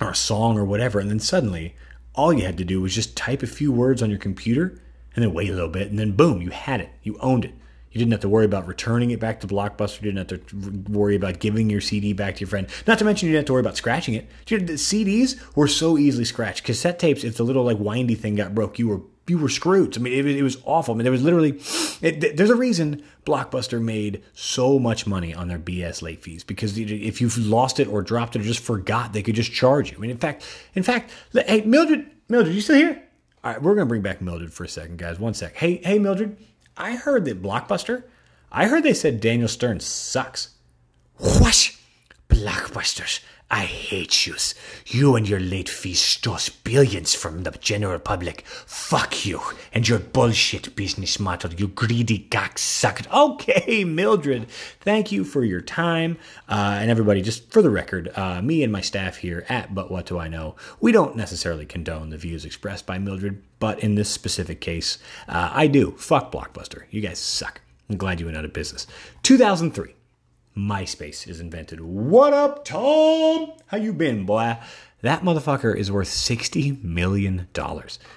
or 0.00 0.10
a 0.10 0.14
song 0.14 0.58
or 0.58 0.64
whatever 0.64 0.98
and 0.98 1.10
then 1.10 1.20
suddenly 1.20 1.74
all 2.14 2.32
you 2.32 2.44
had 2.44 2.58
to 2.58 2.64
do 2.64 2.80
was 2.80 2.94
just 2.94 3.16
type 3.16 3.42
a 3.42 3.46
few 3.46 3.70
words 3.70 4.02
on 4.02 4.10
your 4.10 4.18
computer 4.18 4.80
and 5.14 5.24
then 5.24 5.32
wait 5.32 5.48
a 5.48 5.54
little 5.54 5.68
bit 5.68 5.88
and 5.88 5.98
then 5.98 6.12
boom 6.12 6.42
you 6.42 6.50
had 6.50 6.80
it. 6.80 6.90
You 7.02 7.16
owned 7.20 7.44
it 7.44 7.54
you 7.98 8.04
didn't 8.04 8.12
have 8.12 8.20
to 8.20 8.28
worry 8.28 8.44
about 8.44 8.66
returning 8.66 9.10
it 9.10 9.20
back 9.20 9.40
to 9.40 9.46
Blockbuster. 9.46 10.02
You 10.02 10.12
didn't 10.12 10.30
have 10.30 10.46
to 10.46 10.92
worry 10.92 11.16
about 11.16 11.40
giving 11.40 11.68
your 11.68 11.80
CD 11.80 12.12
back 12.12 12.36
to 12.36 12.40
your 12.40 12.48
friend. 12.48 12.66
Not 12.86 12.98
to 12.98 13.04
mention, 13.04 13.28
you 13.28 13.32
didn't 13.32 13.42
have 13.42 13.46
to 13.46 13.52
worry 13.54 13.60
about 13.60 13.76
scratching 13.76 14.14
it. 14.14 14.28
The 14.46 14.74
CDs 14.74 15.40
were 15.56 15.68
so 15.68 15.98
easily 15.98 16.24
scratched. 16.24 16.64
Cassette 16.64 16.98
tapes, 16.98 17.24
if 17.24 17.36
the 17.36 17.44
little 17.44 17.64
like 17.64 17.78
windy 17.78 18.14
thing 18.14 18.36
got 18.36 18.54
broke, 18.54 18.78
you 18.78 18.88
were 18.88 19.00
you 19.26 19.38
were 19.38 19.48
screwed. 19.48 19.96
I 19.96 20.00
mean, 20.00 20.12
it, 20.12 20.26
it 20.26 20.42
was 20.42 20.56
awful. 20.64 20.94
I 20.94 20.96
mean, 20.96 21.04
there 21.04 21.12
was 21.12 21.22
literally 21.22 21.60
it, 22.00 22.36
there's 22.36 22.50
a 22.50 22.56
reason 22.56 23.02
Blockbuster 23.26 23.80
made 23.82 24.22
so 24.32 24.78
much 24.78 25.06
money 25.06 25.34
on 25.34 25.48
their 25.48 25.58
BS 25.58 26.00
late 26.02 26.22
fees 26.22 26.44
because 26.44 26.78
if 26.78 27.20
you've 27.20 27.36
lost 27.38 27.78
it 27.78 27.88
or 27.88 28.02
dropped 28.02 28.36
it 28.36 28.40
or 28.40 28.44
just 28.44 28.60
forgot, 28.60 29.12
they 29.12 29.22
could 29.22 29.34
just 29.34 29.52
charge 29.52 29.90
you. 29.90 29.98
I 29.98 30.00
mean, 30.00 30.10
in 30.10 30.18
fact, 30.18 30.44
in 30.74 30.82
fact, 30.82 31.10
hey 31.32 31.62
Mildred, 31.62 32.10
Mildred, 32.28 32.54
you 32.54 32.60
still 32.60 32.76
here? 32.76 33.02
All 33.44 33.52
right, 33.52 33.62
we're 33.62 33.74
gonna 33.74 33.86
bring 33.86 34.02
back 34.02 34.20
Mildred 34.20 34.52
for 34.52 34.64
a 34.64 34.68
second, 34.68 34.98
guys. 34.98 35.18
One 35.18 35.34
sec. 35.34 35.54
Hey, 35.54 35.80
hey, 35.84 35.98
Mildred. 35.98 36.36
I 36.78 36.94
heard 36.96 37.24
that 37.24 37.42
Blockbuster, 37.42 38.04
I 38.50 38.66
heard 38.66 38.84
they 38.84 38.94
said 38.94 39.20
Daniel 39.20 39.48
Stern 39.48 39.80
sucks. 39.80 40.54
What? 41.16 41.72
Blockbusters. 42.28 43.20
I 43.50 43.64
hate 43.64 44.26
yous. 44.26 44.54
You 44.86 45.16
and 45.16 45.26
your 45.26 45.40
late 45.40 45.70
fees 45.70 46.00
stole 46.00 46.38
billions 46.64 47.14
from 47.14 47.44
the 47.44 47.50
general 47.52 47.98
public. 47.98 48.42
Fuck 48.66 49.24
you 49.24 49.40
and 49.72 49.88
your 49.88 49.98
bullshit 49.98 50.76
business 50.76 51.18
model, 51.18 51.54
you 51.54 51.68
greedy 51.68 52.28
cocksucker. 52.30 53.10
Okay, 53.10 53.84
Mildred, 53.86 54.50
thank 54.80 55.10
you 55.10 55.24
for 55.24 55.44
your 55.44 55.62
time. 55.62 56.18
Uh, 56.46 56.76
and 56.78 56.90
everybody, 56.90 57.22
just 57.22 57.50
for 57.50 57.62
the 57.62 57.70
record, 57.70 58.10
uh, 58.16 58.42
me 58.42 58.62
and 58.62 58.70
my 58.70 58.82
staff 58.82 59.16
here 59.16 59.46
at 59.48 59.74
But 59.74 59.90
What 59.90 60.04
Do 60.04 60.18
I 60.18 60.28
Know, 60.28 60.54
we 60.80 60.92
don't 60.92 61.16
necessarily 61.16 61.64
condone 61.64 62.10
the 62.10 62.18
views 62.18 62.44
expressed 62.44 62.84
by 62.84 62.98
Mildred, 62.98 63.42
but 63.60 63.78
in 63.80 63.94
this 63.94 64.10
specific 64.10 64.60
case, 64.60 64.98
uh, 65.26 65.50
I 65.54 65.68
do. 65.68 65.92
Fuck 65.92 66.32
Blockbuster. 66.32 66.82
You 66.90 67.00
guys 67.00 67.18
suck. 67.18 67.62
I'm 67.88 67.96
glad 67.96 68.20
you 68.20 68.26
went 68.26 68.36
out 68.36 68.44
of 68.44 68.52
business. 68.52 68.86
2003. 69.22 69.94
MySpace 70.58 71.28
is 71.28 71.38
invented. 71.38 71.80
What 71.80 72.32
up, 72.32 72.64
Tom? 72.64 73.52
How 73.68 73.76
you 73.76 73.92
been, 73.92 74.26
boy? 74.26 74.58
That 75.02 75.22
motherfucker 75.22 75.74
is 75.74 75.92
worth 75.92 76.08
$60 76.08 76.82
million. 76.82 77.46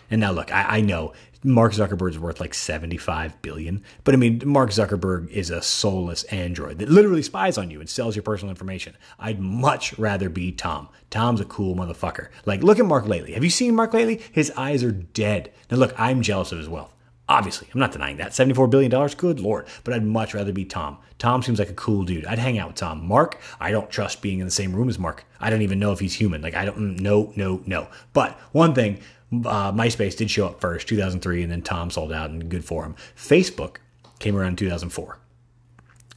And 0.09 0.21
now 0.21 0.31
look, 0.31 0.51
I, 0.51 0.77
I 0.77 0.81
know 0.81 1.13
Mark 1.43 1.73
Zuckerberg's 1.73 2.17
worth 2.17 2.39
like 2.39 2.55
75 2.55 3.39
billion. 3.43 3.83
But 4.03 4.15
I 4.15 4.17
mean, 4.17 4.41
Mark 4.43 4.71
Zuckerberg 4.71 5.29
is 5.29 5.51
a 5.51 5.61
soulless 5.61 6.23
android 6.25 6.79
that 6.79 6.89
literally 6.89 7.21
spies 7.21 7.59
on 7.59 7.69
you 7.69 7.79
and 7.79 7.87
sells 7.87 8.15
your 8.15 8.23
personal 8.23 8.49
information. 8.49 8.97
I'd 9.19 9.39
much 9.39 9.97
rather 9.99 10.27
be 10.27 10.51
Tom. 10.51 10.89
Tom's 11.11 11.41
a 11.41 11.45
cool 11.45 11.75
motherfucker. 11.75 12.29
Like, 12.47 12.63
look 12.63 12.79
at 12.79 12.85
Mark 12.87 13.07
lately. 13.07 13.33
Have 13.33 13.43
you 13.43 13.51
seen 13.51 13.75
Mark 13.75 13.93
lately? 13.93 14.19
His 14.31 14.51
eyes 14.57 14.83
are 14.83 14.91
dead. 14.91 15.51
Now, 15.69 15.77
look, 15.77 15.93
I'm 15.95 16.23
jealous 16.23 16.51
of 16.51 16.57
his 16.57 16.69
wealth. 16.69 16.91
Obviously, 17.31 17.69
I'm 17.73 17.79
not 17.79 17.93
denying 17.93 18.17
that. 18.17 18.31
$74 18.31 18.69
billion, 18.69 19.07
good 19.15 19.39
lord. 19.39 19.65
But 19.85 19.93
I'd 19.93 20.03
much 20.03 20.33
rather 20.33 20.51
be 20.51 20.65
Tom. 20.65 20.97
Tom 21.17 21.41
seems 21.41 21.59
like 21.59 21.69
a 21.69 21.73
cool 21.73 22.03
dude. 22.03 22.25
I'd 22.25 22.39
hang 22.39 22.59
out 22.59 22.67
with 22.67 22.75
Tom. 22.75 23.07
Mark, 23.07 23.39
I 23.57 23.71
don't 23.71 23.89
trust 23.89 24.21
being 24.21 24.39
in 24.39 24.45
the 24.45 24.51
same 24.51 24.73
room 24.73 24.89
as 24.89 24.99
Mark. 24.99 25.23
I 25.39 25.49
don't 25.49 25.61
even 25.61 25.79
know 25.79 25.93
if 25.93 25.99
he's 26.01 26.13
human. 26.13 26.41
Like, 26.41 26.55
I 26.55 26.65
don't, 26.65 26.97
no, 26.99 27.31
no, 27.37 27.61
no. 27.65 27.87
But 28.11 28.33
one 28.51 28.75
thing, 28.75 28.99
uh, 29.31 29.71
MySpace 29.71 30.17
did 30.17 30.29
show 30.29 30.45
up 30.45 30.59
first, 30.59 30.89
2003, 30.89 31.43
and 31.43 31.49
then 31.49 31.61
Tom 31.61 31.89
sold 31.89 32.11
out, 32.11 32.31
and 32.31 32.49
good 32.49 32.65
for 32.65 32.83
him. 32.83 32.95
Facebook 33.15 33.77
came 34.19 34.35
around 34.35 34.49
in 34.49 34.55
2004. 34.57 35.17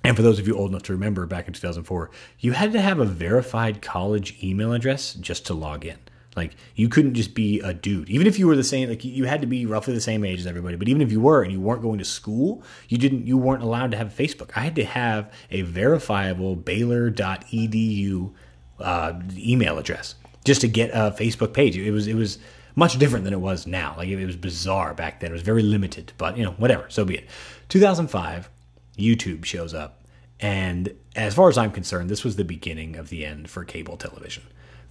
And 0.02 0.16
for 0.16 0.22
those 0.22 0.40
of 0.40 0.48
you 0.48 0.56
old 0.56 0.70
enough 0.70 0.82
to 0.84 0.92
remember, 0.94 1.26
back 1.26 1.46
in 1.46 1.54
2004, 1.54 2.10
you 2.40 2.52
had 2.52 2.72
to 2.72 2.80
have 2.80 2.98
a 2.98 3.04
verified 3.04 3.82
college 3.82 4.42
email 4.42 4.72
address 4.72 5.14
just 5.14 5.46
to 5.46 5.54
log 5.54 5.86
in. 5.86 5.98
Like 6.36 6.56
you 6.74 6.88
couldn't 6.88 7.14
just 7.14 7.34
be 7.34 7.60
a 7.60 7.72
dude, 7.72 8.10
even 8.10 8.26
if 8.26 8.38
you 8.38 8.46
were 8.46 8.56
the 8.56 8.64
same. 8.64 8.88
Like 8.88 9.04
you 9.04 9.24
had 9.24 9.40
to 9.40 9.46
be 9.46 9.66
roughly 9.66 9.94
the 9.94 10.00
same 10.00 10.24
age 10.24 10.40
as 10.40 10.46
everybody. 10.46 10.76
But 10.76 10.88
even 10.88 11.00
if 11.00 11.12
you 11.12 11.20
were 11.20 11.42
and 11.42 11.52
you 11.52 11.60
weren't 11.60 11.82
going 11.82 11.98
to 11.98 12.04
school, 12.04 12.62
you 12.88 12.98
didn't. 12.98 13.26
You 13.26 13.38
weren't 13.38 13.62
allowed 13.62 13.92
to 13.92 13.96
have 13.96 14.08
Facebook. 14.08 14.50
I 14.56 14.60
had 14.60 14.74
to 14.76 14.84
have 14.84 15.32
a 15.50 15.62
verifiable 15.62 16.56
Baylor.edu 16.56 18.32
uh, 18.80 19.20
email 19.36 19.78
address 19.78 20.16
just 20.44 20.60
to 20.62 20.68
get 20.68 20.90
a 20.90 21.14
Facebook 21.16 21.52
page. 21.52 21.76
It 21.76 21.92
was 21.92 22.06
it 22.06 22.14
was 22.14 22.38
much 22.74 22.98
different 22.98 23.24
than 23.24 23.32
it 23.32 23.40
was 23.40 23.66
now. 23.66 23.94
Like 23.96 24.08
it 24.08 24.26
was 24.26 24.36
bizarre 24.36 24.94
back 24.94 25.20
then. 25.20 25.30
It 25.30 25.34
was 25.34 25.42
very 25.42 25.62
limited. 25.62 26.12
But 26.18 26.36
you 26.36 26.44
know, 26.44 26.52
whatever. 26.52 26.86
So 26.88 27.04
be 27.04 27.16
it. 27.16 27.28
2005, 27.68 28.50
YouTube 28.98 29.44
shows 29.44 29.72
up, 29.72 30.04
and 30.40 30.94
as 31.14 31.34
far 31.34 31.48
as 31.48 31.56
I'm 31.56 31.70
concerned, 31.70 32.10
this 32.10 32.24
was 32.24 32.36
the 32.36 32.44
beginning 32.44 32.96
of 32.96 33.08
the 33.08 33.24
end 33.24 33.48
for 33.48 33.64
cable 33.64 33.96
television 33.96 34.42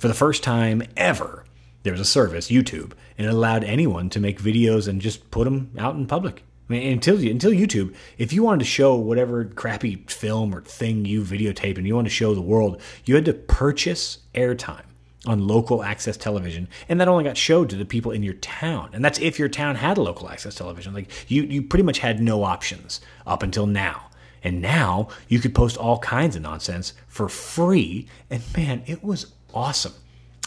for 0.04 0.10
the 0.10 0.14
first 0.14 0.44
time 0.44 0.84
ever, 0.98 1.46
there 1.84 1.94
was 1.94 2.02
a 2.02 2.04
service, 2.04 2.50
YouTube, 2.50 2.92
and 3.18 3.26
it 3.26 3.30
allowed 3.30 3.64
anyone 3.64 4.10
to 4.10 4.20
make 4.20 4.38
videos 4.38 4.86
and 4.86 5.00
just 5.00 5.32
put 5.32 5.46
them 5.46 5.72
out 5.78 5.96
in 5.96 6.08
public. 6.08 6.44
I 6.68 6.74
mean, 6.74 6.92
until 6.92 7.16
until 7.26 7.52
YouTube, 7.52 7.96
if 8.18 8.34
you 8.34 8.44
wanted 8.44 8.60
to 8.60 8.66
show 8.66 8.96
whatever 8.96 9.46
crappy 9.46 10.04
film 10.10 10.54
or 10.54 10.60
thing 10.60 11.06
you 11.06 11.22
videotaped 11.22 11.78
and 11.78 11.88
you 11.88 11.96
wanted 11.96 12.10
to 12.10 12.16
show 12.16 12.36
the 12.36 12.42
world, 12.42 12.82
you 13.06 13.16
had 13.16 13.24
to 13.24 13.34
purchase 13.34 14.18
airtime 14.36 14.84
on 15.26 15.48
local 15.48 15.82
access 15.82 16.18
television, 16.18 16.68
and 16.90 17.00
that 17.00 17.08
only 17.08 17.24
got 17.24 17.38
showed 17.38 17.70
to 17.70 17.78
the 17.78 17.86
people 17.86 18.12
in 18.12 18.24
your 18.24 18.34
town. 18.34 18.90
And 18.92 19.06
that's 19.06 19.20
if 19.20 19.40
your 19.40 19.48
town 19.48 19.76
had 19.76 19.98
a 19.98 20.02
local 20.02 20.30
access 20.30 20.54
television. 20.54 20.94
Like 20.94 21.10
you, 21.32 21.44
you 21.44 21.62
pretty 21.62 21.84
much 21.84 22.00
had 22.00 22.22
no 22.22 22.44
options 22.44 23.00
up 23.26 23.42
until 23.42 23.68
now. 23.68 24.10
And 24.44 24.62
now 24.62 25.08
you 25.30 25.40
could 25.40 25.56
post 25.56 25.78
all 25.78 26.00
kinds 26.00 26.36
of 26.36 26.42
nonsense 26.42 26.92
for 27.08 27.30
free. 27.30 28.10
And 28.30 28.44
man, 28.54 28.84
it 28.86 29.02
was 29.02 29.32
awesome. 29.54 29.94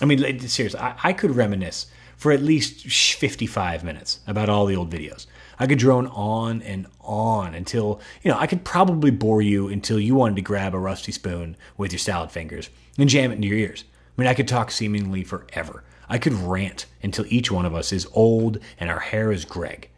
I 0.01 0.05
mean, 0.05 0.19
seriously, 0.41 0.81
I, 0.81 0.97
I 1.03 1.13
could 1.13 1.35
reminisce 1.35 1.87
for 2.17 2.33
at 2.33 2.43
least 2.43 2.87
55 3.17 3.85
minutes 3.85 4.21
about 4.27 4.49
all 4.49 4.67
the 4.67 4.77
old 4.77 4.91
videos. 4.91 5.27
I 5.59 5.67
could 5.67 5.79
drone 5.79 6.07
on 6.09 6.63
and 6.63 6.87
on 7.01 7.55
until, 7.55 8.01
you 8.23 8.31
know, 8.31 8.39
I 8.39 8.47
could 8.47 8.65
probably 8.65 9.11
bore 9.11 9.43
you 9.43 9.69
until 9.69 9.99
you 9.99 10.15
wanted 10.15 10.37
to 10.37 10.43
grab 10.43 10.75
a 10.75 10.79
rusty 10.79 11.13
spoon 11.13 11.57
with 11.77 11.93
your 11.93 11.99
salad 11.99 12.31
fingers 12.31 12.69
and 12.99 13.09
jam 13.09 13.31
it 13.31 13.37
into 13.37 13.49
your 13.49 13.59
ears. 13.59 13.85
I 14.17 14.21
mean, 14.21 14.29
I 14.29 14.35
could 14.35 14.49
talk 14.49 14.71
seemingly 14.71 15.25
forever. 15.25 15.85
I 16.09 16.19
could 16.19 16.35
rant 16.35 16.87
until 17.03 17.27
each 17.29 17.51
one 17.51 17.67
of 17.67 17.75
us 17.75 17.93
is 17.93 18.07
old 18.13 18.59
and 18.79 18.91
our 18.91 19.01
hair 19.01 19.33
is 19.33 19.45
Greg. 19.45 19.91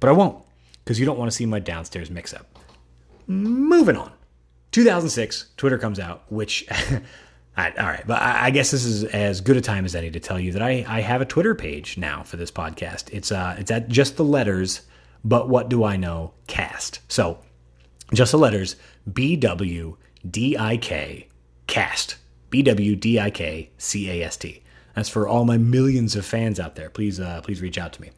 But 0.00 0.10
I 0.10 0.12
won't, 0.12 0.44
because 0.84 1.00
you 1.00 1.06
don't 1.06 1.18
want 1.18 1.30
to 1.30 1.36
see 1.36 1.46
my 1.46 1.58
downstairs 1.58 2.10
mix 2.10 2.34
up. 2.34 2.58
Moving 3.26 3.96
on. 3.96 4.12
2006, 4.72 5.46
Twitter 5.56 5.78
comes 5.78 5.98
out, 5.98 6.24
which 6.28 6.66
all 7.56 7.86
right, 7.86 8.04
but 8.06 8.20
I, 8.20 8.50
guess 8.50 8.72
this 8.72 8.84
is 8.84 9.04
as 9.04 9.40
good 9.40 9.56
a 9.56 9.60
time 9.60 9.84
as 9.84 9.94
any 9.94 10.10
to 10.10 10.18
tell 10.18 10.40
you 10.40 10.52
that 10.52 10.62
I, 10.62 10.84
I 10.88 11.00
have 11.00 11.20
a 11.20 11.24
Twitter 11.24 11.54
page 11.54 11.96
now 11.96 12.24
for 12.24 12.36
this 12.36 12.50
podcast. 12.50 13.12
It's 13.12 13.30
uh 13.30 13.54
it's 13.58 13.70
at 13.70 13.88
just 13.88 14.16
the 14.16 14.24
letters, 14.24 14.82
but 15.24 15.48
what 15.48 15.68
do 15.68 15.84
I 15.84 15.96
know? 15.96 16.32
Cast. 16.48 17.00
So 17.08 17.38
just 18.12 18.32
the 18.32 18.38
letters 18.38 18.74
B 19.10 19.36
W 19.36 19.96
D 20.28 20.56
I 20.58 20.76
K 20.76 21.28
cast. 21.68 22.16
B 22.50 22.62
W 22.62 22.96
D 22.96 23.20
I 23.20 23.30
K 23.30 23.70
C 23.78 24.10
A 24.10 24.24
S 24.26 24.36
T. 24.36 24.62
That's 24.96 25.08
for 25.08 25.28
all 25.28 25.44
my 25.44 25.56
millions 25.56 26.16
of 26.16 26.24
fans 26.24 26.58
out 26.58 26.74
there. 26.74 26.90
Please 26.90 27.20
uh 27.20 27.40
please 27.42 27.62
reach 27.62 27.78
out 27.78 27.92
to 27.92 28.02
me. 28.02 28.10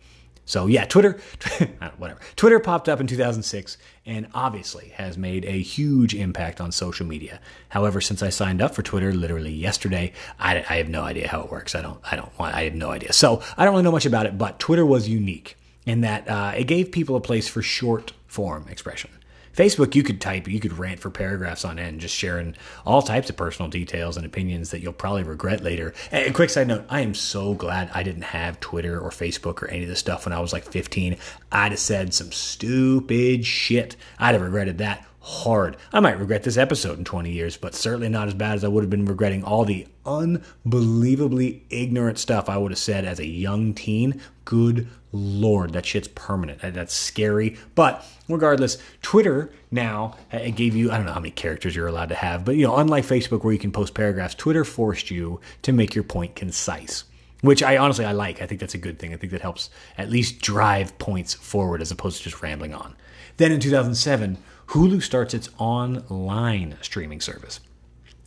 So 0.46 0.66
yeah, 0.66 0.84
Twitter, 0.84 1.18
whatever. 1.98 2.20
Twitter 2.36 2.60
popped 2.60 2.88
up 2.88 3.00
in 3.00 3.06
2006 3.06 3.76
and 4.06 4.28
obviously 4.32 4.90
has 4.90 5.18
made 5.18 5.44
a 5.44 5.60
huge 5.60 6.14
impact 6.14 6.60
on 6.60 6.72
social 6.72 7.04
media. 7.04 7.40
However, 7.68 8.00
since 8.00 8.22
I 8.22 8.30
signed 8.30 8.62
up 8.62 8.74
for 8.74 8.82
Twitter 8.82 9.12
literally 9.12 9.52
yesterday, 9.52 10.12
I, 10.38 10.64
I 10.70 10.76
have 10.76 10.88
no 10.88 11.02
idea 11.02 11.28
how 11.28 11.42
it 11.42 11.50
works. 11.50 11.74
I 11.74 11.82
don't, 11.82 11.98
I 12.10 12.16
don't 12.16 12.36
want, 12.38 12.54
I 12.54 12.62
have 12.62 12.74
no 12.74 12.90
idea. 12.90 13.12
So 13.12 13.42
I 13.58 13.64
don't 13.64 13.74
really 13.74 13.84
know 13.84 13.92
much 13.92 14.06
about 14.06 14.26
it, 14.26 14.38
but 14.38 14.58
Twitter 14.60 14.86
was 14.86 15.08
unique 15.08 15.56
in 15.84 16.00
that 16.02 16.28
uh, 16.28 16.52
it 16.56 16.64
gave 16.64 16.92
people 16.92 17.16
a 17.16 17.20
place 17.20 17.48
for 17.48 17.60
short 17.60 18.12
form 18.26 18.66
expression. 18.68 19.10
Facebook, 19.56 19.94
you 19.94 20.02
could 20.02 20.20
type, 20.20 20.46
you 20.46 20.60
could 20.60 20.78
rant 20.78 21.00
for 21.00 21.10
paragraphs 21.10 21.64
on 21.64 21.78
end, 21.78 22.00
just 22.00 22.14
sharing 22.14 22.54
all 22.84 23.00
types 23.00 23.30
of 23.30 23.36
personal 23.36 23.70
details 23.70 24.16
and 24.18 24.26
opinions 24.26 24.70
that 24.70 24.80
you'll 24.80 24.92
probably 24.92 25.22
regret 25.22 25.62
later. 25.62 25.94
And 26.12 26.34
quick 26.34 26.50
side 26.50 26.68
note, 26.68 26.84
I 26.90 27.00
am 27.00 27.14
so 27.14 27.54
glad 27.54 27.90
I 27.94 28.02
didn't 28.02 28.22
have 28.22 28.60
Twitter 28.60 29.00
or 29.00 29.08
Facebook 29.08 29.62
or 29.62 29.68
any 29.68 29.84
of 29.84 29.88
this 29.88 29.98
stuff 29.98 30.26
when 30.26 30.34
I 30.34 30.40
was 30.40 30.52
like 30.52 30.64
15. 30.64 31.16
I'd 31.50 31.72
have 31.72 31.78
said 31.78 32.12
some 32.12 32.32
stupid 32.32 33.46
shit. 33.46 33.96
I'd 34.18 34.34
have 34.34 34.42
regretted 34.42 34.76
that 34.78 35.06
hard. 35.20 35.76
I 35.92 36.00
might 36.00 36.20
regret 36.20 36.44
this 36.44 36.56
episode 36.56 36.98
in 36.98 37.04
20 37.04 37.32
years, 37.32 37.56
but 37.56 37.74
certainly 37.74 38.08
not 38.08 38.28
as 38.28 38.34
bad 38.34 38.54
as 38.56 38.62
I 38.64 38.68
would 38.68 38.84
have 38.84 38.90
been 38.90 39.06
regretting 39.06 39.42
all 39.42 39.64
the 39.64 39.88
unbelievably 40.04 41.64
ignorant 41.68 42.18
stuff 42.18 42.48
I 42.48 42.58
would 42.58 42.70
have 42.70 42.78
said 42.78 43.04
as 43.04 43.18
a 43.18 43.26
young 43.26 43.74
teen. 43.74 44.20
Good 44.44 44.86
lord, 45.16 45.72
that 45.72 45.86
shit's 45.86 46.08
permanent. 46.08 46.60
That's 46.60 46.94
scary. 46.94 47.56
But 47.74 48.04
regardless, 48.28 48.78
Twitter 49.02 49.50
now 49.70 50.16
uh, 50.32 50.38
it 50.38 50.56
gave 50.56 50.74
you 50.74 50.90
I 50.90 50.96
don't 50.96 51.06
know 51.06 51.12
how 51.12 51.20
many 51.20 51.30
characters 51.30 51.74
you're 51.74 51.86
allowed 51.86 52.10
to 52.10 52.14
have, 52.14 52.44
but 52.44 52.56
you 52.56 52.66
know, 52.66 52.76
unlike 52.76 53.04
Facebook 53.04 53.44
where 53.44 53.52
you 53.52 53.58
can 53.58 53.72
post 53.72 53.94
paragraphs, 53.94 54.34
Twitter 54.34 54.64
forced 54.64 55.10
you 55.10 55.40
to 55.62 55.72
make 55.72 55.94
your 55.94 56.04
point 56.04 56.34
concise 56.34 57.04
which 57.42 57.62
I 57.62 57.76
honestly 57.76 58.04
I 58.04 58.12
like. 58.12 58.40
I 58.42 58.46
think 58.46 58.60
that's 58.60 58.74
a 58.74 58.78
good 58.78 58.98
thing. 58.98 59.12
I 59.12 59.16
think 59.16 59.30
that 59.32 59.42
helps 59.42 59.70
at 59.98 60.10
least 60.10 60.40
drive 60.40 60.98
points 60.98 61.34
forward 61.34 61.82
as 61.82 61.90
opposed 61.90 62.18
to 62.18 62.24
just 62.24 62.42
rambling 62.42 62.74
on. 62.74 62.96
Then 63.36 63.52
in 63.52 63.60
2007, 63.60 64.38
Hulu 64.68 65.02
starts 65.02 65.34
its 65.34 65.50
online 65.58 66.76
streaming 66.80 67.20
service. 67.20 67.60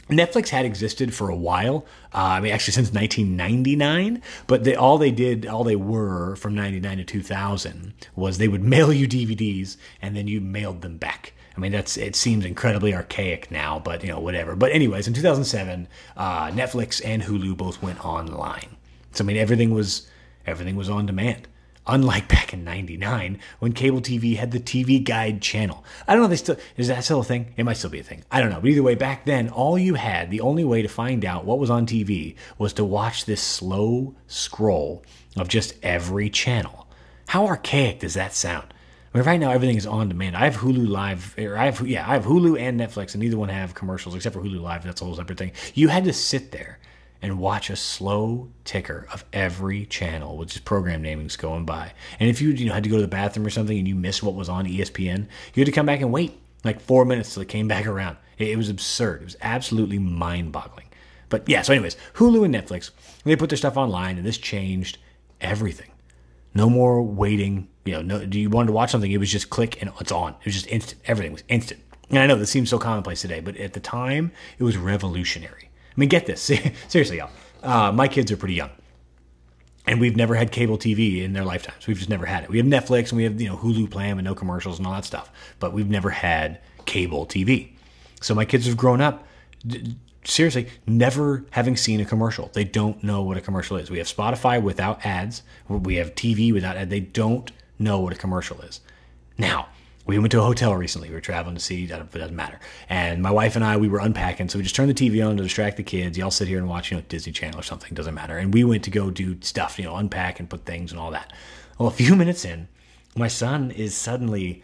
Netflix 0.09 0.49
had 0.49 0.65
existed 0.65 1.13
for 1.13 1.29
a 1.29 1.35
while. 1.35 1.85
Uh, 2.13 2.17
I 2.17 2.39
mean, 2.39 2.51
actually 2.51 2.73
since 2.73 2.91
1999. 2.91 4.21
But 4.47 4.63
they, 4.63 4.75
all 4.75 4.97
they 4.97 5.11
did, 5.11 5.45
all 5.45 5.63
they 5.63 5.75
were 5.75 6.35
from 6.35 6.55
99 6.55 6.97
to 6.97 7.03
2000 7.03 7.93
was 8.15 8.37
they 8.37 8.47
would 8.47 8.63
mail 8.75 8.91
you 8.91 9.07
DVDs 9.07 9.77
and 10.01 10.15
then 10.15 10.27
you 10.27 10.41
mailed 10.41 10.81
them 10.81 10.97
back. 10.97 11.33
I 11.55 11.61
mean, 11.61 11.73
that's 11.73 11.97
it 11.97 12.15
seems 12.15 12.45
incredibly 12.45 12.93
archaic 12.93 13.51
now, 13.51 13.79
but 13.79 14.01
you 14.01 14.09
know, 14.09 14.19
whatever. 14.19 14.55
But 14.55 14.71
anyways, 14.71 15.07
in 15.07 15.13
2007, 15.13 15.89
uh, 16.15 16.47
Netflix 16.51 17.01
and 17.03 17.21
Hulu 17.23 17.57
both 17.57 17.81
went 17.81 18.03
online. 18.05 18.77
So 19.11 19.23
I 19.23 19.27
mean, 19.27 19.35
everything 19.35 19.73
was 19.73 20.07
everything 20.47 20.77
was 20.77 20.89
on 20.89 21.05
demand. 21.05 21.49
Unlike 21.87 22.27
back 22.27 22.53
in 22.53 22.63
'99 22.63 23.39
when 23.59 23.73
cable 23.73 24.01
TV 24.01 24.35
had 24.35 24.51
the 24.51 24.59
TV 24.59 25.03
Guide 25.03 25.41
channel. 25.41 25.83
I 26.07 26.13
don't 26.13 26.21
know 26.21 26.25
if 26.25 26.29
they 26.31 26.35
still 26.35 26.57
is 26.77 26.87
that 26.87 27.03
still 27.03 27.21
a 27.21 27.23
thing. 27.23 27.53
It 27.57 27.63
might 27.63 27.77
still 27.77 27.89
be 27.89 27.99
a 27.99 28.03
thing. 28.03 28.23
I 28.31 28.41
don't 28.41 28.51
know. 28.51 28.59
But 28.59 28.69
either 28.69 28.83
way, 28.83 28.95
back 28.95 29.25
then, 29.25 29.49
all 29.49 29.77
you 29.77 29.95
had, 29.95 30.29
the 30.29 30.41
only 30.41 30.63
way 30.63 30.81
to 30.81 30.87
find 30.87 31.25
out 31.25 31.45
what 31.45 31.59
was 31.59 31.69
on 31.69 31.85
TV 31.85 32.35
was 32.57 32.73
to 32.73 32.85
watch 32.85 33.25
this 33.25 33.41
slow 33.41 34.15
scroll 34.27 35.03
of 35.37 35.47
just 35.47 35.73
every 35.81 36.29
channel. 36.29 36.87
How 37.27 37.45
archaic 37.47 37.99
does 37.99 38.15
that 38.15 38.33
sound? 38.33 38.73
I 39.13 39.17
mean, 39.17 39.25
right 39.25 39.39
now 39.39 39.51
everything 39.51 39.77
is 39.77 39.87
on 39.87 40.09
demand. 40.09 40.35
I 40.35 40.45
have 40.45 40.57
Hulu 40.57 40.87
Live, 40.87 41.35
or 41.37 41.57
I 41.57 41.65
have 41.65 41.87
yeah, 41.87 42.07
I 42.07 42.13
have 42.13 42.25
Hulu 42.25 42.59
and 42.59 42.79
Netflix, 42.79 43.13
and 43.13 43.21
neither 43.21 43.37
one 43.37 43.49
have 43.49 43.73
commercials 43.73 44.15
except 44.15 44.35
for 44.35 44.41
Hulu 44.41 44.61
Live. 44.61 44.83
That's 44.83 45.01
a 45.01 45.05
whole 45.05 45.15
separate 45.15 45.37
thing. 45.37 45.51
You 45.73 45.87
had 45.87 46.05
to 46.05 46.13
sit 46.13 46.51
there 46.51 46.78
and 47.21 47.39
watch 47.39 47.69
a 47.69 47.75
slow 47.75 48.49
ticker 48.63 49.07
of 49.11 49.25
every 49.33 49.85
channel 49.85 50.37
which 50.37 50.55
is 50.55 50.61
program 50.61 51.03
namings 51.03 51.37
going 51.37 51.65
by. 51.65 51.91
And 52.19 52.29
if 52.29 52.41
you 52.41 52.49
you 52.49 52.65
know 52.65 52.73
had 52.73 52.83
to 52.83 52.89
go 52.89 52.95
to 52.95 53.01
the 53.01 53.07
bathroom 53.07 53.45
or 53.45 53.49
something 53.49 53.77
and 53.77 53.87
you 53.87 53.95
missed 53.95 54.23
what 54.23 54.35
was 54.35 54.49
on 54.49 54.65
ESPN, 54.65 55.27
you 55.53 55.61
had 55.61 55.65
to 55.65 55.71
come 55.71 55.85
back 55.85 56.01
and 56.01 56.11
wait 56.11 56.39
like 56.63 56.79
four 56.79 57.05
minutes 57.05 57.33
till 57.33 57.43
it 57.43 57.49
came 57.49 57.67
back 57.67 57.87
around. 57.87 58.17
It, 58.37 58.49
it 58.49 58.57
was 58.57 58.69
absurd. 58.69 59.21
It 59.21 59.25
was 59.25 59.37
absolutely 59.41 59.99
mind-boggling. 59.99 60.87
But 61.29 61.47
yeah, 61.47 61.61
so 61.61 61.73
anyways, 61.73 61.95
Hulu 62.15 62.45
and 62.45 62.53
Netflix 62.53 62.91
they 63.23 63.35
put 63.35 63.49
their 63.49 63.57
stuff 63.57 63.77
online, 63.77 64.17
and 64.17 64.25
this 64.25 64.37
changed 64.37 64.97
everything. 65.41 65.91
No 66.53 66.69
more 66.69 67.01
waiting. 67.01 67.67
You 67.85 67.93
know, 67.95 68.01
no, 68.01 68.25
do 68.25 68.39
you 68.39 68.49
wanted 68.49 68.67
to 68.67 68.73
watch 68.73 68.91
something? 68.91 69.11
It 69.11 69.19
was 69.19 69.31
just 69.31 69.49
click 69.49 69.81
and 69.81 69.91
it's 69.99 70.11
on. 70.11 70.33
It 70.39 70.45
was 70.45 70.55
just 70.55 70.67
instant. 70.67 71.01
Everything 71.05 71.31
was 71.31 71.43
instant. 71.47 71.81
And 72.09 72.17
I 72.17 72.25
know 72.25 72.35
this 72.35 72.49
seems 72.49 72.69
so 72.69 72.79
commonplace 72.79 73.21
today, 73.21 73.39
but 73.39 73.55
at 73.57 73.73
the 73.73 73.79
time, 73.79 74.31
it 74.57 74.63
was 74.63 74.77
revolutionary. 74.77 75.68
I 75.99 76.01
mean, 76.01 76.07
get 76.07 76.25
this. 76.25 76.41
Seriously, 76.87 77.17
y'all. 77.17 77.29
Uh, 77.61 77.91
my 77.91 78.07
kids 78.07 78.31
are 78.31 78.37
pretty 78.37 78.53
young. 78.53 78.69
And 79.85 79.99
we've 79.99 80.15
never 80.15 80.33
had 80.33 80.53
cable 80.53 80.77
TV 80.77 81.23
in 81.23 81.33
their 81.33 81.43
lifetimes. 81.43 81.87
We've 81.87 81.97
just 81.97 82.09
never 82.09 82.25
had 82.25 82.45
it. 82.45 82.49
We 82.49 82.57
have 82.57 82.65
Netflix 82.65 83.09
and 83.09 83.17
we 83.17 83.25
have, 83.25 83.41
you 83.41 83.49
know, 83.49 83.57
Hulu 83.57 83.91
Plan 83.91 84.17
and 84.17 84.23
no 84.23 84.33
commercials 84.33 84.77
and 84.77 84.87
all 84.87 84.93
that 84.93 85.03
stuff. 85.03 85.29
But 85.59 85.73
we've 85.73 85.89
never 85.89 86.09
had 86.09 86.61
cable 86.85 87.25
TV. 87.25 87.71
So 88.21 88.33
my 88.33 88.45
kids 88.45 88.65
have 88.65 88.77
grown 88.77 89.01
up 89.01 89.27
seriously 90.23 90.67
never 90.87 91.43
having 91.51 91.75
seen 91.75 91.99
a 91.99 92.05
commercial. 92.05 92.49
They 92.53 92.63
don't 92.63 93.03
know 93.03 93.21
what 93.21 93.35
a 93.35 93.41
commercial 93.41 93.75
is. 93.75 93.91
We 93.91 93.97
have 93.97 94.07
Spotify 94.07 94.63
without 94.63 95.05
ads. 95.05 95.43
We 95.67 95.95
have 95.95 96.15
TV 96.15 96.53
without 96.53 96.77
ads. 96.77 96.89
They 96.89 97.01
don't 97.01 97.51
know 97.77 97.99
what 97.99 98.13
a 98.13 98.17
commercial 98.17 98.61
is. 98.61 98.79
Now, 99.37 99.67
we 100.09 100.19
went 100.19 100.31
to 100.31 100.39
a 100.39 100.43
hotel 100.43 100.75
recently. 100.75 101.09
We 101.09 101.15
were 101.15 101.21
traveling 101.21 101.55
to 101.55 101.61
see, 101.61 101.83
it 101.83 101.89
doesn't 101.89 102.35
matter. 102.35 102.59
And 102.89 103.21
my 103.21 103.31
wife 103.31 103.55
and 103.55 103.63
I, 103.63 103.77
we 103.77 103.87
were 103.87 103.99
unpacking. 103.99 104.49
So 104.49 104.57
we 104.57 104.63
just 104.63 104.75
turned 104.75 104.89
the 104.89 104.93
TV 104.93 105.25
on 105.25 105.37
to 105.37 105.43
distract 105.43 105.77
the 105.77 105.83
kids. 105.83 106.17
Y'all 106.17 106.31
sit 106.31 106.47
here 106.47 106.57
and 106.57 106.67
watch, 106.67 106.91
you 106.91 106.97
know, 106.97 107.03
Disney 107.07 107.31
Channel 107.31 107.59
or 107.59 107.63
something, 107.63 107.93
doesn't 107.93 108.15
matter. 108.15 108.37
And 108.37 108.53
we 108.53 108.63
went 108.63 108.83
to 108.85 108.91
go 108.91 109.11
do 109.11 109.37
stuff, 109.41 109.77
you 109.77 109.85
know, 109.85 109.95
unpack 109.95 110.39
and 110.39 110.49
put 110.49 110.65
things 110.65 110.91
and 110.91 110.99
all 110.99 111.11
that. 111.11 111.31
Well, 111.77 111.87
a 111.87 111.91
few 111.91 112.15
minutes 112.17 112.43
in, 112.43 112.67
my 113.15 113.27
son 113.27 113.71
is 113.71 113.95
suddenly, 113.95 114.63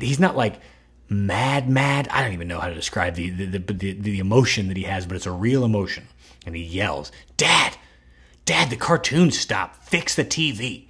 he's 0.00 0.20
not 0.20 0.36
like 0.36 0.60
mad, 1.08 1.68
mad. 1.68 2.08
I 2.08 2.22
don't 2.22 2.32
even 2.32 2.48
know 2.48 2.60
how 2.60 2.68
to 2.68 2.74
describe 2.74 3.14
the, 3.14 3.30
the, 3.30 3.58
the, 3.58 3.92
the 3.92 4.18
emotion 4.18 4.68
that 4.68 4.76
he 4.76 4.84
has, 4.84 5.06
but 5.06 5.16
it's 5.16 5.26
a 5.26 5.32
real 5.32 5.64
emotion. 5.64 6.06
And 6.46 6.54
he 6.54 6.62
yells, 6.62 7.10
Dad, 7.36 7.76
Dad, 8.44 8.70
the 8.70 8.76
cartoon 8.76 9.32
stopped. 9.32 9.84
Fix 9.84 10.14
the 10.14 10.24
TV. 10.24 10.85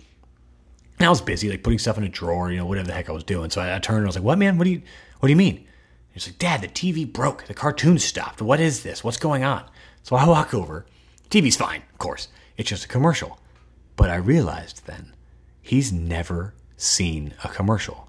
And 0.98 1.06
I 1.06 1.10
was 1.10 1.20
busy, 1.20 1.50
like 1.50 1.62
putting 1.62 1.78
stuff 1.78 1.98
in 1.98 2.04
a 2.04 2.08
drawer, 2.08 2.50
you 2.50 2.56
know, 2.56 2.66
whatever 2.66 2.86
the 2.86 2.94
heck 2.94 3.08
I 3.08 3.12
was 3.12 3.24
doing. 3.24 3.50
So 3.50 3.60
I, 3.60 3.76
I 3.76 3.78
turned 3.78 3.98
and 3.98 4.06
I 4.06 4.08
was 4.08 4.16
like, 4.16 4.24
"What, 4.24 4.38
man? 4.38 4.58
What 4.58 4.64
do 4.64 4.70
you, 4.70 4.82
what 5.20 5.26
do 5.26 5.30
you 5.30 5.36
mean?" 5.36 5.66
He's 6.12 6.26
like, 6.26 6.38
"Dad, 6.38 6.62
the 6.62 6.68
TV 6.68 7.10
broke. 7.10 7.44
The 7.44 7.54
cartoon 7.54 7.98
stopped. 7.98 8.40
What 8.40 8.60
is 8.60 8.82
this? 8.82 9.04
What's 9.04 9.18
going 9.18 9.44
on?" 9.44 9.64
So 10.02 10.16
I 10.16 10.26
walk 10.26 10.54
over. 10.54 10.86
TV's 11.30 11.56
fine, 11.56 11.82
of 11.92 11.98
course. 11.98 12.28
It's 12.56 12.68
just 12.68 12.84
a 12.84 12.88
commercial. 12.88 13.38
But 13.96 14.10
I 14.10 14.16
realized 14.16 14.86
then 14.86 15.12
he's 15.60 15.92
never 15.92 16.54
seen 16.76 17.34
a 17.42 17.48
commercial. 17.48 18.08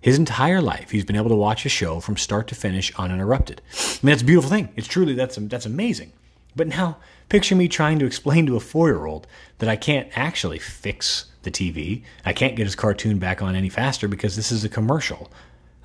His 0.00 0.18
entire 0.18 0.62
life, 0.62 0.92
he's 0.92 1.04
been 1.04 1.16
able 1.16 1.30
to 1.30 1.34
watch 1.34 1.66
a 1.66 1.68
show 1.68 2.00
from 2.00 2.16
start 2.16 2.46
to 2.48 2.54
finish 2.54 2.92
uninterrupted. 2.96 3.60
I 3.72 3.98
mean, 4.02 4.12
that's 4.12 4.22
a 4.22 4.26
beautiful 4.26 4.50
thing. 4.50 4.68
It's 4.76 4.86
truly 4.86 5.14
that's 5.14 5.36
that's 5.36 5.66
amazing. 5.66 6.12
But 6.54 6.68
now, 6.68 6.98
picture 7.28 7.54
me 7.54 7.68
trying 7.68 7.98
to 7.98 8.06
explain 8.06 8.46
to 8.46 8.56
a 8.56 8.60
four-year-old 8.60 9.26
that 9.58 9.68
I 9.68 9.76
can't 9.76 10.08
actually 10.16 10.58
fix 10.58 11.26
the 11.46 11.50
TV. 11.50 12.02
I 12.26 12.34
can't 12.34 12.56
get 12.56 12.66
his 12.66 12.74
cartoon 12.74 13.18
back 13.18 13.40
on 13.40 13.56
any 13.56 13.70
faster 13.70 14.06
because 14.06 14.36
this 14.36 14.52
is 14.52 14.64
a 14.64 14.68
commercial. 14.68 15.30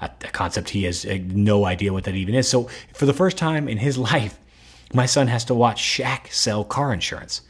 A, 0.01 0.09
a 0.25 0.27
concept 0.31 0.71
he 0.71 0.83
has 0.83 1.05
uh, 1.05 1.19
no 1.27 1.65
idea 1.65 1.93
what 1.93 2.03
that 2.03 2.15
even 2.15 2.35
is. 2.35 2.49
So, 2.49 2.67
for 2.93 3.05
the 3.05 3.13
first 3.13 3.37
time 3.37 3.69
in 3.69 3.77
his 3.77 3.97
life, 4.11 4.37
my 4.93 5.05
son 5.05 5.27
has 5.27 5.45
to 5.45 5.53
watch 5.53 5.81
Shaq 5.81 6.31
sell 6.33 6.65
car 6.65 6.91
insurance. 6.91 7.41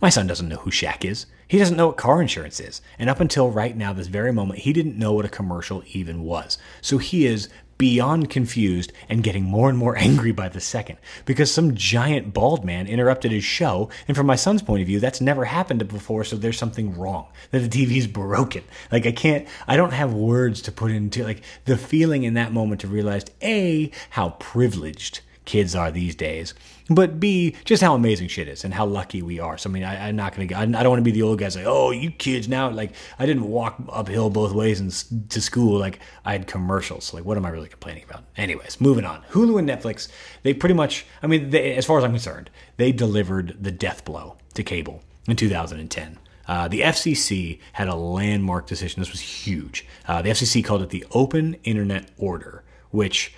My 0.00 0.08
son 0.08 0.26
doesn't 0.26 0.48
know 0.48 0.56
who 0.56 0.70
Shaq 0.70 1.04
is. 1.04 1.26
He 1.46 1.58
doesn't 1.58 1.76
know 1.76 1.86
what 1.86 1.96
car 1.96 2.20
insurance 2.20 2.60
is. 2.60 2.82
And 2.98 3.08
up 3.08 3.20
until 3.20 3.50
right 3.50 3.76
now, 3.76 3.92
this 3.92 4.06
very 4.08 4.32
moment, 4.32 4.60
he 4.60 4.72
didn't 4.72 4.98
know 4.98 5.12
what 5.12 5.24
a 5.24 5.30
commercial 5.30 5.82
even 5.92 6.22
was. 6.22 6.58
So 6.82 6.98
he 6.98 7.24
is 7.26 7.48
beyond 7.78 8.28
confused 8.28 8.92
and 9.08 9.22
getting 9.22 9.44
more 9.44 9.68
and 9.68 9.78
more 9.78 9.96
angry 9.96 10.32
by 10.32 10.48
the 10.48 10.60
second 10.60 10.98
because 11.24 11.50
some 11.50 11.74
giant 11.74 12.34
bald 12.34 12.64
man 12.64 12.86
interrupted 12.86 13.30
his 13.30 13.44
show. 13.44 13.88
And 14.06 14.16
from 14.16 14.26
my 14.26 14.36
son's 14.36 14.62
point 14.62 14.82
of 14.82 14.86
view, 14.86 15.00
that's 15.00 15.20
never 15.20 15.44
happened 15.44 15.86
before. 15.88 16.24
So 16.24 16.36
there's 16.36 16.58
something 16.58 16.98
wrong 16.98 17.28
that 17.52 17.60
the 17.60 17.68
TV's 17.68 18.06
broken. 18.06 18.64
Like 18.90 19.06
I 19.06 19.12
can't, 19.12 19.48
I 19.66 19.76
don't 19.76 19.92
have 19.92 20.12
words 20.12 20.60
to 20.62 20.72
put 20.72 20.90
into 20.90 21.24
like 21.24 21.42
the 21.64 21.76
feeling 21.76 22.24
in 22.24 22.34
that 22.34 22.52
moment 22.52 22.80
to 22.82 22.88
realize 22.88 23.24
A, 23.40 23.90
how 24.10 24.30
privileged 24.40 25.20
kids 25.44 25.74
are 25.74 25.90
these 25.90 26.14
days 26.14 26.52
but 26.90 27.20
B, 27.20 27.54
just 27.64 27.82
how 27.82 27.94
amazing 27.94 28.28
shit 28.28 28.48
is 28.48 28.64
and 28.64 28.72
how 28.72 28.86
lucky 28.86 29.22
we 29.22 29.38
are. 29.38 29.58
So 29.58 29.68
I 29.68 29.72
mean, 29.72 29.84
I, 29.84 30.08
am 30.08 30.16
not 30.16 30.34
gonna. 30.34 30.54
I, 30.54 30.62
I 30.62 30.66
don't 30.66 30.88
want 30.88 31.00
to 31.00 31.04
be 31.04 31.12
the 31.12 31.22
old 31.22 31.38
guy 31.38 31.48
say, 31.48 31.64
"Oh, 31.64 31.90
you 31.90 32.10
kids 32.10 32.48
now." 32.48 32.70
Like 32.70 32.92
I 33.18 33.26
didn't 33.26 33.48
walk 33.48 33.76
uphill 33.90 34.30
both 34.30 34.52
ways 34.52 34.80
and 34.80 35.30
to 35.30 35.40
school. 35.40 35.78
Like 35.78 36.00
I 36.24 36.32
had 36.32 36.46
commercials. 36.46 37.06
So, 37.06 37.16
like 37.16 37.26
what 37.26 37.36
am 37.36 37.44
I 37.44 37.50
really 37.50 37.68
complaining 37.68 38.04
about? 38.08 38.24
Anyways, 38.36 38.80
moving 38.80 39.04
on. 39.04 39.22
Hulu 39.30 39.58
and 39.58 39.68
Netflix. 39.68 40.08
They 40.42 40.54
pretty 40.54 40.74
much. 40.74 41.06
I 41.22 41.26
mean, 41.26 41.50
they, 41.50 41.74
as 41.74 41.84
far 41.84 41.98
as 41.98 42.04
I'm 42.04 42.12
concerned, 42.12 42.50
they 42.76 42.92
delivered 42.92 43.56
the 43.60 43.72
death 43.72 44.04
blow 44.04 44.36
to 44.54 44.62
cable 44.62 45.02
in 45.26 45.36
2010. 45.36 46.18
Uh, 46.46 46.66
the 46.66 46.80
FCC 46.80 47.58
had 47.72 47.88
a 47.88 47.94
landmark 47.94 48.66
decision. 48.66 49.00
This 49.00 49.12
was 49.12 49.20
huge. 49.20 49.86
Uh, 50.06 50.22
the 50.22 50.30
FCC 50.30 50.64
called 50.64 50.80
it 50.80 50.88
the 50.88 51.04
Open 51.10 51.54
Internet 51.64 52.10
Order, 52.16 52.64
which 52.90 53.34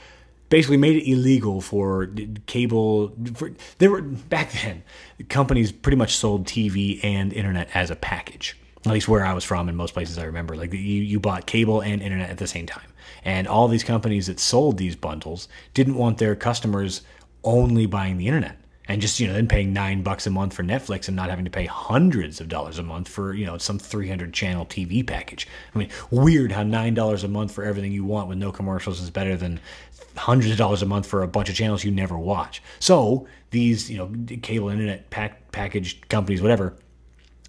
basically 0.51 0.77
made 0.77 0.97
it 0.97 1.11
illegal 1.11 1.63
for 1.63 2.11
cable. 2.47 3.17
For, 3.35 3.53
there 3.79 3.91
were 3.91 4.03
back 4.03 4.53
then 4.53 4.83
companies 5.29 5.73
pretty 5.73 5.97
much 5.97 6.17
sold 6.17 6.45
TV 6.45 7.03
and 7.03 7.33
internet 7.33 7.71
as 7.73 7.91
a 7.91 7.97
package. 7.97 8.57
At 8.85 8.93
least 8.93 9.09
where 9.09 9.25
I 9.25 9.35
was 9.35 9.45
from, 9.45 9.69
in 9.69 9.77
most 9.77 9.93
places 9.93 10.19
I 10.19 10.25
remember, 10.25 10.57
like 10.57 10.73
you, 10.73 10.79
you 10.79 11.21
bought 11.21 11.47
cable 11.47 11.83
and 11.83 12.03
internet 12.03 12.31
at 12.31 12.39
the 12.39 12.47
same 12.47 12.67
time. 12.67 12.89
And 13.25 13.47
all 13.47 13.69
these 13.69 13.85
companies 13.85 14.27
that 14.27 14.41
sold 14.41 14.79
these 14.79 14.97
bundles 14.97 15.49
didn't 15.75 15.97
want 15.97 16.19
their 16.19 16.35
customers 16.35 17.03
only 17.45 17.85
buying 17.87 18.17
the 18.17 18.27
internet 18.27 18.57
and 18.91 19.01
just 19.01 19.21
you 19.21 19.29
know 19.29 19.35
then 19.35 19.47
paying 19.47 19.73
nine 19.73 20.03
bucks 20.03 20.27
a 20.27 20.31
month 20.31 20.53
for 20.53 20.65
Netflix 20.65 21.07
and 21.07 21.17
not 21.17 21.31
having 21.31 21.45
to 21.45 21.51
pay 21.51 21.65
hundreds 21.65 22.41
of 22.41 22.49
dollars 22.49 22.77
a 22.77 22.83
month 22.83 23.07
for 23.07 23.33
you 23.33 23.47
know 23.47 23.57
some 23.57 23.79
300 23.79 24.35
channel 24.35 24.67
TV 24.67 25.07
package. 25.07 25.47
I 25.73 25.79
mean, 25.79 25.91
weird 26.11 26.51
how 26.51 26.65
nine 26.65 26.95
dollars 26.95 27.23
a 27.23 27.29
month 27.29 27.53
for 27.53 27.63
everything 27.63 27.93
you 27.93 28.05
want 28.05 28.29
with 28.29 28.39
no 28.39 28.51
commercials 28.51 29.01
is 29.01 29.09
better 29.09 29.37
than 29.37 29.61
hundreds 30.21 30.53
of 30.53 30.59
dollars 30.59 30.83
a 30.83 30.87
month 30.87 31.07
for 31.07 31.23
a 31.23 31.29
bunch 31.29 31.49
of 31.49 31.55
channels 31.55 31.83
you 31.83 31.91
never 31.91 32.19
watch. 32.19 32.63
So 32.79 33.27
these 33.51 33.91
you 33.91 33.97
know 33.97 34.13
cable 34.43 34.69
internet 34.69 35.11
pack, 35.11 35.51
package 35.51 36.01
companies, 36.09 36.43
whatever, 36.43 36.77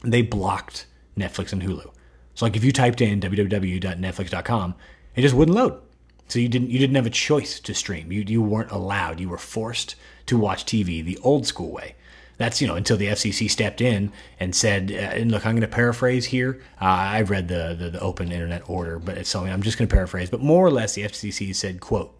they 0.03 0.21
blocked 0.21 0.87
Netflix 1.17 1.51
and 1.51 1.61
Hulu. 1.61 1.91
So 2.35 2.45
like 2.45 2.55
if 2.55 2.63
you 2.63 2.71
typed 2.71 3.01
in 3.01 3.19
www.netflix.com, 3.19 4.75
it 5.15 5.21
just 5.21 5.35
wouldn't 5.35 5.55
load. 5.55 5.81
So 6.29 6.39
you 6.39 6.47
didn't 6.47 6.69
you 6.69 6.79
didn't 6.79 6.95
have 6.95 7.05
a 7.05 7.11
choice 7.11 7.59
to 7.59 7.73
stream. 7.73 8.11
You 8.11 8.23
you 8.25 8.41
weren't 8.41 8.71
allowed. 8.71 9.19
You 9.19 9.27
were 9.27 9.37
forced 9.37 9.95
to 10.27 10.37
watch 10.37 10.65
TV 10.65 11.03
the 11.03 11.19
old 11.23 11.45
school 11.45 11.71
way. 11.71 11.95
That's 12.37 12.61
you 12.61 12.67
know 12.67 12.75
until 12.75 12.95
the 12.95 13.07
FCC 13.07 13.51
stepped 13.51 13.81
in 13.81 14.13
and 14.39 14.55
said, 14.55 14.91
uh, 14.91 15.19
and 15.19 15.29
look, 15.29 15.45
I'm 15.45 15.51
going 15.51 15.61
to 15.61 15.67
paraphrase 15.67 16.25
here. 16.25 16.61
Uh, 16.81 16.85
I've 16.85 17.29
read 17.29 17.49
the, 17.49 17.75
the, 17.77 17.89
the 17.89 17.99
open 17.99 18.31
internet 18.31 18.67
order, 18.69 18.97
but 18.97 19.17
it's 19.17 19.29
something 19.29 19.51
I'm 19.51 19.61
just 19.61 19.77
going 19.77 19.89
to 19.89 19.93
paraphrase. 19.93 20.29
But 20.29 20.39
more 20.39 20.65
or 20.65 20.71
less, 20.71 20.95
the 20.95 21.03
FCC 21.03 21.53
said, 21.53 21.81
"quote 21.81 22.17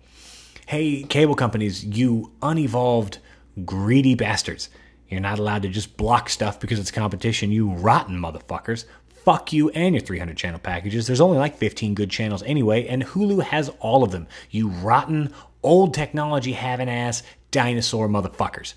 Hey, 0.71 1.03
cable 1.03 1.35
companies, 1.35 1.83
you 1.83 2.31
unevolved, 2.41 3.17
greedy 3.65 4.15
bastards." 4.15 4.69
You're 5.09 5.19
not 5.19 5.37
allowed 5.37 5.63
to 5.63 5.67
just 5.67 5.97
block 5.97 6.29
stuff 6.29 6.61
because 6.61 6.79
it's 6.79 6.91
competition, 6.91 7.51
you 7.51 7.71
rotten 7.71 8.17
motherfuckers 8.17 8.85
fuck 9.25 9.51
you 9.51 9.69
and 9.71 9.93
your 9.93 10.01
300 10.01 10.37
channel 10.37 10.59
packages. 10.59 11.07
There's 11.07 11.19
only 11.19 11.37
like 11.37 11.57
15 11.57 11.93
good 11.93 12.09
channels 12.09 12.41
anyway, 12.43 12.87
and 12.87 13.03
Hulu 13.03 13.43
has 13.43 13.67
all 13.81 14.01
of 14.01 14.11
them. 14.11 14.27
You 14.49 14.69
rotten, 14.69 15.33
old 15.61 15.93
technology 15.93 16.53
having 16.53 16.89
ass 16.89 17.21
dinosaur 17.51 18.07
motherfuckers. 18.07 18.75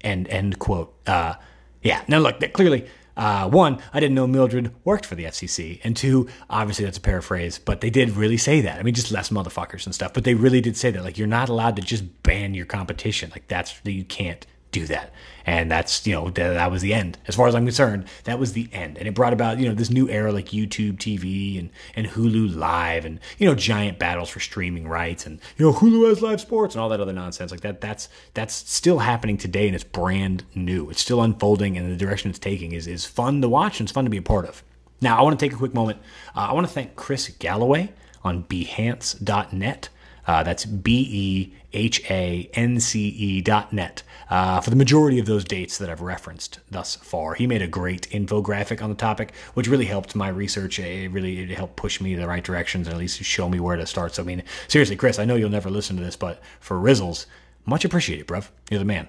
And 0.00 0.26
end 0.26 0.58
quote. 0.58 0.92
Uh, 1.06 1.34
yeah. 1.80 2.02
Now 2.08 2.18
look, 2.18 2.40
clearly. 2.52 2.88
Uh, 3.16 3.48
one, 3.48 3.80
I 3.92 4.00
didn't 4.00 4.14
know 4.14 4.26
Mildred 4.26 4.72
worked 4.84 5.06
for 5.06 5.14
the 5.14 5.24
FCC, 5.24 5.80
and 5.84 5.96
two, 5.96 6.28
obviously 6.48 6.84
that's 6.84 6.98
a 6.98 7.02
paraphrase, 7.02 7.58
but 7.58 7.80
they 7.80 7.90
did 7.90 8.10
really 8.10 8.36
say 8.36 8.60
that. 8.62 8.78
I 8.78 8.82
mean, 8.82 8.94
just 8.94 9.12
less 9.12 9.30
motherfuckers 9.30 9.84
and 9.86 9.94
stuff, 9.94 10.12
but 10.12 10.24
they 10.24 10.34
really 10.34 10.60
did 10.60 10.76
say 10.76 10.90
that. 10.90 11.02
Like, 11.04 11.18
you're 11.18 11.26
not 11.26 11.48
allowed 11.48 11.76
to 11.76 11.82
just 11.82 12.22
ban 12.22 12.54
your 12.54 12.66
competition. 12.66 13.30
Like, 13.30 13.48
that's 13.48 13.78
that 13.80 13.92
you 13.92 14.04
can't 14.04 14.46
do 14.70 14.86
that. 14.86 15.12
And 15.46 15.70
that's, 15.70 16.06
you 16.06 16.12
know, 16.12 16.30
that, 16.30 16.54
that 16.54 16.70
was 16.70 16.82
the 16.82 16.94
end. 16.94 17.18
As 17.26 17.34
far 17.34 17.48
as 17.48 17.54
I'm 17.54 17.64
concerned, 17.64 18.04
that 18.24 18.38
was 18.38 18.52
the 18.52 18.68
end. 18.72 18.98
And 18.98 19.08
it 19.08 19.14
brought 19.14 19.32
about, 19.32 19.58
you 19.58 19.68
know, 19.68 19.74
this 19.74 19.90
new 19.90 20.08
era 20.08 20.32
like 20.32 20.48
YouTube 20.48 20.98
TV 20.98 21.58
and, 21.58 21.70
and 21.96 22.06
Hulu 22.06 22.54
Live 22.54 23.04
and, 23.04 23.18
you 23.38 23.46
know, 23.46 23.54
giant 23.54 23.98
battles 23.98 24.28
for 24.28 24.38
streaming 24.40 24.86
rights 24.86 25.26
and, 25.26 25.40
you 25.56 25.66
know, 25.66 25.72
Hulu 25.72 26.08
has 26.08 26.22
live 26.22 26.40
sports 26.40 26.74
and 26.74 26.82
all 26.82 26.88
that 26.90 27.00
other 27.00 27.12
nonsense. 27.12 27.50
Like 27.50 27.62
that, 27.62 27.80
that's, 27.80 28.08
that's 28.34 28.54
still 28.54 28.98
happening 28.98 29.38
today 29.38 29.66
and 29.66 29.74
it's 29.74 29.84
brand 29.84 30.44
new. 30.54 30.90
It's 30.90 31.00
still 31.00 31.22
unfolding 31.22 31.76
and 31.76 31.90
the 31.90 31.96
direction 31.96 32.30
it's 32.30 32.38
taking 32.38 32.72
is, 32.72 32.86
is 32.86 33.04
fun 33.04 33.40
to 33.42 33.48
watch 33.48 33.80
and 33.80 33.86
it's 33.86 33.94
fun 33.94 34.04
to 34.04 34.10
be 34.10 34.18
a 34.18 34.22
part 34.22 34.46
of. 34.46 34.62
Now, 35.00 35.18
I 35.18 35.22
want 35.22 35.38
to 35.38 35.44
take 35.44 35.54
a 35.54 35.58
quick 35.58 35.74
moment. 35.74 35.98
Uh, 36.36 36.48
I 36.50 36.52
want 36.52 36.66
to 36.66 36.72
thank 36.72 36.94
Chris 36.94 37.28
Galloway 37.28 37.92
on 38.22 38.44
behance.net. 38.44 39.88
Uh, 40.26 40.42
that's 40.42 40.64
B 40.64 41.06
E 41.10 41.54
H 41.72 42.02
A 42.10 42.48
N 42.54 42.80
C 42.80 43.08
E 43.08 43.40
dot 43.40 43.72
net 43.72 44.02
uh, 44.30 44.60
for 44.60 44.70
the 44.70 44.76
majority 44.76 45.18
of 45.18 45.26
those 45.26 45.44
dates 45.44 45.78
that 45.78 45.90
I've 45.90 46.00
referenced 46.00 46.60
thus 46.70 46.96
far. 46.96 47.34
He 47.34 47.46
made 47.46 47.62
a 47.62 47.66
great 47.66 48.08
infographic 48.10 48.82
on 48.82 48.88
the 48.88 48.96
topic, 48.96 49.34
which 49.54 49.68
really 49.68 49.86
helped 49.86 50.14
my 50.14 50.28
research. 50.28 50.78
It 50.78 51.10
really 51.10 51.40
it 51.40 51.50
helped 51.50 51.76
push 51.76 52.00
me 52.00 52.14
in 52.14 52.20
the 52.20 52.28
right 52.28 52.44
directions 52.44 52.86
and 52.86 52.94
at 52.94 53.00
least 53.00 53.22
show 53.22 53.48
me 53.48 53.60
where 53.60 53.76
to 53.76 53.86
start. 53.86 54.14
So, 54.14 54.22
I 54.22 54.26
mean, 54.26 54.42
seriously, 54.68 54.96
Chris, 54.96 55.18
I 55.18 55.24
know 55.24 55.34
you'll 55.34 55.50
never 55.50 55.70
listen 55.70 55.96
to 55.96 56.02
this, 56.02 56.16
but 56.16 56.40
for 56.60 56.76
Rizzles, 56.76 57.26
much 57.66 57.84
appreciated, 57.84 58.26
bruv. 58.26 58.48
You're 58.70 58.78
the 58.78 58.84
man. 58.84 59.08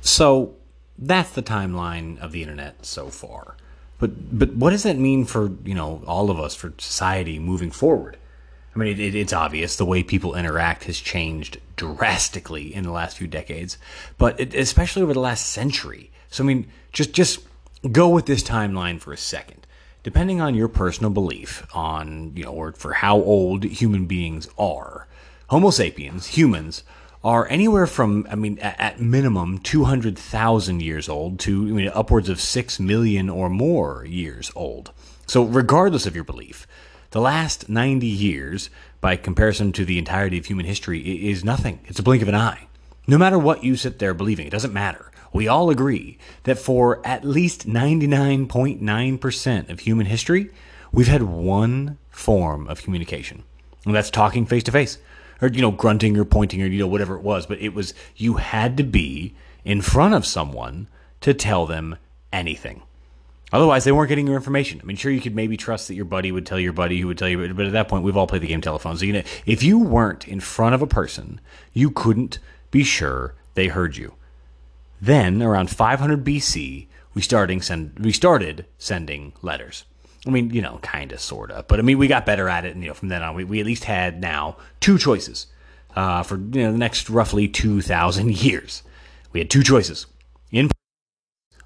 So, 0.00 0.56
that's 0.98 1.30
the 1.30 1.42
timeline 1.42 2.18
of 2.18 2.32
the 2.32 2.42
internet 2.42 2.84
so 2.84 3.08
far. 3.08 3.56
But 3.98 4.36
but 4.36 4.54
what 4.54 4.70
does 4.70 4.82
that 4.82 4.98
mean 4.98 5.24
for 5.24 5.52
you 5.64 5.74
know 5.74 6.02
all 6.06 6.30
of 6.30 6.40
us 6.40 6.54
for 6.54 6.74
society 6.78 7.38
moving 7.38 7.70
forward? 7.70 8.18
I 8.74 8.78
mean, 8.78 8.88
it, 8.88 9.00
it, 9.00 9.14
it's 9.14 9.32
obvious 9.32 9.76
the 9.76 9.84
way 9.84 10.02
people 10.02 10.34
interact 10.34 10.84
has 10.84 10.98
changed 10.98 11.58
drastically 11.76 12.74
in 12.74 12.84
the 12.84 12.90
last 12.90 13.18
few 13.18 13.26
decades, 13.26 13.76
but 14.18 14.38
it, 14.40 14.54
especially 14.54 15.02
over 15.02 15.12
the 15.12 15.20
last 15.20 15.46
century. 15.46 16.10
So, 16.30 16.42
I 16.42 16.46
mean, 16.46 16.70
just 16.92 17.12
just 17.12 17.40
go 17.90 18.08
with 18.08 18.26
this 18.26 18.42
timeline 18.42 19.00
for 19.00 19.12
a 19.12 19.18
second. 19.18 19.66
Depending 20.02 20.40
on 20.40 20.54
your 20.54 20.68
personal 20.68 21.10
belief 21.10 21.64
on, 21.74 22.32
you 22.34 22.44
know, 22.44 22.52
or 22.52 22.72
for 22.72 22.94
how 22.94 23.16
old 23.16 23.62
human 23.64 24.06
beings 24.06 24.48
are, 24.58 25.06
Homo 25.48 25.70
sapiens, 25.70 26.26
humans, 26.26 26.82
are 27.22 27.46
anywhere 27.48 27.86
from, 27.86 28.26
I 28.28 28.34
mean, 28.34 28.58
at 28.58 29.00
minimum 29.00 29.58
200,000 29.58 30.82
years 30.82 31.08
old 31.08 31.38
to 31.40 31.68
I 31.68 31.70
mean, 31.70 31.90
upwards 31.94 32.28
of 32.28 32.40
6 32.40 32.80
million 32.80 33.28
or 33.28 33.48
more 33.48 34.04
years 34.04 34.50
old. 34.56 34.90
So, 35.26 35.44
regardless 35.44 36.06
of 36.06 36.16
your 36.16 36.24
belief, 36.24 36.66
the 37.12 37.20
last 37.20 37.68
90 37.68 38.06
years, 38.06 38.70
by 39.00 39.16
comparison 39.16 39.72
to 39.72 39.84
the 39.84 39.98
entirety 39.98 40.38
of 40.38 40.46
human 40.46 40.66
history, 40.66 41.28
is 41.28 41.44
nothing. 41.44 41.80
It's 41.84 41.98
a 41.98 42.02
blink 42.02 42.22
of 42.22 42.28
an 42.28 42.34
eye. 42.34 42.68
No 43.06 43.18
matter 43.18 43.38
what 43.38 43.64
you 43.64 43.76
sit 43.76 43.98
there 43.98 44.14
believing, 44.14 44.46
it 44.46 44.50
doesn't 44.50 44.72
matter. 44.72 45.10
We 45.32 45.48
all 45.48 45.70
agree 45.70 46.18
that 46.44 46.58
for 46.58 47.04
at 47.06 47.24
least 47.24 47.68
99.9% 47.68 49.70
of 49.70 49.80
human 49.80 50.06
history, 50.06 50.50
we've 50.90 51.08
had 51.08 51.22
one 51.22 51.98
form 52.10 52.66
of 52.68 52.82
communication. 52.82 53.42
And 53.84 53.94
that's 53.94 54.10
talking 54.10 54.46
face 54.46 54.62
to 54.64 54.72
face. 54.72 54.98
Or, 55.40 55.48
you 55.48 55.62
know, 55.62 55.72
grunting 55.72 56.16
or 56.16 56.24
pointing 56.24 56.62
or, 56.62 56.66
you 56.66 56.78
know, 56.78 56.86
whatever 56.86 57.16
it 57.16 57.22
was. 57.22 57.46
But 57.46 57.60
it 57.60 57.74
was, 57.74 57.94
you 58.14 58.34
had 58.34 58.76
to 58.76 58.84
be 58.84 59.34
in 59.64 59.80
front 59.80 60.14
of 60.14 60.24
someone 60.24 60.86
to 61.20 61.34
tell 61.34 61.66
them 61.66 61.96
anything. 62.32 62.82
Otherwise, 63.52 63.84
they 63.84 63.92
weren't 63.92 64.08
getting 64.08 64.26
your 64.26 64.36
information. 64.36 64.80
I 64.82 64.86
mean, 64.86 64.96
sure, 64.96 65.12
you 65.12 65.20
could 65.20 65.36
maybe 65.36 65.56
trust 65.56 65.88
that 65.88 65.94
your 65.94 66.06
buddy 66.06 66.32
would 66.32 66.46
tell 66.46 66.58
your 66.58 66.72
buddy 66.72 66.98
who 66.98 67.08
would 67.08 67.18
tell 67.18 67.28
you, 67.28 67.52
but 67.52 67.66
at 67.66 67.72
that 67.72 67.88
point, 67.88 68.02
we've 68.02 68.16
all 68.16 68.26
played 68.26 68.42
the 68.42 68.46
game 68.46 68.62
telephone. 68.62 68.96
So, 68.96 69.04
you 69.04 69.12
know, 69.12 69.22
if 69.44 69.62
you 69.62 69.78
weren't 69.78 70.26
in 70.26 70.40
front 70.40 70.74
of 70.74 70.80
a 70.80 70.86
person, 70.86 71.40
you 71.72 71.90
couldn't 71.90 72.38
be 72.70 72.82
sure 72.82 73.34
they 73.54 73.68
heard 73.68 73.96
you. 73.96 74.14
Then, 75.00 75.42
around 75.42 75.68
500 75.68 76.24
BC, 76.24 76.86
we 77.14 77.20
starting 77.20 77.60
send 77.60 77.98
we 77.98 78.12
started 78.12 78.66
sending 78.78 79.32
letters. 79.42 79.84
I 80.26 80.30
mean, 80.30 80.50
you 80.50 80.62
know, 80.62 80.78
kind 80.82 81.12
of, 81.12 81.20
sort 81.20 81.50
of, 81.50 81.66
but 81.66 81.78
I 81.78 81.82
mean, 81.82 81.98
we 81.98 82.06
got 82.06 82.24
better 82.24 82.48
at 82.48 82.64
it, 82.64 82.74
and 82.74 82.82
you 82.82 82.88
know, 82.88 82.94
from 82.94 83.08
then 83.08 83.22
on, 83.22 83.34
we, 83.34 83.44
we 83.44 83.60
at 83.60 83.66
least 83.66 83.84
had 83.84 84.20
now 84.20 84.56
two 84.80 84.96
choices 84.96 85.48
uh, 85.96 86.22
for 86.22 86.36
you 86.36 86.62
know 86.62 86.72
the 86.72 86.78
next 86.78 87.10
roughly 87.10 87.48
2,000 87.48 88.30
years. 88.42 88.82
We 89.32 89.40
had 89.40 89.50
two 89.50 89.62
choices: 89.62 90.06
in 90.50 90.70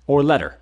or 0.07 0.23
letter. 0.23 0.59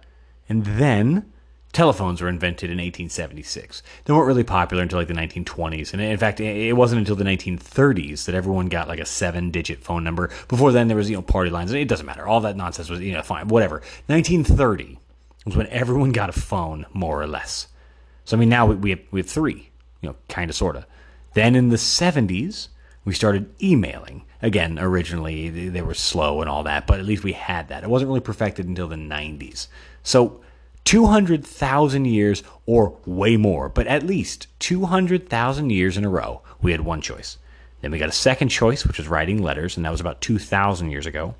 And 0.48 0.64
then 0.64 1.32
telephones 1.72 2.22
were 2.22 2.28
invented 2.28 2.70
in 2.70 2.78
1876. 2.78 3.82
They 4.04 4.12
weren't 4.12 4.26
really 4.26 4.44
popular 4.44 4.82
until 4.82 4.98
like 4.98 5.08
the 5.08 5.14
1920s. 5.14 5.92
And 5.92 6.00
in 6.00 6.16
fact, 6.16 6.40
it 6.40 6.74
wasn't 6.74 7.00
until 7.00 7.16
the 7.16 7.24
1930s 7.24 8.24
that 8.24 8.34
everyone 8.34 8.68
got 8.68 8.88
like 8.88 9.00
a 9.00 9.04
seven 9.04 9.50
digit 9.50 9.82
phone 9.82 10.04
number. 10.04 10.30
Before 10.48 10.72
then, 10.72 10.88
there 10.88 10.96
was, 10.96 11.10
you 11.10 11.16
know, 11.16 11.22
party 11.22 11.50
lines. 11.50 11.72
It 11.72 11.88
doesn't 11.88 12.06
matter. 12.06 12.26
All 12.26 12.40
that 12.42 12.56
nonsense 12.56 12.88
was, 12.88 13.00
you 13.00 13.12
know, 13.12 13.22
fine, 13.22 13.48
whatever. 13.48 13.82
1930 14.06 14.98
was 15.44 15.56
when 15.56 15.66
everyone 15.66 16.12
got 16.12 16.30
a 16.30 16.32
phone, 16.32 16.86
more 16.92 17.20
or 17.20 17.26
less. 17.26 17.68
So, 18.24 18.36
I 18.36 18.40
mean, 18.40 18.48
now 18.48 18.66
we 18.66 18.90
have, 18.90 19.00
we 19.10 19.20
have 19.20 19.28
three, 19.28 19.70
you 20.00 20.08
know, 20.08 20.16
kind 20.28 20.50
of, 20.50 20.56
sort 20.56 20.76
of. 20.76 20.86
Then 21.34 21.56
in 21.56 21.68
the 21.68 21.76
70s, 21.76 22.68
we 23.04 23.12
started 23.12 23.52
emailing. 23.62 24.24
Again, 24.40 24.78
originally 24.78 25.68
they 25.68 25.82
were 25.82 25.94
slow 25.94 26.40
and 26.40 26.48
all 26.48 26.62
that, 26.62 26.86
but 26.86 27.00
at 27.00 27.06
least 27.06 27.24
we 27.24 27.32
had 27.32 27.68
that. 27.68 27.82
It 27.82 27.90
wasn't 27.90 28.08
really 28.08 28.20
perfected 28.20 28.66
until 28.66 28.88
the 28.88 28.96
90s. 28.96 29.66
So 30.04 30.40
200,000 30.84 32.04
years 32.04 32.42
or 32.66 32.96
way 33.06 33.36
more, 33.36 33.68
but 33.68 33.86
at 33.86 34.04
least 34.04 34.46
200,000 34.60 35.70
years 35.70 35.96
in 35.96 36.04
a 36.04 36.10
row, 36.10 36.42
we 36.62 36.72
had 36.72 36.82
one 36.82 37.00
choice. 37.00 37.38
Then 37.80 37.90
we 37.90 37.98
got 37.98 38.08
a 38.08 38.12
second 38.12 38.50
choice, 38.50 38.86
which 38.86 38.98
was 38.98 39.08
writing 39.08 39.42
letters, 39.42 39.76
and 39.76 39.84
that 39.84 39.90
was 39.90 40.00
about 40.00 40.20
2,000 40.20 40.90
years 40.90 41.06
ago. 41.06 41.34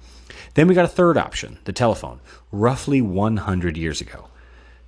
Then 0.55 0.67
we 0.67 0.75
got 0.75 0.85
a 0.85 0.89
third 0.89 1.17
option, 1.17 1.59
the 1.65 1.73
telephone, 1.73 2.21
roughly 2.51 3.01
100 3.01 3.77
years 3.77 4.01
ago. 4.01 4.29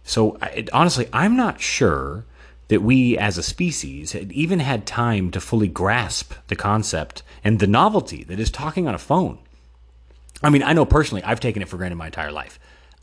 So 0.03 0.37
it, 0.43 0.71
honestly, 0.73 1.09
I'm 1.13 1.37
not 1.37 1.61
sure 1.61 2.25
that 2.69 2.83
we 2.83 3.17
as 3.17 3.39
a 3.39 3.43
species 3.43 4.13
had 4.13 4.33
even 4.33 4.59
had 4.59 4.87
time 4.87 5.31
to 5.31 5.41
fully 5.41 5.69
grasp 5.69 6.33
the 6.49 6.57
concept 6.57 7.23
and 7.45 7.59
the 7.59 7.67
novelty 7.67 8.25
that 8.25 8.41
is 8.41 8.51
talking 8.51 8.89
on 8.89 8.95
a 8.95 8.99
phone. 8.99 9.39
I 10.43 10.51
mean, 10.51 10.63
I 10.63 10.73
know 10.73 10.85
personally, 10.85 11.23
I've 11.23 11.41
taken 11.41 11.63
it 11.63 11.69
for 11.69 11.77
granted 11.77 11.97
my 11.97 12.07
entire 12.07 12.33
life 12.33 12.59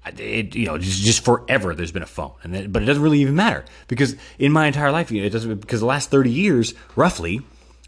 it, 0.06 0.56
you 0.56 0.66
know, 0.66 0.78
just, 0.78 1.02
just 1.02 1.24
forever 1.24 1.74
there's 1.74 1.92
been 1.92 2.04
a 2.04 2.08
phone, 2.08 2.34
and 2.44 2.54
then, 2.54 2.72
but 2.72 2.82
it 2.82 2.86
doesn't 2.86 3.04
really 3.04 3.20
even 3.20 3.36
matter 3.36 3.66
because 3.88 4.16
in 4.38 4.52
my 4.52 4.68
entire 4.68 4.92
life, 4.92 5.12
you 5.12 5.22
know, 5.22 5.28
it 5.28 5.32
doesn't 5.32 5.60
because 5.60 5.80
the 5.80 5.86
last 5.86 6.10
thirty 6.10 6.32
years, 6.32 6.74
roughly, 6.96 7.42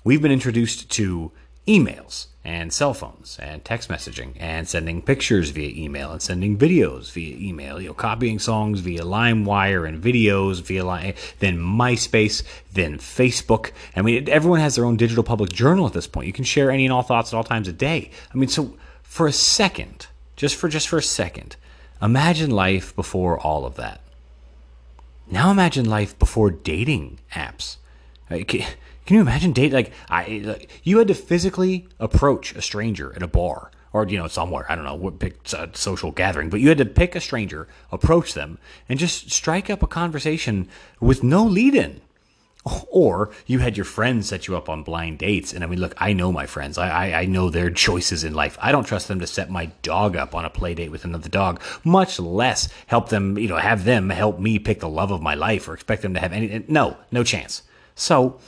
we've 0.03 0.21
been 0.21 0.31
introduced 0.31 0.89
to 0.91 1.31
emails 1.67 2.27
and 2.43 2.71
cell 2.71 2.93
phones 2.93 3.39
and 3.41 3.65
text 3.65 3.89
messaging 3.89 4.33
and 4.39 4.67
sending 4.67 5.01
pictures 5.01 5.49
via 5.49 5.69
email 5.83 6.11
and 6.11 6.21
sending 6.21 6.55
videos 6.57 7.11
via 7.11 7.35
email, 7.37 7.81
you 7.81 7.87
know, 7.87 7.93
copying 7.93 8.37
songs 8.37 8.81
via 8.81 9.01
LimeWire 9.01 9.87
and 9.87 10.01
videos 10.01 10.61
via 10.61 10.85
Lime, 10.85 11.15
then 11.39 11.57
MySpace, 11.57 12.43
then 12.73 12.99
Facebook. 12.99 13.71
I 13.95 14.03
mean, 14.03 14.29
everyone 14.29 14.59
has 14.59 14.75
their 14.75 14.85
own 14.85 14.95
digital 14.95 15.23
public 15.23 15.51
journal 15.51 15.87
at 15.87 15.93
this 15.93 16.05
point. 16.05 16.27
You 16.27 16.33
can 16.33 16.45
share 16.45 16.69
any 16.69 16.85
and 16.85 16.93
all 16.93 17.01
thoughts 17.01 17.33
at 17.33 17.37
all 17.37 17.43
times 17.43 17.67
a 17.67 17.73
day. 17.73 18.11
I 18.31 18.37
mean, 18.37 18.49
so 18.49 18.77
for 19.01 19.25
a 19.25 19.33
second, 19.33 20.05
just 20.35 20.55
for 20.55 20.69
just 20.69 20.87
for 20.87 20.97
a 20.97 21.03
second, 21.03 21.55
imagine 22.01 22.51
life 22.51 22.95
before 22.95 23.39
all 23.39 23.65
of 23.65 23.75
that. 23.75 24.01
Now 25.29 25.51
imagine 25.51 25.85
life 25.85 26.17
before 26.19 26.51
dating 26.51 27.19
apps. 27.33 27.77
Can, 28.29 28.65
you 29.07 29.21
imagine 29.21 29.53
date 29.53 29.73
like 29.73 29.91
I 30.09 30.41
like, 30.43 30.81
you 30.83 30.97
had 30.97 31.07
to 31.09 31.13
physically 31.13 31.87
approach 31.99 32.55
a 32.55 32.61
stranger 32.61 33.13
at 33.15 33.23
a 33.23 33.27
bar 33.27 33.71
or 33.93 34.07
you 34.07 34.17
know 34.17 34.27
somewhere 34.27 34.65
I 34.67 34.75
don't 34.75 34.85
know 34.85 34.95
what 34.95 35.19
pick 35.19 35.37
a 35.53 35.61
uh, 35.61 35.67
social 35.73 36.11
gathering, 36.11 36.49
but 36.49 36.59
you 36.59 36.69
had 36.69 36.77
to 36.79 36.85
pick 36.85 37.15
a 37.15 37.21
stranger, 37.21 37.67
approach 37.91 38.33
them, 38.33 38.57
and 38.89 38.99
just 38.99 39.31
strike 39.31 39.69
up 39.69 39.81
a 39.81 39.87
conversation 39.87 40.67
with 40.99 41.23
no 41.23 41.43
lead 41.43 41.75
in. 41.75 42.01
Or 42.89 43.31
you 43.45 43.59
had 43.59 43.77
your 43.77 43.85
friends 43.85 44.29
set 44.29 44.47
you 44.47 44.55
up 44.55 44.69
on 44.69 44.81
blind 44.83 45.19
dates. 45.19 45.53
And 45.53 45.63
I 45.63 45.67
mean, 45.67 45.79
look, 45.79 45.93
I 45.97 46.13
know 46.13 46.31
my 46.31 46.45
friends. 46.45 46.77
I, 46.77 46.89
I, 46.89 47.21
I, 47.21 47.25
know 47.25 47.49
their 47.49 47.69
choices 47.85 48.23
in 48.23 48.33
life. 48.33 48.57
I 48.61 48.71
don't 48.71 48.85
trust 48.85 49.07
them 49.07 49.19
to 49.19 49.27
set 49.27 49.49
my 49.49 49.67
dog 49.81 50.15
up 50.15 50.33
on 50.33 50.45
a 50.45 50.49
play 50.49 50.73
date 50.73 50.91
with 50.91 51.03
another 51.03 51.29
dog, 51.29 51.61
much 51.83 52.19
less 52.19 52.69
help 52.87 53.09
them, 53.09 53.37
you 53.37 53.47
know, 53.49 53.57
have 53.57 53.83
them 53.83 54.09
help 54.09 54.39
me 54.39 54.59
pick 54.59 54.79
the 54.79 54.89
love 54.89 55.11
of 55.11 55.21
my 55.21 55.35
life 55.35 55.67
or 55.67 55.73
expect 55.73 56.01
them 56.01 56.13
to 56.13 56.19
have 56.19 56.33
any. 56.33 56.63
No, 56.67 56.97
no 57.11 57.23
chance. 57.23 57.63
So 57.95 58.39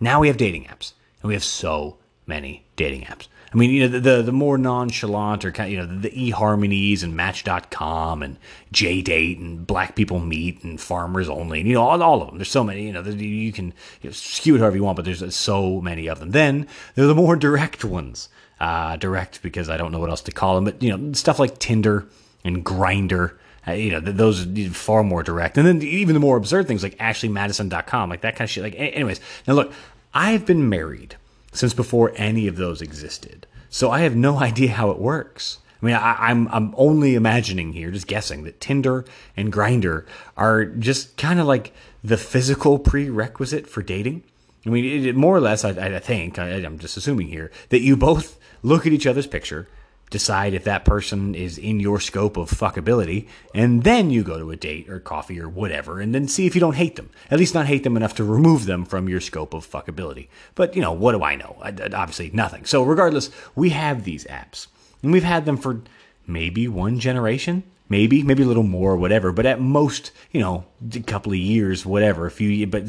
now 0.00 0.20
we 0.20 0.28
have 0.28 0.36
dating 0.36 0.64
apps, 0.64 0.92
and 1.20 1.28
we 1.28 1.34
have 1.34 1.44
so 1.44 1.96
many 2.26 2.64
dating 2.76 3.02
apps. 3.02 3.28
I 3.52 3.56
mean, 3.56 3.70
you 3.70 3.88
know, 3.88 3.98
the 3.98 4.22
the, 4.22 4.32
more 4.32 4.56
nonchalant 4.56 5.44
or 5.44 5.52
kind 5.52 5.70
you 5.70 5.78
know, 5.78 5.86
the, 5.86 6.08
the 6.08 6.32
eHarmonies 6.32 7.02
and 7.02 7.14
Match.com 7.14 8.22
and 8.22 8.38
JDate 8.72 9.38
and 9.38 9.66
Black 9.66 9.94
People 9.94 10.20
Meet 10.20 10.64
and 10.64 10.80
Farmers 10.80 11.28
Only, 11.28 11.60
and, 11.60 11.68
you 11.68 11.74
know, 11.74 11.82
all, 11.82 12.02
all 12.02 12.22
of 12.22 12.28
them. 12.28 12.38
There's 12.38 12.50
so 12.50 12.64
many, 12.64 12.86
you 12.86 12.92
know, 12.92 13.02
you 13.02 13.52
can 13.52 13.74
you 14.00 14.08
know, 14.08 14.12
skew 14.12 14.56
it 14.56 14.60
however 14.60 14.76
you 14.76 14.84
want, 14.84 14.96
but 14.96 15.04
there's 15.04 15.34
so 15.34 15.80
many 15.80 16.06
of 16.08 16.18
them. 16.18 16.30
Then 16.30 16.66
there 16.94 17.04
are 17.04 17.08
the 17.08 17.14
more 17.14 17.36
direct 17.36 17.84
ones. 17.84 18.28
Uh, 18.60 18.96
direct 18.96 19.42
because 19.42 19.68
I 19.68 19.76
don't 19.76 19.90
know 19.90 19.98
what 19.98 20.08
else 20.08 20.20
to 20.22 20.30
call 20.30 20.54
them, 20.54 20.64
but, 20.64 20.80
you 20.80 20.96
know, 20.96 21.12
stuff 21.14 21.40
like 21.40 21.58
Tinder 21.58 22.06
and 22.44 22.64
Grindr. 22.64 23.36
Uh, 23.66 23.72
you 23.72 23.90
know, 23.90 23.98
those 23.98 24.46
are 24.46 24.70
far 24.70 25.02
more 25.02 25.24
direct. 25.24 25.58
And 25.58 25.66
then 25.66 25.82
even 25.82 26.14
the 26.14 26.20
more 26.20 26.36
absurd 26.36 26.68
things 26.68 26.84
like 26.84 26.96
AshleyMadison.com, 26.98 28.08
like 28.08 28.20
that 28.20 28.36
kind 28.36 28.46
of 28.46 28.50
shit. 28.50 28.62
Like, 28.62 28.76
anyways, 28.76 29.20
now 29.48 29.54
look, 29.54 29.72
I've 30.14 30.46
been 30.46 30.68
married 30.68 31.16
since 31.52 31.74
before 31.74 32.12
any 32.16 32.48
of 32.48 32.56
those 32.56 32.82
existed. 32.82 33.46
So 33.68 33.90
I 33.90 34.00
have 34.00 34.16
no 34.16 34.38
idea 34.50 34.72
how 34.72 34.90
it 34.90 34.98
works. 34.98 35.58
I 35.82 35.86
mean, 35.86 35.94
I, 35.96 36.30
am 36.30 36.48
I'm, 36.48 36.68
I'm 36.68 36.74
only 36.76 37.14
imagining 37.14 37.72
here, 37.72 37.90
just 37.90 38.06
guessing 38.06 38.44
that 38.44 38.60
Tinder 38.60 39.04
and 39.36 39.52
Grindr 39.52 40.06
are 40.36 40.64
just 40.64 41.16
kind 41.16 41.40
of 41.40 41.46
like 41.46 41.72
the 42.04 42.16
physical 42.16 42.78
prerequisite 42.78 43.66
for 43.66 43.82
dating. 43.82 44.22
I 44.64 44.70
mean, 44.70 44.84
it, 44.84 45.06
it, 45.06 45.16
more 45.16 45.36
or 45.36 45.40
less, 45.40 45.64
I, 45.64 45.70
I 45.70 45.98
think, 45.98 46.38
I, 46.38 46.50
I'm 46.50 46.78
just 46.78 46.96
assuming 46.96 47.28
here 47.28 47.50
that 47.70 47.80
you 47.80 47.96
both 47.96 48.38
look 48.62 48.86
at 48.86 48.92
each 48.92 49.08
other's 49.08 49.26
picture, 49.26 49.68
decide 50.12 50.54
if 50.54 50.64
that 50.64 50.84
person 50.84 51.34
is 51.34 51.58
in 51.58 51.80
your 51.80 51.98
scope 51.98 52.36
of 52.36 52.50
fuckability, 52.50 53.26
and 53.54 53.82
then 53.82 54.10
you 54.10 54.22
go 54.22 54.38
to 54.38 54.52
a 54.52 54.56
date 54.56 54.88
or 54.88 55.00
coffee 55.00 55.40
or 55.40 55.48
whatever, 55.48 56.00
and 56.00 56.14
then 56.14 56.28
see 56.28 56.46
if 56.46 56.54
you 56.54 56.60
don't 56.60 56.76
hate 56.76 56.94
them. 56.94 57.10
At 57.30 57.40
least 57.40 57.54
not 57.54 57.66
hate 57.66 57.82
them 57.82 57.96
enough 57.96 58.14
to 58.16 58.24
remove 58.24 58.66
them 58.66 58.84
from 58.84 59.08
your 59.08 59.20
scope 59.20 59.54
of 59.54 59.68
fuckability. 59.68 60.28
But, 60.54 60.76
you 60.76 60.82
know, 60.82 60.92
what 60.92 61.12
do 61.12 61.24
I 61.24 61.34
know? 61.34 61.56
Obviously, 61.60 62.30
nothing. 62.32 62.64
So, 62.64 62.84
regardless, 62.84 63.30
we 63.56 63.70
have 63.70 64.04
these 64.04 64.24
apps, 64.26 64.68
and 65.02 65.12
we've 65.12 65.24
had 65.24 65.46
them 65.46 65.56
for 65.56 65.80
maybe 66.26 66.68
one 66.68 67.00
generation. 67.00 67.64
Maybe, 67.88 68.22
maybe 68.22 68.42
a 68.42 68.46
little 68.46 68.62
more, 68.62 68.96
whatever. 68.96 69.32
But 69.32 69.44
at 69.44 69.60
most, 69.60 70.12
you 70.30 70.40
know, 70.40 70.64
a 70.94 71.00
couple 71.00 71.32
of 71.32 71.38
years, 71.38 71.84
whatever. 71.84 72.26
A 72.26 72.30
few, 72.30 72.66
but 72.66 72.84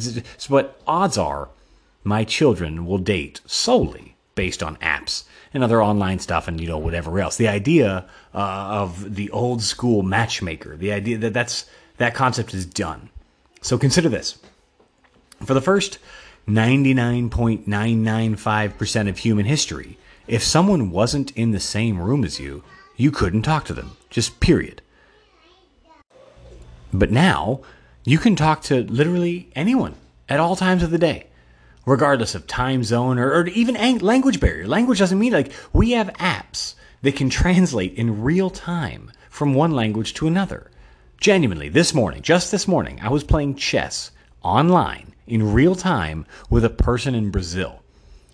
but 0.50 0.82
odds 0.88 1.18
are, 1.18 1.50
my 2.06 2.24
children 2.24 2.86
will 2.86 3.00
date 3.00 3.42
solely 3.46 4.13
based 4.36 4.64
on 4.64 4.78
apps 4.78 5.26
and 5.54 5.64
other 5.64 5.84
online 5.84 6.20
stuff 6.20 6.48
and 6.48 6.60
you 6.60 6.68
know 6.68 6.78
whatever 6.78 7.20
else. 7.20 7.38
The 7.38 7.48
idea 7.48 8.06
uh, 8.34 8.38
of 8.38 9.16
the 9.16 9.30
old 9.32 9.62
school 9.62 10.04
matchmaker, 10.04 10.76
the 10.76 10.92
idea 10.92 11.18
that 11.20 11.34
that's 11.34 11.66
that 11.98 12.16
concept 12.16 12.54
is 12.54 12.66
done. 12.66 13.10
So 13.62 13.78
consider 13.78 14.10
this: 14.10 14.38
for 15.44 15.54
the 15.54 15.62
first 15.62 16.00
99.995% 16.48 19.10
of 19.10 19.20
human 19.20 19.46
history, 19.46 19.98
if 20.28 20.44
someone 20.44 20.92
wasn't 20.92 21.32
in 21.32 21.52
the 21.52 21.60
same 21.60 22.02
room 22.02 22.24
as 22.24 22.40
you, 22.40 22.64
you 22.96 23.12
couldn't 23.12 23.42
talk 23.44 23.66
to 23.66 23.74
them. 23.74 23.98
Just 24.10 24.40
period. 24.40 24.82
But 26.92 27.12
now, 27.12 27.62
you 28.04 28.18
can 28.20 28.36
talk 28.36 28.62
to 28.64 28.84
literally 28.84 29.50
anyone 29.56 29.96
at 30.30 30.40
all 30.40 30.56
times 30.56 30.84
of 30.84 30.92
the 30.92 30.98
day 30.98 31.28
regardless 31.86 32.36
of 32.36 32.48
time 32.48 32.84
zone 32.84 33.20
or, 33.20 33.32
or 33.32 33.48
even 33.48 34.00
language 34.00 34.40
barrier. 34.40 34.68
Language 34.68 35.00
doesn't 35.00 35.20
mean 35.20 35.34
like 35.34 35.52
we 35.72 35.92
have 35.92 36.08
apps 36.14 36.76
that 37.02 37.16
can 37.16 37.30
translate 37.30 37.94
in 37.96 38.24
real 38.24 38.50
time 38.50 39.12
from 39.30 39.54
one 39.54 39.72
language 39.72 40.14
to 40.16 40.28
another. 40.28 40.72
Genuinely, 41.20 41.70
this 41.70 41.94
morning, 41.94 42.22
just 42.22 42.52
this 42.52 42.68
morning, 42.68 43.00
I 43.02 43.10
was 43.10 43.24
playing 43.24 43.56
chess 43.56 44.12
online 44.42 45.14
in 45.26 45.54
real 45.54 45.76
time 45.76 46.26
with 46.50 46.66
a 46.66 46.70
person 46.70 47.16
in 47.16 47.32
Brazil. 47.32 47.82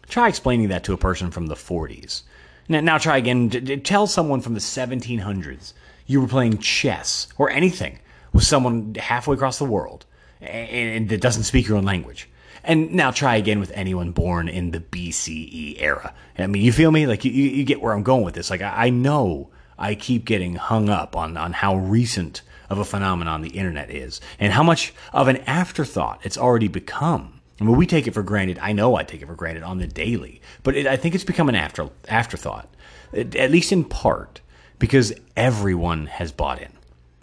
Try 0.08 0.28
explaining 0.28 0.70
that 0.70 0.84
to 0.86 0.93
a 0.93 0.97
person 0.97 1.30
from 1.30 1.47
the 1.47 1.56
40s. 1.56 2.24
Now, 2.68 2.82
now 2.82 2.97
try 2.97 3.18
again. 3.18 3.50
Tell 3.84 4.08
someone 4.08 4.41
from 4.41 4.54
the 4.54 4.60
1700s 4.60 5.74
you 6.08 6.22
were 6.22 6.28
playing 6.28 6.58
chess 6.58 7.28
or 7.38 7.50
anything 7.50 8.00
with 8.34 8.43
someone 8.43 8.95
halfway 8.95 9.36
across 9.36 9.60
the 9.60 9.66
world 9.66 10.06
and 10.41 11.10
that 11.10 11.22
doesn't 11.22 11.43
speak 11.43 11.68
your 11.68 11.78
own 11.78 11.84
language. 11.84 12.29
And 12.64 12.93
now 12.93 13.12
try 13.12 13.36
again 13.36 13.60
with 13.60 13.72
anyone 13.74 14.12
born 14.12 14.49
in 14.49 14.72
the 14.72 14.80
BCE 14.80 15.82
era. 15.82 16.14
I 16.38 16.47
mean, 16.47 16.64
you 16.64 16.72
feel 16.72 16.91
me? 16.91 17.07
Like 17.07 17.26
you, 17.26 17.32
you 17.32 17.64
get 17.64 17.82
where 17.82 17.93
I'm 17.93 18.03
going 18.03 18.24
with 18.24 18.36
this. 18.36 18.49
Like 18.49 18.62
I, 18.62 18.86
I 18.86 18.89
know 18.89 19.49
I 19.78 19.95
keep 19.95 20.26
getting 20.26 20.55
hung 20.55 20.89
up 20.89 21.16
on 21.16 21.38
on 21.38 21.53
how 21.53 21.78
recent 21.78 22.41
of 22.70 22.78
a 22.78 22.86
phenomenon 22.86 23.41
the 23.41 23.49
internet 23.49 23.89
is 23.89 24.22
and 24.39 24.53
how 24.53 24.64
much 24.64 24.93
of 25.12 25.28
an 25.28 25.38
afterthought 25.47 26.20
it's 26.24 26.38
already 26.38 26.68
become. 26.68 27.39
I 27.60 27.64
mean, 27.64 27.76
we 27.76 27.86
take 27.86 28.07
it 28.07 28.14
for 28.14 28.24
granted. 28.24 28.57
I 28.60 28.72
know 28.72 28.95
I 28.95 29.03
take 29.03 29.22
it 29.22 29.28
for 29.28 29.36
granted 29.36 29.64
on 29.64 29.80
the 29.80 29.88
daily, 29.88 30.41
but 30.64 30.76
it, 30.76 30.88
I 30.88 30.95
think 30.95 31.16
it's 31.16 31.24
become 31.24 31.49
an 31.49 31.55
after 31.55 31.89
afterthought, 32.07 32.70
at 33.14 33.51
least 33.51 33.72
in 33.72 33.84
part, 33.84 34.41
because 34.78 35.14
everyone 35.36 36.05
has 36.05 36.32
bought 36.32 36.62
in. 36.62 36.72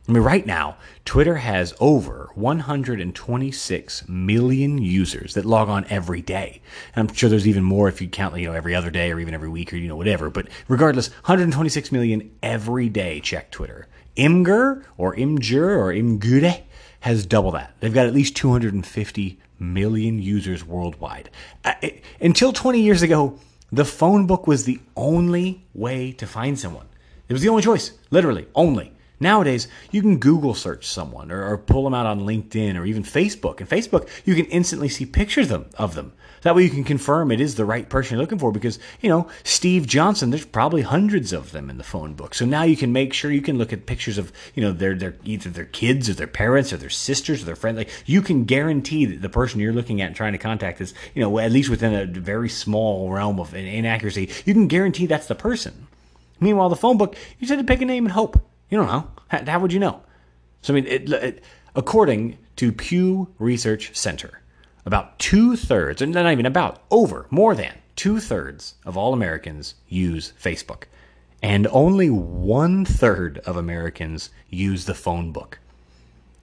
I 0.09 0.13
mean, 0.13 0.23
right 0.23 0.47
now, 0.47 0.77
Twitter 1.05 1.35
has 1.37 1.75
over 1.81 2.31
126 2.37 4.09
million 4.09 4.79
users 4.79 5.35
that 5.35 5.45
log 5.45 5.69
on 5.69 5.85
every 5.91 6.23
day. 6.23 6.63
And 6.95 7.09
I'm 7.09 7.15
sure 7.15 7.29
there's 7.29 7.49
even 7.49 7.65
more 7.65 7.89
if 7.89 8.01
you 8.01 8.09
count, 8.09 8.39
you 8.39 8.47
know, 8.47 8.53
every 8.53 8.75
other 8.75 8.91
day 8.91 9.11
or 9.11 9.19
even 9.19 9.35
every 9.35 9.49
week 9.49 9.73
or, 9.73 9.77
you 9.77 9.89
know, 9.89 9.97
whatever. 9.97 10.31
But 10.31 10.47
regardless, 10.69 11.11
126 11.11 11.91
million 11.91 12.31
every 12.41 12.89
day 12.89 13.19
check 13.19 13.51
Twitter. 13.51 13.89
Imgur 14.17 14.85
or 14.97 15.15
Imgur 15.17 15.77
or 15.77 15.93
Imgure 15.93 16.63
has 17.01 17.27
double 17.27 17.51
that. 17.53 17.75
They've 17.81 17.93
got 17.93 18.07
at 18.07 18.15
least 18.15 18.37
250 18.37 19.41
million 19.59 20.21
users 20.21 20.65
worldwide. 20.65 21.31
Uh, 21.65 21.75
until 22.21 22.53
20 22.53 22.81
years 22.81 23.03
ago, 23.03 23.41
the 23.73 23.85
phone 23.85 24.29
book 24.29 24.47
was 24.47 24.65
the 24.65 24.79
only 24.95 25.67
way 25.75 26.13
to 26.13 26.27
find 26.27 26.57
someone. 26.57 26.87
It 27.29 27.33
was 27.33 27.43
the 27.43 27.49
only 27.49 27.63
choice, 27.63 27.91
literally, 28.11 28.47
only. 28.55 28.93
Nowadays, 29.19 29.67
you 29.91 30.03
can 30.03 30.19
Google 30.19 30.55
search 30.55 30.87
someone 30.87 31.33
or, 31.33 31.43
or, 31.43 31.57
pull 31.57 31.85
them 31.85 31.95
out 31.95 32.05
on 32.05 32.21
LinkedIn 32.21 32.79
or 32.79 32.85
even 32.85 33.03
Facebook. 33.03 33.61
And 33.61 33.69
Facebook, 33.69 34.09
you 34.27 34.35
can 34.35 34.45
instantly 34.47 34.89
see 34.89 35.07
pictures 35.07 35.51
of 35.51 35.62
them, 35.62 35.71
of 35.79 35.95
them. 35.95 36.12
That 36.43 36.55
way 36.55 36.64
you 36.64 36.71
can 36.71 36.85
confirm 36.85 37.33
it 37.33 37.41
is 37.41 37.55
the 37.55 37.64
right 37.64 37.89
person 37.89 38.14
you're 38.14 38.23
looking 38.23 38.39
for 38.39 38.53
because, 38.53 38.79
you 39.01 39.09
know, 39.09 39.27
Steve 39.43 39.87
Johnson, 39.87 40.31
there's 40.31 40.45
probably 40.45 40.83
hundreds 40.83 41.33
of 41.33 41.53
them 41.53 41.71
in 41.71 41.79
the 41.79 41.83
phone 41.83 42.12
book. 42.12 42.35
So 42.35 42.45
now 42.45 42.62
you 42.62 42.77
can 42.77 42.93
make 42.93 43.14
sure 43.14 43.33
you 43.33 43.41
can 43.41 43.59
look 43.59 43.73
at 43.73 43.87
pictures 43.87 44.19
of, 44.19 44.33
you 44.55 44.62
know, 44.62 44.71
their, 44.71 44.95
their 44.95 45.17
either 45.25 45.49
their 45.49 45.64
kids 45.64 46.11
or 46.11 46.14
their 46.14 46.27
parents 46.27 46.73
or 46.73 46.77
their 46.77 46.91
sisters 46.91 47.43
or 47.43 47.47
their 47.47 47.57
friends. 47.57 47.79
Like 47.79 47.91
you 48.05 48.21
can 48.21 48.45
guarantee 48.45 49.07
that 49.07 49.23
the 49.23 49.29
person 49.31 49.61
you're 49.61 49.73
looking 49.73 50.03
at 50.03 50.09
and 50.09 50.17
trying 50.17 50.33
to 50.33 50.39
contact 50.39 50.81
is, 50.81 50.93
you 51.14 51.23
know, 51.23 51.39
at 51.39 51.51
least 51.51 51.71
within 51.71 51.95
a 51.95 52.07
very 52.07 52.51
small 52.51 53.11
realm 53.11 53.41
of 53.41 53.55
inaccuracy. 53.55 54.31
You 54.45 54.53
can 54.53 54.69
guarantee 54.69 55.07
that's 55.07 55.27
the 55.27 55.35
person. 55.35 55.87
Meanwhile, 56.39 56.69
the 56.69 56.77
phone 56.77 56.99
book, 56.99 57.17
you 57.39 57.49
just 57.49 57.59
to 57.59 57.64
pick 57.64 57.81
a 57.81 57.87
name 57.87 58.05
and 58.05 58.12
hope. 58.12 58.39
You 58.71 58.79
don't 58.79 58.87
know. 58.87 59.11
How, 59.29 59.45
how 59.45 59.61
would 59.61 59.73
you 59.73 59.79
know? 59.79 60.03
So, 60.62 60.73
I 60.73 60.77
mean, 60.77 60.87
it, 60.87 61.11
it, 61.11 61.45
according 61.75 62.39
to 62.57 62.73
Pew 62.73 63.29
Research 63.39 63.95
Center, 63.97 64.41
about 64.85 65.19
two 65.19 65.57
thirds, 65.57 66.03
and 66.03 66.12
not 66.12 66.31
even 66.31 66.47
about, 66.47 66.83
over, 66.91 67.27
more 67.31 67.55
than 67.55 67.75
two 67.97 68.21
thirds 68.21 68.75
of 68.85 68.97
all 68.97 69.12
Americans 69.12 69.75
use 69.89 70.33
Facebook. 70.41 70.85
And 71.43 71.67
only 71.69 72.11
one 72.11 72.85
third 72.85 73.39
of 73.39 73.57
Americans 73.57 74.31
use 74.49 74.85
the 74.85 74.95
phone 74.95 75.33
book. 75.33 75.59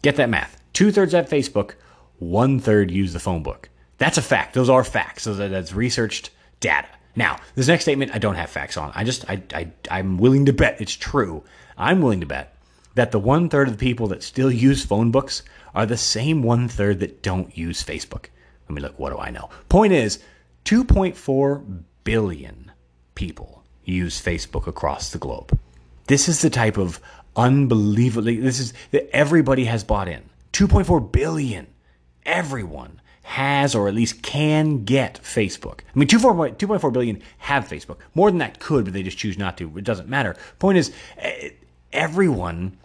Get 0.01 0.17
that 0.17 0.29
math. 0.29 0.61
Two 0.73 0.91
thirds 0.91 1.13
have 1.13 1.29
Facebook, 1.29 1.73
one 2.19 2.59
third 2.59 2.91
use 2.91 3.13
the 3.13 3.19
phone 3.19 3.43
book. 3.43 3.69
That's 3.97 4.17
a 4.17 4.21
fact. 4.21 4.53
Those 4.53 4.69
are 4.69 4.83
facts. 4.83 5.23
So 5.23 5.33
that's 5.33 5.73
researched 5.73 6.29
data. 6.59 6.87
Now, 7.15 7.37
this 7.55 7.67
next 7.67 7.83
statement 7.83 8.13
I 8.13 8.17
don't 8.17 8.35
have 8.35 8.49
facts 8.49 8.75
on. 8.77 8.91
I 8.95 9.03
just 9.03 9.29
I, 9.29 9.41
I 9.53 9.71
I'm 9.89 10.17
willing 10.17 10.45
to 10.45 10.53
bet 10.53 10.81
it's 10.81 10.95
true. 10.95 11.43
I'm 11.77 12.01
willing 12.01 12.19
to 12.21 12.25
bet 12.25 12.55
that 12.95 13.11
the 13.11 13.19
one 13.19 13.49
third 13.49 13.67
of 13.67 13.77
the 13.77 13.85
people 13.85 14.07
that 14.07 14.23
still 14.23 14.51
use 14.51 14.85
phone 14.85 15.11
books 15.11 15.43
are 15.73 15.85
the 15.85 15.97
same 15.97 16.43
one 16.43 16.67
third 16.67 16.99
that 16.99 17.23
don't 17.23 17.57
use 17.57 17.83
Facebook. 17.83 18.25
I 18.69 18.73
mean, 18.73 18.83
look, 18.83 18.97
what 18.99 19.11
do 19.11 19.17
I 19.17 19.31
know? 19.31 19.49
Point 19.69 19.93
is, 19.93 20.19
2.4 20.65 21.83
billion 22.03 22.71
people 23.15 23.63
use 23.83 24.21
Facebook 24.21 24.67
across 24.67 25.09
the 25.09 25.17
globe. 25.17 25.57
This 26.07 26.29
is 26.29 26.41
the 26.41 26.49
type 26.49 26.77
of 26.77 26.99
unbelievably 27.35 28.37
this 28.37 28.59
is 28.59 28.73
that 28.91 29.09
everybody 29.15 29.65
has 29.65 29.83
bought 29.83 30.07
in. 30.07 30.21
2.4 30.53 31.11
billion. 31.11 31.67
Everyone 32.25 33.01
has 33.23 33.73
or 33.73 33.87
at 33.87 33.95
least 33.95 34.21
can 34.21 34.83
get 34.83 35.19
Facebook. 35.23 35.79
I 35.81 35.99
mean, 35.99 36.07
2.4 36.07 36.93
billion 36.93 37.21
have 37.39 37.67
Facebook. 37.67 37.97
More 38.13 38.29
than 38.29 38.37
that 38.39 38.59
could, 38.59 38.85
but 38.85 38.93
they 38.93 39.01
just 39.01 39.17
choose 39.17 39.37
not 39.37 39.57
to. 39.57 39.77
It 39.77 39.83
doesn't 39.83 40.09
matter. 40.09 40.35
Point 40.59 40.77
is, 40.77 40.93
eh, 41.17 41.49
everyone. 41.93 42.77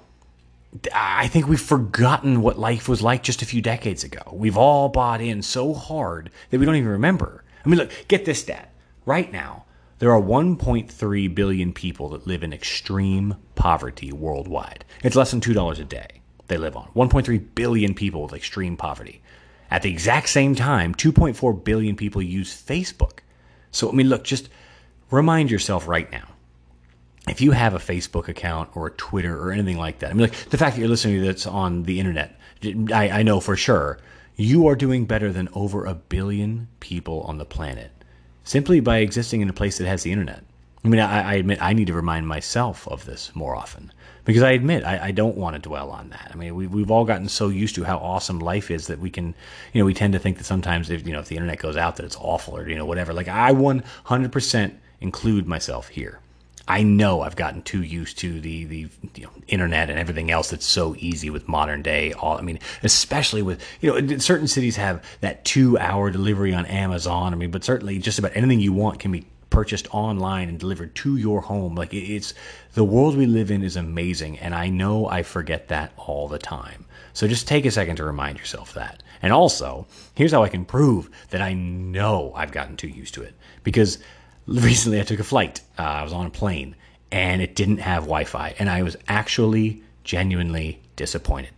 I 0.94 1.28
think 1.28 1.48
we've 1.48 1.61
forgotten 1.61 2.42
what 2.42 2.59
life 2.59 2.88
was 2.88 3.02
like 3.02 3.22
just 3.22 3.42
a 3.42 3.46
few 3.46 3.62
decades 3.62 4.04
ago. 4.04 4.20
We've 4.32 4.56
all 4.56 4.88
bought 4.90 5.20
in 5.20 5.42
so 5.42 5.72
hard 5.74 6.30
that 6.50 6.61
we 6.61 6.66
don't 6.66 6.76
even 6.76 6.90
remember. 6.90 7.42
I 7.64 7.68
mean, 7.68 7.78
look, 7.78 7.90
get 8.06 8.24
this 8.24 8.40
stat. 8.40 8.72
Right 9.06 9.32
now, 9.32 9.64
there 9.98 10.12
are 10.12 10.20
1.3 10.20 11.34
billion 11.34 11.72
people 11.72 12.11
that 12.11 12.26
live 12.26 12.42
in 12.42 12.52
extreme 12.52 13.36
poverty 13.54 14.12
worldwide. 14.12 14.84
It's 15.02 15.16
less 15.16 15.30
than 15.30 15.40
$2 15.40 15.80
a 15.80 15.84
day 15.84 16.20
they 16.46 16.59
live 16.59 16.76
on. 16.76 16.88
1.3 16.94 17.54
billion 17.54 17.94
people 17.94 18.22
with 18.22 18.34
extreme 18.34 18.76
poverty. 18.76 19.22
At 19.70 19.82
the 19.82 19.90
exact 19.90 20.28
same 20.28 20.54
time, 20.54 20.94
2.4 20.94 21.64
billion 21.64 21.96
people 21.96 22.22
use 22.22 22.62
Facebook. 22.62 23.20
So, 23.70 23.90
I 23.90 23.92
mean, 23.92 24.09
look, 24.09 24.24
just 24.24 24.48
remind 25.11 25.50
yourself 25.50 25.88
right 25.88 26.11
now 26.12 26.28
if 27.31 27.41
you 27.41 27.53
have 27.53 27.74
a 27.74 27.79
Facebook 27.79 28.29
account 28.29 28.70
or 28.74 28.89
a 28.89 28.91
Twitter 28.93 29.41
or 29.41 29.53
anything 29.53 29.79
like 29.79 30.01
that, 30.01 30.11
I 30.11 30.12
mean, 30.14 30.29
like 30.29 30.51
the 30.51 30.59
fact 30.59 30.76
that 30.76 30.81
you're 30.81 30.89
listening 30.89 31.20
to 31.20 31.26
this 31.26 31.47
on 31.47 31.85
the 31.85 32.01
internet, 32.01 32.39
I, 32.93 33.11
I 33.11 33.22
know 33.22 33.41
for 33.41 33.57
sure 33.57 33.99
you 34.37 34.66
are 34.68 34.76
doing 34.76 35.05
better 35.05 35.33
than 35.33 35.49
over 35.53 35.85
a 35.85 35.95
billion 35.95 36.68
people 36.81 37.22
on 37.22 37.39
the 37.39 37.45
planet 37.45 37.91
simply 38.45 38.81
by 38.81 38.99
existing 38.99 39.41
in 39.41 39.51
a 39.51 39.53
place 39.53 39.79
that 39.79 39.87
has 39.87 40.05
the 40.05 40.12
internet. 40.12 40.43
I 40.85 40.89
mean, 40.89 41.01
I, 41.01 41.33
I 41.33 41.35
admit 41.35 41.61
I 41.61 41.72
need 41.72 41.89
to 41.89 41.93
remind 41.93 42.29
myself 42.29 42.87
of 42.89 43.05
this 43.05 43.35
more 43.35 43.57
often 43.57 43.93
because 44.24 44.43
I 44.43 44.53
admit 44.53 44.85
I, 44.85 45.07
I, 45.07 45.11
don't 45.11 45.37
want 45.37 45.57
to 45.57 45.59
dwell 45.68 45.91
on 45.91 46.11
that. 46.11 46.31
I 46.33 46.37
mean, 46.37 46.55
we, 46.55 46.66
we've 46.66 46.91
all 46.91 47.05
gotten 47.05 47.29
so 47.29 47.49
used 47.49 47.74
to 47.74 47.85
how 47.85 47.99
awesome 47.99 48.39
life 48.39 48.70
is 48.70 48.87
that 48.87 49.01
we 49.01 49.11
can, 49.11 49.35
you 49.72 49.81
know, 49.81 49.85
we 49.85 49.93
tend 49.93 50.12
to 50.12 50.18
think 50.18 50.39
that 50.39 50.45
sometimes 50.45 50.89
if 50.89 51.07
you 51.07 51.12
know 51.12 51.18
if 51.18 51.26
the 51.29 51.37
internet 51.37 51.59
goes 51.59 51.76
out 51.76 51.97
that 51.97 52.07
it's 52.07 52.16
awful 52.16 52.57
or 52.57 52.68
you 52.68 52.76
know 52.76 52.87
whatever. 52.87 53.12
Like 53.12 53.29
I 53.29 53.53
100% 53.53 54.74
include 55.01 55.49
myself 55.49 55.89
here. 55.89 56.20
I 56.69 56.83
know 56.83 57.23
I've 57.23 57.35
gotten 57.35 57.62
too 57.62 57.83
used 57.83 58.19
to 58.19 58.41
the 58.41 58.64
the 58.66 58.89
you 59.14 59.25
know, 59.25 59.31
internet 59.49 59.89
and 59.89 59.99
everything 59.99 60.31
else 60.31 60.51
that's 60.51 60.66
so 60.66 60.95
easy 60.99 61.31
with 61.31 61.49
modern 61.49 61.81
day. 61.81 62.12
All 62.12 62.37
I 62.37 62.43
mean, 62.43 62.61
especially 62.83 63.41
with 63.41 63.64
you 63.81 64.01
know 64.01 64.19
certain 64.19 64.47
cities 64.47 64.77
have 64.77 65.03
that 65.23 65.47
two 65.47 65.79
hour 65.79 66.11
delivery 66.11 66.53
on 66.53 66.66
Amazon. 66.66 67.33
I 67.33 67.37
mean, 67.37 67.51
but 67.51 67.64
certainly 67.64 67.99
just 67.99 68.19
about 68.19 68.37
anything 68.37 68.61
you 68.61 68.75
want 68.75 69.01
can 69.01 69.11
be 69.11 69.27
purchased 69.49 69.93
online 69.95 70.51
and 70.51 70.61
delivered 70.61 70.95
to 70.95 71.16
your 71.16 71.41
home. 71.41 71.75
Like 71.75 71.95
it's 71.95 72.35
the 72.75 72.85
world 72.85 73.16
we 73.16 73.25
live 73.25 73.51
in 73.51 73.62
is 73.62 73.77
amazing, 73.77 74.39
and 74.39 74.55
I 74.55 74.69
know 74.69 75.09
I 75.09 75.23
forget 75.23 75.69
that 75.69 75.93
all 75.97 76.29
the 76.29 76.39
time. 76.39 76.85
So 77.14 77.27
just 77.27 77.49
take 77.49 77.64
a 77.64 77.71
second 77.71 77.97
to 77.97 78.05
remind 78.05 78.39
yourself 78.39 78.75
that. 78.75 79.03
And 79.23 79.33
also, 79.33 79.87
here's 80.14 80.33
how 80.33 80.45
I 80.45 80.49
can 80.49 80.64
prove 80.66 81.11
that 81.31 81.41
I 81.41 81.55
know 81.55 82.33
I've 82.37 82.53
gotten 82.53 82.77
too 82.77 82.89
used 82.89 83.14
to 83.14 83.23
it. 83.23 83.35
Because 83.64 83.99
recently 84.62 85.01
I 85.01 85.05
took 85.05 85.20
a 85.20 85.24
flight. 85.24 85.61
Uh, 85.78 85.82
I 85.82 86.03
was 86.03 86.12
on 86.12 86.26
a 86.26 86.30
plane 86.30 86.74
and 87.11 87.40
it 87.40 87.55
didn't 87.55 87.78
have 87.78 88.03
Wi 88.05 88.24
Fi, 88.24 88.55
and 88.59 88.68
I 88.68 88.82
was 88.82 88.96
actually 89.09 89.82
genuinely 90.05 90.80
disappointed. 90.96 91.51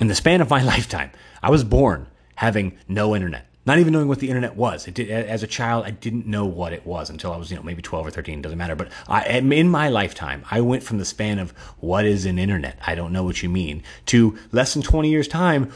In 0.00 0.08
the 0.08 0.14
span 0.14 0.40
of 0.40 0.50
my 0.50 0.62
lifetime, 0.74 1.10
I 1.42 1.50
was 1.50 1.64
born 1.64 2.08
having 2.34 2.78
no 2.88 3.14
internet 3.14 3.46
not 3.64 3.78
even 3.78 3.92
knowing 3.92 4.08
what 4.08 4.18
the 4.18 4.28
internet 4.28 4.56
was. 4.56 4.84
Did, 4.86 5.10
as 5.10 5.42
a 5.42 5.46
child, 5.46 5.84
I 5.84 5.90
didn't 5.90 6.26
know 6.26 6.44
what 6.44 6.72
it 6.72 6.84
was 6.84 7.10
until 7.10 7.32
I 7.32 7.36
was, 7.36 7.50
you 7.50 7.56
know, 7.56 7.62
maybe 7.62 7.82
12 7.82 8.06
or 8.06 8.10
13, 8.10 8.42
doesn't 8.42 8.58
matter. 8.58 8.74
But 8.74 8.90
I, 9.06 9.24
in 9.24 9.68
my 9.68 9.88
lifetime, 9.88 10.44
I 10.50 10.60
went 10.60 10.82
from 10.82 10.98
the 10.98 11.04
span 11.04 11.38
of 11.38 11.52
what 11.78 12.04
is 12.04 12.26
an 12.26 12.38
internet? 12.38 12.78
I 12.86 12.94
don't 12.94 13.12
know 13.12 13.22
what 13.22 13.42
you 13.42 13.48
mean, 13.48 13.82
to 14.06 14.36
less 14.50 14.74
than 14.74 14.82
20 14.82 15.10
years' 15.10 15.28
time. 15.28 15.72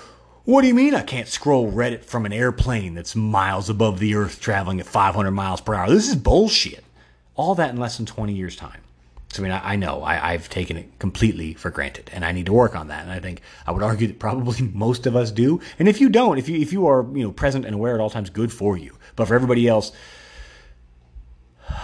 What 0.47 0.62
do 0.62 0.68
you 0.68 0.74
mean 0.74 0.94
I 0.94 1.03
can't 1.03 1.26
scroll 1.26 1.72
Reddit 1.72 2.05
from 2.05 2.24
an 2.24 2.32
airplane 2.32 2.94
that's 2.94 3.16
miles 3.16 3.68
above 3.68 3.99
the 3.99 4.14
earth 4.14 4.40
traveling 4.40 4.78
at 4.78 4.86
500 4.86 5.32
miles 5.32 5.61
per 5.61 5.74
hour? 5.74 5.90
This 5.90 6.09
is 6.09 6.14
bullshit. 6.14 6.84
All 7.34 7.57
that 7.57 7.70
in 7.70 7.80
less 7.80 7.97
than 7.97 8.07
20 8.07 8.32
years' 8.32 8.55
time. 8.55 8.80
So, 9.32 9.42
I 9.42 9.44
mean, 9.44 9.51
I, 9.51 9.72
I 9.72 9.76
know 9.76 10.05
I, 10.05 10.30
have 10.30 10.49
taken 10.49 10.76
it 10.76 11.01
completely 11.01 11.55
for 11.55 11.70
granted, 11.70 12.11
and 12.12 12.24
I 12.24 12.30
need 12.30 12.47
to 12.47 12.53
work 12.53 12.76
on 12.76 12.86
that. 12.88 13.03
And 13.03 13.11
I 13.11 13.18
think 13.18 13.42
I 13.66 13.72
would 13.72 13.82
argue 13.82 14.07
that 14.07 14.20
probably 14.20 14.62
most 14.72 15.05
of 15.07 15.16
us 15.16 15.32
do. 15.32 15.61
And 15.80 15.88
if 15.88 16.01
you 16.01 16.09
don't, 16.09 16.38
if 16.38 16.49
you 16.49 16.61
if 16.61 16.72
you 16.72 16.86
are 16.86 17.05
you 17.12 17.24
know 17.24 17.32
present 17.32 17.64
and 17.64 17.74
aware 17.74 17.94
at 17.94 18.01
all 18.01 18.09
times, 18.09 18.30
good 18.30 18.53
for 18.53 18.78
you. 18.78 18.97
But 19.16 19.26
for 19.26 19.34
everybody 19.34 19.66
else, 19.66 19.90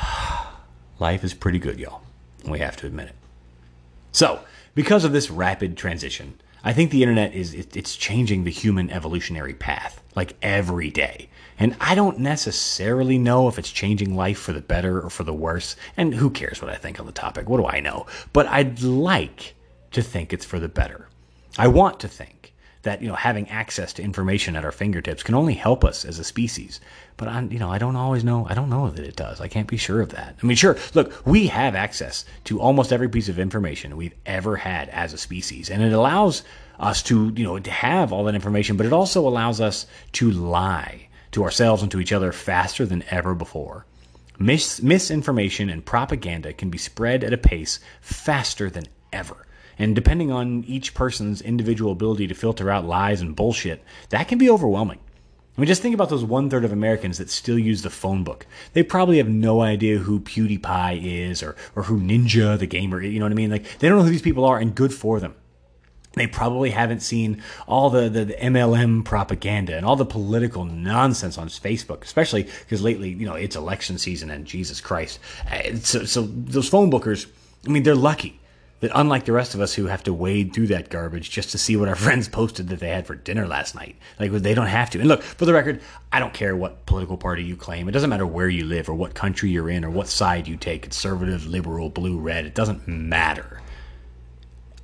life 1.00 1.24
is 1.24 1.34
pretty 1.34 1.58
good, 1.58 1.80
y'all. 1.80 2.02
We 2.46 2.60
have 2.60 2.76
to 2.76 2.86
admit 2.86 3.08
it. 3.08 3.16
So, 4.12 4.38
because 4.76 5.04
of 5.04 5.12
this 5.12 5.32
rapid 5.32 5.76
transition, 5.76 6.38
I 6.64 6.72
think 6.72 6.90
the 6.90 7.02
internet 7.02 7.34
is 7.34 7.54
it's 7.54 7.96
changing 7.96 8.44
the 8.44 8.50
human 8.50 8.90
evolutionary 8.90 9.54
path 9.54 10.02
like 10.14 10.36
every 10.42 10.90
day. 10.90 11.28
And 11.58 11.76
I 11.80 11.94
don't 11.94 12.18
necessarily 12.18 13.18
know 13.18 13.48
if 13.48 13.58
it's 13.58 13.70
changing 13.70 14.16
life 14.16 14.38
for 14.38 14.52
the 14.52 14.60
better 14.60 15.00
or 15.00 15.10
for 15.10 15.22
the 15.24 15.34
worse. 15.34 15.76
And 15.96 16.14
who 16.14 16.30
cares 16.30 16.60
what 16.60 16.70
I 16.70 16.76
think 16.76 16.98
on 16.98 17.06
the 17.06 17.12
topic? 17.12 17.48
What 17.48 17.58
do 17.58 17.66
I 17.66 17.80
know? 17.80 18.06
But 18.32 18.46
I'd 18.46 18.80
like 18.82 19.54
to 19.92 20.02
think 20.02 20.32
it's 20.32 20.44
for 20.44 20.58
the 20.58 20.68
better. 20.68 21.08
I 21.58 21.68
want 21.68 22.00
to 22.00 22.08
think 22.08 22.41
that 22.82 23.00
you 23.00 23.08
know 23.08 23.14
having 23.14 23.48
access 23.48 23.92
to 23.94 24.02
information 24.02 24.56
at 24.56 24.64
our 24.64 24.72
fingertips 24.72 25.22
can 25.22 25.34
only 25.34 25.54
help 25.54 25.84
us 25.84 26.04
as 26.04 26.18
a 26.18 26.24
species. 26.24 26.80
But 27.16 27.28
I, 27.28 27.40
you 27.42 27.58
know, 27.58 27.70
I 27.70 27.78
don't 27.78 27.96
always 27.96 28.24
know. 28.24 28.46
I 28.48 28.54
don't 28.54 28.70
know 28.70 28.90
that 28.90 29.04
it 29.04 29.16
does. 29.16 29.40
I 29.40 29.48
can't 29.48 29.68
be 29.68 29.76
sure 29.76 30.00
of 30.00 30.10
that. 30.10 30.36
I 30.42 30.46
mean, 30.46 30.56
sure. 30.56 30.76
Look, 30.94 31.24
we 31.24 31.46
have 31.48 31.74
access 31.74 32.24
to 32.44 32.60
almost 32.60 32.92
every 32.92 33.08
piece 33.08 33.28
of 33.28 33.38
information 33.38 33.96
we've 33.96 34.14
ever 34.26 34.56
had 34.56 34.88
as 34.88 35.12
a 35.12 35.18
species, 35.18 35.70
and 35.70 35.82
it 35.82 35.92
allows 35.92 36.42
us 36.78 37.02
to 37.04 37.32
you 37.36 37.44
know 37.44 37.58
to 37.58 37.70
have 37.70 38.12
all 38.12 38.24
that 38.24 38.34
information. 38.34 38.76
But 38.76 38.86
it 38.86 38.92
also 38.92 39.26
allows 39.26 39.60
us 39.60 39.86
to 40.12 40.30
lie 40.30 41.08
to 41.32 41.44
ourselves 41.44 41.82
and 41.82 41.90
to 41.90 42.00
each 42.00 42.12
other 42.12 42.32
faster 42.32 42.84
than 42.86 43.04
ever 43.10 43.34
before. 43.34 43.86
Mis- 44.38 44.82
misinformation 44.82 45.70
and 45.70 45.84
propaganda 45.84 46.52
can 46.52 46.70
be 46.70 46.78
spread 46.78 47.22
at 47.22 47.32
a 47.32 47.38
pace 47.38 47.78
faster 48.00 48.68
than 48.68 48.84
ever. 49.12 49.46
And 49.82 49.96
depending 49.96 50.30
on 50.30 50.62
each 50.68 50.94
person's 50.94 51.42
individual 51.42 51.90
ability 51.90 52.28
to 52.28 52.34
filter 52.34 52.70
out 52.70 52.86
lies 52.86 53.20
and 53.20 53.34
bullshit, 53.34 53.82
that 54.10 54.28
can 54.28 54.38
be 54.38 54.48
overwhelming. 54.48 55.00
I 55.58 55.60
mean, 55.60 55.66
just 55.66 55.82
think 55.82 55.92
about 55.92 56.08
those 56.08 56.22
one 56.22 56.48
third 56.48 56.64
of 56.64 56.70
Americans 56.70 57.18
that 57.18 57.28
still 57.28 57.58
use 57.58 57.82
the 57.82 57.90
phone 57.90 58.22
book. 58.22 58.46
They 58.74 58.84
probably 58.84 59.16
have 59.18 59.28
no 59.28 59.60
idea 59.60 59.98
who 59.98 60.20
PewDiePie 60.20 61.02
is 61.02 61.42
or, 61.42 61.56
or 61.74 61.82
who 61.82 61.98
Ninja 61.98 62.56
the 62.56 62.66
gamer, 62.66 63.02
is. 63.02 63.12
you 63.12 63.18
know 63.18 63.24
what 63.24 63.32
I 63.32 63.34
mean? 63.34 63.50
Like, 63.50 63.80
they 63.80 63.88
don't 63.88 63.98
know 63.98 64.04
who 64.04 64.10
these 64.10 64.22
people 64.22 64.44
are, 64.44 64.56
and 64.56 64.72
good 64.72 64.94
for 64.94 65.18
them. 65.18 65.34
They 66.12 66.28
probably 66.28 66.70
haven't 66.70 67.00
seen 67.00 67.42
all 67.66 67.90
the, 67.90 68.08
the, 68.08 68.26
the, 68.26 68.34
MLM 68.34 69.04
propaganda 69.04 69.76
and 69.76 69.84
all 69.84 69.96
the 69.96 70.06
political 70.06 70.64
nonsense 70.64 71.38
on 71.38 71.48
Facebook, 71.48 72.04
especially 72.04 72.44
because 72.44 72.82
lately, 72.82 73.08
you 73.08 73.26
know, 73.26 73.34
it's 73.34 73.56
election 73.56 73.98
season 73.98 74.30
and 74.30 74.46
Jesus 74.46 74.80
Christ. 74.80 75.18
Uh, 75.50 75.74
so, 75.78 76.04
so 76.04 76.22
those 76.22 76.68
phone 76.68 76.88
bookers, 76.88 77.26
I 77.66 77.70
mean, 77.70 77.82
they're 77.82 77.96
lucky 77.96 78.38
that 78.82 78.92
unlike 78.94 79.24
the 79.24 79.32
rest 79.32 79.54
of 79.54 79.60
us 79.60 79.74
who 79.74 79.86
have 79.86 80.02
to 80.04 80.12
wade 80.12 80.52
through 80.52 80.66
that 80.66 80.90
garbage 80.90 81.30
just 81.30 81.50
to 81.50 81.58
see 81.58 81.76
what 81.76 81.88
our 81.88 81.94
friends 82.04 82.28
posted 82.28 82.68
that 82.68 82.78
they 82.78 82.90
had 82.90 83.06
for 83.06 83.14
dinner 83.14 83.46
last 83.48 83.74
night, 83.74 83.96
like 84.20 84.30
they 84.30 84.54
don't 84.54 84.66
have 84.66 84.90
to. 84.90 85.00
And 85.00 85.08
look, 85.08 85.22
for 85.22 85.46
the 85.46 85.54
record, 85.54 85.80
I 86.12 86.20
don't 86.20 86.34
care 86.34 86.54
what 86.54 86.84
political 86.84 87.16
party 87.16 87.42
you 87.42 87.56
claim. 87.56 87.88
It 87.88 87.92
doesn't 87.92 88.10
matter 88.10 88.26
where 88.26 88.48
you 88.48 88.64
live 88.64 88.88
or 88.88 88.94
what 88.94 89.14
country 89.14 89.50
you're 89.50 89.70
in 89.70 89.84
or 89.84 89.90
what 89.90 90.06
side 90.06 90.46
you 90.46 90.56
take 90.56 90.82
conservative, 90.82 91.46
liberal, 91.46 91.88
blue, 91.88 92.18
red. 92.18 92.44
It 92.44 92.54
doesn't 92.54 92.86
matter. 92.86 93.62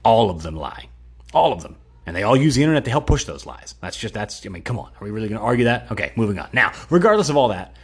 All 0.02 0.30
of 0.30 0.42
them 0.42 0.56
lie 0.56 0.88
all 1.32 1.52
of 1.52 1.62
them. 1.62 1.76
And 2.06 2.16
they 2.16 2.22
all 2.22 2.36
use 2.36 2.54
the 2.54 2.62
internet 2.62 2.84
to 2.86 2.90
help 2.90 3.06
push 3.06 3.24
those 3.24 3.44
lies. 3.44 3.74
That's 3.82 3.96
just, 3.96 4.14
that's, 4.14 4.44
I 4.46 4.48
mean, 4.48 4.62
come 4.62 4.78
on. 4.78 4.90
Are 4.98 5.04
we 5.04 5.10
really 5.10 5.28
going 5.28 5.38
to 5.38 5.44
argue 5.44 5.66
that? 5.66 5.90
Okay, 5.92 6.12
moving 6.16 6.38
on. 6.38 6.48
Now, 6.52 6.72
regardless 6.88 7.28
of 7.28 7.36
all 7.36 7.48
that, 7.48 7.76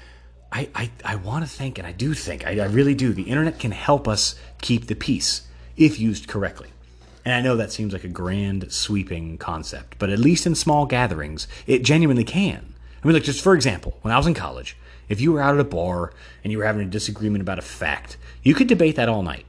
I, 0.51 0.69
I, 0.75 0.91
I 1.05 1.17
want 1.17 1.45
to 1.45 1.51
think, 1.51 1.79
and 1.79 1.87
I 1.87 1.93
do 1.93 2.15
think, 2.15 2.47
I, 2.47 2.59
I 2.61 2.67
really 2.67 2.95
do, 2.95 3.13
the 3.13 3.25
internet 3.25 3.59
can 3.59 3.71
help 3.71 4.09
us 4.09 4.37
keep 4.63 4.87
the 4.87 4.95
peace 4.95 5.47
if 5.77 5.99
used 5.99 6.29
correctly. 6.29 6.69
And 7.25 7.35
I 7.35 7.41
know 7.41 7.57
that 7.57 7.73
seems 7.73 7.93
like 7.93 8.05
a 8.05 8.09
grand, 8.09 8.71
sweeping 8.73 9.39
concept, 9.39 9.99
but 9.99 10.11
at 10.11 10.19
least 10.19 10.47
in 10.47 10.55
small 10.55 10.85
gatherings, 10.85 11.49
it 11.67 11.83
genuinely 11.83 12.25
can. 12.25 12.75
I 13.03 13.07
mean, 13.07 13.15
like, 13.15 13.23
just 13.23 13.43
for 13.43 13.55
example, 13.55 13.99
when 14.03 14.13
I 14.13 14.19
was 14.19 14.27
in 14.27 14.35
college, 14.35 14.77
if 15.09 15.21
you 15.21 15.33
were 15.33 15.41
out 15.41 15.55
at 15.55 15.61
a 15.61 15.65
bar 15.65 16.13
and 16.43 16.53
you 16.53 16.59
were 16.59 16.65
having 16.65 16.83
a 16.83 16.91
disagreement 16.91 17.43
about 17.43 17.59
a 17.59 17.63
fact, 17.63 18.17
you 18.43 18.55
could 18.55 18.67
debate 18.67 18.97
that 18.97 19.09
all 19.09 19.23
night. 19.23 19.47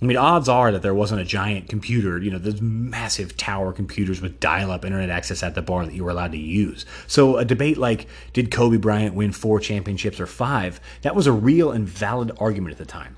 I 0.00 0.04
mean, 0.04 0.18
odds 0.18 0.48
are 0.48 0.70
that 0.72 0.82
there 0.82 0.94
wasn't 0.94 1.22
a 1.22 1.24
giant 1.24 1.70
computer, 1.70 2.18
you 2.18 2.30
know, 2.30 2.38
those 2.38 2.60
massive 2.60 3.36
tower 3.36 3.72
computers 3.72 4.20
with 4.20 4.40
dial 4.40 4.70
up 4.70 4.84
internet 4.84 5.08
access 5.08 5.42
at 5.42 5.54
the 5.54 5.62
bar 5.62 5.86
that 5.86 5.94
you 5.94 6.04
were 6.04 6.10
allowed 6.10 6.32
to 6.32 6.38
use. 6.38 6.84
So, 7.06 7.38
a 7.38 7.46
debate 7.46 7.78
like, 7.78 8.06
did 8.34 8.50
Kobe 8.50 8.76
Bryant 8.76 9.14
win 9.14 9.32
four 9.32 9.58
championships 9.58 10.20
or 10.20 10.26
five? 10.26 10.80
That 11.00 11.16
was 11.16 11.26
a 11.26 11.32
real 11.32 11.70
and 11.72 11.88
valid 11.88 12.30
argument 12.38 12.72
at 12.72 12.78
the 12.78 12.84
time. 12.84 13.16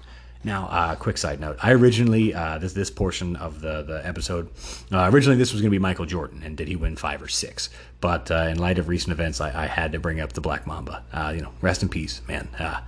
Now, 0.48 0.66
uh, 0.68 0.94
quick 0.94 1.18
side 1.18 1.40
note: 1.40 1.58
I 1.62 1.72
originally 1.72 2.32
uh, 2.32 2.56
this 2.56 2.72
this 2.72 2.90
portion 2.90 3.36
of 3.36 3.60
the 3.60 3.82
the 3.82 4.00
episode 4.06 4.48
uh, 4.90 5.10
originally 5.12 5.36
this 5.36 5.52
was 5.52 5.60
going 5.60 5.68
to 5.68 5.74
be 5.74 5.78
Michael 5.78 6.06
Jordan, 6.06 6.42
and 6.42 6.56
did 6.56 6.68
he 6.68 6.74
win 6.74 6.96
five 6.96 7.20
or 7.20 7.28
six? 7.28 7.68
But 8.00 8.30
uh, 8.30 8.46
in 8.50 8.58
light 8.58 8.78
of 8.78 8.88
recent 8.88 9.12
events, 9.12 9.42
I, 9.42 9.64
I, 9.64 9.66
had 9.66 9.92
to 9.92 9.98
bring 9.98 10.20
up 10.20 10.32
the 10.32 10.40
Black 10.40 10.66
Mamba. 10.66 11.04
Uh, 11.12 11.34
you 11.36 11.42
know, 11.42 11.52
rest 11.60 11.82
in 11.82 11.90
peace, 11.90 12.22
man. 12.26 12.48
Uh, 12.58 12.80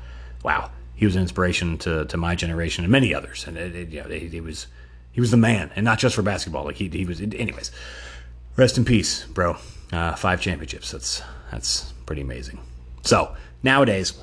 wow, 0.42 0.70
he 0.94 1.04
was 1.04 1.16
an 1.16 1.20
inspiration 1.20 1.76
to, 1.78 2.06
to 2.06 2.16
my 2.16 2.34
generation 2.34 2.82
and 2.82 2.90
many 2.90 3.12
others, 3.12 3.46
and 3.46 3.58
it, 3.58 3.76
it, 3.76 3.88
you 3.90 4.02
know, 4.02 4.08
he, 4.08 4.40
was 4.40 4.66
he 5.12 5.20
was 5.20 5.30
the 5.30 5.36
man, 5.36 5.70
and 5.76 5.84
not 5.84 5.98
just 5.98 6.14
for 6.14 6.22
basketball. 6.22 6.64
Like 6.64 6.76
he 6.76 6.88
he 6.88 7.04
was. 7.04 7.20
Anyways, 7.20 7.70
rest 8.56 8.78
in 8.78 8.86
peace, 8.86 9.26
bro. 9.26 9.58
five 10.16 10.40
championships. 10.40 10.92
That's 10.92 11.20
that's 11.50 11.92
pretty 12.06 12.22
amazing. 12.22 12.58
So 13.02 13.36
nowadays 13.62 14.18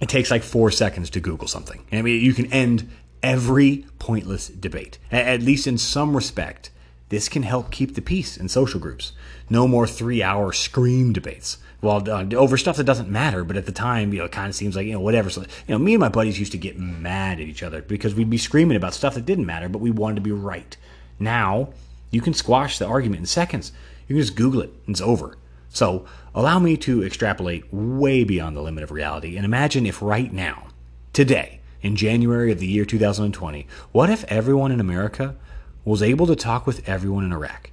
it 0.00 0.08
takes 0.08 0.30
like 0.30 0.42
four 0.42 0.70
seconds 0.70 1.10
to 1.10 1.20
Google 1.20 1.48
something. 1.48 1.84
I 1.92 2.02
mean, 2.02 2.22
you 2.22 2.34
can 2.34 2.52
end 2.52 2.90
every 3.22 3.86
pointless 3.98 4.48
debate. 4.48 4.98
At 5.10 5.42
least 5.42 5.66
in 5.66 5.78
some 5.78 6.14
respect, 6.14 6.70
this 7.08 7.28
can 7.28 7.42
help 7.42 7.70
keep 7.70 7.94
the 7.94 8.02
peace 8.02 8.36
in 8.36 8.48
social 8.48 8.80
groups. 8.80 9.12
No 9.48 9.68
more 9.68 9.86
three 9.86 10.22
hour 10.22 10.52
scream 10.52 11.12
debates. 11.12 11.58
Well, 11.80 12.08
uh, 12.10 12.24
over 12.34 12.56
stuff 12.56 12.76
that 12.78 12.84
doesn't 12.84 13.10
matter, 13.10 13.44
but 13.44 13.58
at 13.58 13.66
the 13.66 13.72
time, 13.72 14.12
you 14.12 14.20
know, 14.20 14.24
it 14.24 14.32
kind 14.32 14.48
of 14.48 14.54
seems 14.54 14.74
like, 14.74 14.86
you 14.86 14.94
know, 14.94 15.00
whatever. 15.00 15.28
So, 15.28 15.42
you 15.42 15.46
know, 15.68 15.78
me 15.78 15.92
and 15.92 16.00
my 16.00 16.08
buddies 16.08 16.38
used 16.38 16.52
to 16.52 16.58
get 16.58 16.78
mad 16.78 17.40
at 17.40 17.46
each 17.46 17.62
other 17.62 17.82
because 17.82 18.14
we'd 18.14 18.30
be 18.30 18.38
screaming 18.38 18.76
about 18.76 18.94
stuff 18.94 19.14
that 19.14 19.26
didn't 19.26 19.44
matter, 19.44 19.68
but 19.68 19.80
we 19.80 19.90
wanted 19.90 20.16
to 20.16 20.20
be 20.22 20.32
right. 20.32 20.76
Now, 21.18 21.74
you 22.10 22.22
can 22.22 22.32
squash 22.32 22.78
the 22.78 22.86
argument 22.86 23.20
in 23.20 23.26
seconds. 23.26 23.70
You 24.08 24.16
can 24.16 24.22
just 24.22 24.34
Google 24.34 24.62
it, 24.62 24.72
and 24.86 24.94
it's 24.94 25.00
over. 25.02 25.36
So 25.74 26.06
allow 26.36 26.60
me 26.60 26.76
to 26.78 27.02
extrapolate 27.04 27.64
way 27.72 28.22
beyond 28.22 28.56
the 28.56 28.62
limit 28.62 28.84
of 28.84 28.92
reality 28.92 29.36
and 29.36 29.44
imagine 29.44 29.86
if 29.86 30.00
right 30.00 30.32
now, 30.32 30.68
today, 31.12 31.60
in 31.82 31.96
January 31.96 32.52
of 32.52 32.60
the 32.60 32.66
year 32.68 32.84
2020, 32.84 33.66
what 33.90 34.08
if 34.08 34.24
everyone 34.24 34.70
in 34.70 34.78
America 34.78 35.34
was 35.84 36.00
able 36.00 36.28
to 36.28 36.36
talk 36.36 36.64
with 36.64 36.88
everyone 36.88 37.24
in 37.24 37.32
Iraq? 37.32 37.70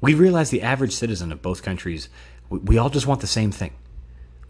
We 0.00 0.14
realize 0.14 0.50
the 0.50 0.62
average 0.62 0.92
citizen 0.92 1.30
of 1.30 1.40
both 1.40 1.62
countries, 1.62 2.08
we 2.50 2.76
all 2.76 2.90
just 2.90 3.06
want 3.06 3.20
the 3.20 3.28
same 3.28 3.52
thing. 3.52 3.72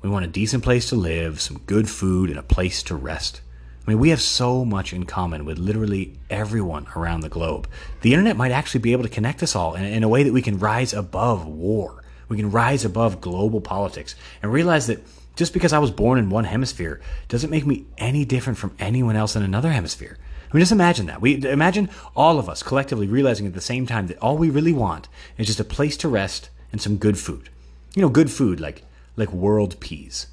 We 0.00 0.08
want 0.08 0.24
a 0.24 0.28
decent 0.28 0.64
place 0.64 0.88
to 0.88 0.96
live, 0.96 1.42
some 1.42 1.58
good 1.66 1.90
food, 1.90 2.30
and 2.30 2.38
a 2.38 2.42
place 2.42 2.82
to 2.84 2.94
rest. 2.94 3.42
I 3.86 3.90
mean, 3.90 3.98
we 3.98 4.10
have 4.10 4.20
so 4.22 4.64
much 4.64 4.94
in 4.94 5.04
common 5.04 5.44
with 5.44 5.58
literally 5.58 6.18
everyone 6.30 6.86
around 6.96 7.20
the 7.20 7.28
globe. 7.28 7.68
The 8.00 8.14
internet 8.14 8.36
might 8.36 8.52
actually 8.52 8.80
be 8.80 8.92
able 8.92 9.02
to 9.02 9.08
connect 9.10 9.42
us 9.42 9.54
all 9.54 9.74
in, 9.74 9.84
in 9.84 10.02
a 10.02 10.08
way 10.08 10.22
that 10.22 10.32
we 10.32 10.42
can 10.42 10.58
rise 10.58 10.94
above 10.94 11.46
war 11.46 12.02
we 12.28 12.36
can 12.36 12.50
rise 12.50 12.84
above 12.84 13.20
global 13.20 13.60
politics 13.60 14.14
and 14.42 14.52
realize 14.52 14.86
that 14.86 15.02
just 15.36 15.52
because 15.52 15.72
I 15.72 15.78
was 15.78 15.90
born 15.90 16.18
in 16.18 16.30
one 16.30 16.44
hemisphere 16.44 17.00
doesn't 17.28 17.50
make 17.50 17.64
me 17.64 17.86
any 17.96 18.24
different 18.24 18.58
from 18.58 18.74
anyone 18.78 19.16
else 19.16 19.36
in 19.36 19.42
another 19.42 19.70
hemisphere. 19.70 20.18
I 20.50 20.56
mean, 20.56 20.62
just 20.62 20.72
imagine 20.72 21.06
that. 21.06 21.20
We 21.20 21.44
imagine 21.46 21.90
all 22.16 22.38
of 22.38 22.48
us 22.48 22.62
collectively 22.62 23.06
realizing 23.06 23.46
at 23.46 23.54
the 23.54 23.60
same 23.60 23.86
time 23.86 24.08
that 24.08 24.18
all 24.18 24.36
we 24.36 24.50
really 24.50 24.72
want 24.72 25.08
is 25.36 25.46
just 25.46 25.60
a 25.60 25.64
place 25.64 25.96
to 25.98 26.08
rest 26.08 26.50
and 26.72 26.80
some 26.80 26.96
good 26.96 27.18
food. 27.18 27.50
You 27.94 28.02
know, 28.02 28.08
good 28.08 28.30
food 28.30 28.58
like 28.58 28.82
like 29.16 29.32
world 29.32 29.78
peas. 29.78 30.26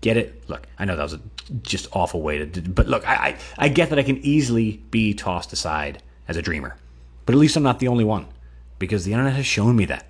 Get 0.00 0.16
it? 0.16 0.48
Look, 0.48 0.66
I 0.78 0.84
know 0.84 0.96
that 0.96 1.02
was 1.02 1.14
a 1.14 1.20
just 1.62 1.88
awful 1.92 2.22
way 2.22 2.44
to, 2.44 2.60
but 2.62 2.88
look, 2.88 3.06
I, 3.08 3.14
I 3.14 3.38
I 3.58 3.68
get 3.68 3.90
that 3.90 3.98
I 3.98 4.02
can 4.02 4.18
easily 4.18 4.82
be 4.90 5.14
tossed 5.14 5.52
aside 5.52 6.02
as 6.26 6.36
a 6.36 6.42
dreamer, 6.42 6.76
but 7.26 7.34
at 7.34 7.38
least 7.38 7.56
I'm 7.56 7.62
not 7.62 7.78
the 7.78 7.88
only 7.88 8.04
one 8.04 8.26
because 8.78 9.04
the 9.04 9.12
internet 9.12 9.34
has 9.34 9.46
shown 9.46 9.76
me 9.76 9.84
that. 9.86 10.07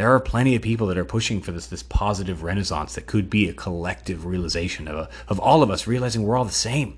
There 0.00 0.14
are 0.14 0.18
plenty 0.18 0.56
of 0.56 0.62
people 0.62 0.86
that 0.86 0.96
are 0.96 1.04
pushing 1.04 1.42
for 1.42 1.52
this 1.52 1.66
this 1.66 1.82
positive 1.82 2.42
renaissance 2.42 2.94
that 2.94 3.04
could 3.06 3.28
be 3.28 3.50
a 3.50 3.52
collective 3.52 4.24
realization 4.24 4.88
of 4.88 4.96
a, 4.96 5.08
of 5.28 5.38
all 5.38 5.62
of 5.62 5.70
us 5.70 5.86
realizing 5.86 6.22
we're 6.22 6.38
all 6.38 6.46
the 6.46 6.52
same. 6.52 6.96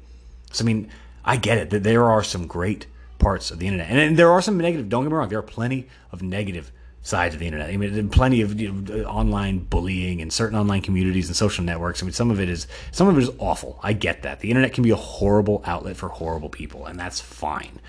So 0.53 0.63
I 0.63 0.67
mean, 0.67 0.89
I 1.25 1.37
get 1.37 1.59
it 1.59 1.71
that 1.71 1.83
there 1.83 2.05
are 2.05 2.23
some 2.23 2.47
great 2.47 2.87
parts 3.19 3.51
of 3.51 3.59
the 3.59 3.67
internet, 3.67 3.91
and, 3.91 3.99
and 3.99 4.17
there 4.17 4.31
are 4.31 4.41
some 4.41 4.57
negative. 4.57 4.89
Don't 4.89 5.03
get 5.03 5.11
me 5.11 5.17
wrong, 5.17 5.29
there 5.29 5.41
are 5.41 5.43
plenty 5.43 5.89
of 6.13 6.23
negative 6.23 6.71
sides 7.03 7.35
of 7.35 7.41
the 7.41 7.47
internet. 7.47 7.71
I 7.71 7.77
mean, 7.77 8.09
plenty 8.09 8.41
of 8.41 8.61
you 8.61 8.71
know, 8.71 8.95
uh, 8.95 9.03
online 9.09 9.59
bullying 9.59 10.23
and 10.23 10.33
certain 10.33 10.57
online 10.57 10.83
communities 10.83 11.27
and 11.27 11.35
social 11.35 11.65
networks. 11.65 12.05
I 12.05 12.07
mean, 12.07 12.13
some 12.13 12.31
of 12.31 12.39
it 12.39 12.49
is 12.49 12.69
some 12.93 13.09
of 13.09 13.19
it 13.19 13.23
is 13.25 13.31
awful. 13.39 13.81
I 13.83 13.95
get 13.95 14.23
that 14.23 14.39
the 14.39 14.51
internet 14.51 14.75
can 14.75 14.85
be 14.85 14.91
a 14.91 14.97
horrible 14.97 15.61
outlet 15.67 15.97
for 15.97 16.09
horrible 16.09 16.51
people, 16.51 16.87
and 16.87 17.01
that's 17.01 17.21
fine. 17.21 17.81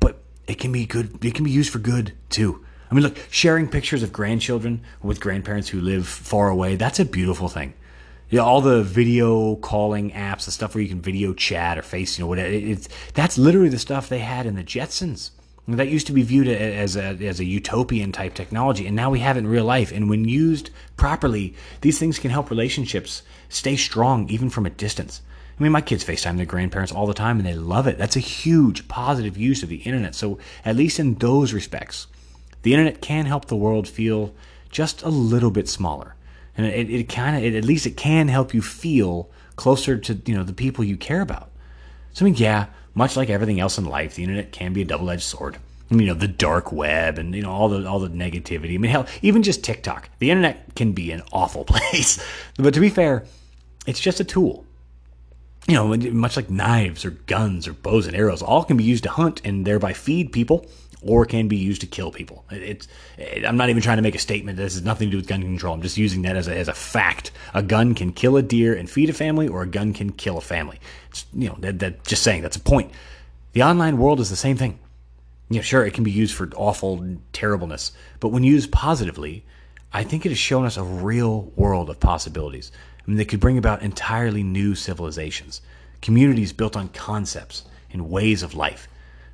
But 0.00 0.22
it 0.46 0.54
can 0.54 0.72
be 0.72 0.86
good. 0.86 1.22
It 1.22 1.34
can 1.34 1.44
be 1.44 1.50
used 1.50 1.70
for 1.70 1.78
good 1.78 2.14
too. 2.30 2.64
I 2.90 2.94
mean, 2.94 3.02
look, 3.02 3.16
sharing 3.30 3.68
pictures 3.68 4.02
of 4.02 4.12
grandchildren 4.12 4.80
with 5.02 5.20
grandparents 5.20 5.68
who 5.68 5.80
live 5.80 6.06
far 6.06 6.48
away, 6.48 6.76
that's 6.76 7.00
a 7.00 7.04
beautiful 7.04 7.48
thing. 7.48 7.74
You 8.30 8.38
know, 8.38 8.44
all 8.44 8.60
the 8.60 8.82
video 8.82 9.56
calling 9.56 10.10
apps, 10.12 10.44
the 10.44 10.50
stuff 10.50 10.74
where 10.74 10.82
you 10.82 10.88
can 10.88 11.00
video 11.00 11.32
chat 11.32 11.78
or 11.78 11.82
face, 11.82 12.18
you 12.18 12.24
know, 12.24 12.28
whatever, 12.28 12.48
it's, 12.48 12.88
that's 13.14 13.38
literally 13.38 13.68
the 13.68 13.78
stuff 13.78 14.08
they 14.08 14.18
had 14.18 14.46
in 14.46 14.56
the 14.56 14.64
Jetsons. 14.64 15.30
That 15.68 15.88
used 15.88 16.06
to 16.06 16.12
be 16.12 16.22
viewed 16.22 16.46
as 16.46 16.96
a, 16.96 17.02
as 17.26 17.40
a 17.40 17.44
utopian 17.44 18.12
type 18.12 18.34
technology, 18.34 18.86
and 18.86 18.94
now 18.94 19.10
we 19.10 19.18
have 19.18 19.36
it 19.36 19.40
in 19.40 19.48
real 19.48 19.64
life. 19.64 19.90
And 19.90 20.08
when 20.08 20.24
used 20.24 20.70
properly, 20.96 21.54
these 21.80 21.98
things 21.98 22.20
can 22.20 22.30
help 22.30 22.50
relationships 22.50 23.22
stay 23.48 23.74
strong 23.74 24.28
even 24.28 24.48
from 24.48 24.64
a 24.64 24.70
distance. 24.70 25.22
I 25.58 25.62
mean, 25.62 25.72
my 25.72 25.80
kids 25.80 26.04
FaceTime 26.04 26.36
their 26.36 26.46
grandparents 26.46 26.92
all 26.92 27.06
the 27.06 27.14
time 27.14 27.38
and 27.38 27.46
they 27.46 27.54
love 27.54 27.88
it. 27.88 27.98
That's 27.98 28.14
a 28.14 28.20
huge 28.20 28.86
positive 28.86 29.36
use 29.36 29.64
of 29.64 29.68
the 29.68 29.76
internet. 29.76 30.14
So, 30.14 30.38
at 30.64 30.76
least 30.76 31.00
in 31.00 31.14
those 31.14 31.52
respects, 31.52 32.06
the 32.62 32.72
internet 32.72 33.00
can 33.00 33.26
help 33.26 33.46
the 33.46 33.56
world 33.56 33.88
feel 33.88 34.34
just 34.70 35.02
a 35.02 35.08
little 35.08 35.50
bit 35.50 35.68
smaller. 35.68 36.14
And 36.56 36.66
it, 36.66 36.90
it 36.90 37.08
kind 37.08 37.36
of, 37.36 37.54
at 37.54 37.64
least 37.64 37.86
it 37.86 37.96
can 37.96 38.28
help 38.28 38.54
you 38.54 38.62
feel 38.62 39.30
closer 39.56 39.96
to, 39.98 40.20
you 40.26 40.34
know, 40.34 40.42
the 40.42 40.52
people 40.52 40.84
you 40.84 40.96
care 40.96 41.20
about. 41.20 41.50
So, 42.12 42.24
I 42.24 42.26
mean, 42.26 42.34
yeah, 42.34 42.66
much 42.94 43.16
like 43.16 43.30
everything 43.30 43.60
else 43.60 43.78
in 43.78 43.84
life, 43.84 44.14
the 44.14 44.22
internet 44.22 44.52
can 44.52 44.72
be 44.72 44.82
a 44.82 44.86
double 44.86 45.10
edged 45.10 45.22
sword. 45.22 45.58
I 45.90 45.94
mean, 45.94 46.08
you 46.08 46.14
know, 46.14 46.18
the 46.18 46.28
dark 46.28 46.72
web 46.72 47.18
and, 47.18 47.34
you 47.34 47.42
know, 47.42 47.52
all 47.52 47.68
the, 47.68 47.86
all 47.86 48.00
the 48.00 48.08
negativity. 48.08 48.74
I 48.74 48.78
mean, 48.78 48.90
hell, 48.90 49.06
even 49.22 49.42
just 49.42 49.62
TikTok. 49.62 50.08
The 50.18 50.30
internet 50.30 50.74
can 50.74 50.92
be 50.92 51.12
an 51.12 51.22
awful 51.32 51.64
place. 51.66 52.22
but 52.56 52.74
to 52.74 52.80
be 52.80 52.88
fair, 52.88 53.24
it's 53.86 54.00
just 54.00 54.20
a 54.20 54.24
tool 54.24 54.66
you 55.68 55.74
know, 55.74 55.96
much 56.12 56.36
like 56.36 56.48
knives 56.48 57.04
or 57.04 57.10
guns 57.10 57.66
or 57.66 57.72
bows 57.72 58.06
and 58.06 58.16
arrows, 58.16 58.40
all 58.40 58.64
can 58.64 58.76
be 58.76 58.84
used 58.84 59.02
to 59.02 59.10
hunt 59.10 59.40
and 59.44 59.66
thereby 59.66 59.92
feed 59.92 60.32
people 60.32 60.66
or 61.06 61.24
can 61.24 61.48
be 61.48 61.56
used 61.56 61.80
to 61.80 61.86
kill 61.86 62.10
people. 62.10 62.44
It's, 62.50 62.88
it, 63.16 63.44
I'm 63.44 63.56
not 63.56 63.70
even 63.70 63.82
trying 63.82 63.98
to 63.98 64.02
make 64.02 64.14
a 64.14 64.18
statement. 64.18 64.56
This 64.58 64.74
has 64.74 64.84
nothing 64.84 65.08
to 65.08 65.12
do 65.12 65.16
with 65.16 65.26
gun 65.26 65.42
control. 65.42 65.74
I'm 65.74 65.82
just 65.82 65.96
using 65.96 66.22
that 66.22 66.36
as 66.36 66.48
a, 66.48 66.56
as 66.56 66.68
a 66.68 66.74
fact. 66.74 67.30
A 67.54 67.62
gun 67.62 67.94
can 67.94 68.12
kill 68.12 68.36
a 68.36 68.42
deer 68.42 68.74
and 68.74 68.90
feed 68.90 69.08
a 69.08 69.12
family, 69.12 69.48
or 69.48 69.62
a 69.62 69.66
gun 69.66 69.92
can 69.92 70.10
kill 70.12 70.38
a 70.38 70.42
family. 70.42 70.80
It's, 71.10 71.24
you 71.32 71.48
know, 71.48 71.56
that, 71.60 71.78
that 71.78 72.04
just 72.04 72.22
saying 72.22 72.42
that's 72.42 72.56
a 72.56 72.60
point. 72.60 72.90
The 73.52 73.62
online 73.62 73.98
world 73.98 74.20
is 74.20 74.30
the 74.30 74.36
same 74.36 74.56
thing. 74.56 74.78
You 75.48 75.56
know, 75.56 75.62
sure, 75.62 75.86
it 75.86 75.94
can 75.94 76.04
be 76.04 76.10
used 76.10 76.34
for 76.34 76.50
awful 76.56 77.18
terribleness, 77.32 77.92
but 78.18 78.28
when 78.28 78.42
used 78.42 78.72
positively, 78.72 79.44
I 79.92 80.02
think 80.02 80.26
it 80.26 80.30
has 80.30 80.38
shown 80.38 80.66
us 80.66 80.76
a 80.76 80.82
real 80.82 81.52
world 81.54 81.88
of 81.88 82.00
possibilities. 82.00 82.72
I 82.98 83.08
mean, 83.10 83.16
they 83.16 83.24
could 83.24 83.38
bring 83.38 83.56
about 83.56 83.82
entirely 83.82 84.42
new 84.42 84.74
civilizations, 84.74 85.60
communities 86.02 86.52
built 86.52 86.76
on 86.76 86.88
concepts 86.88 87.64
and 87.92 88.10
ways 88.10 88.42
of 88.42 88.54
life 88.54 88.88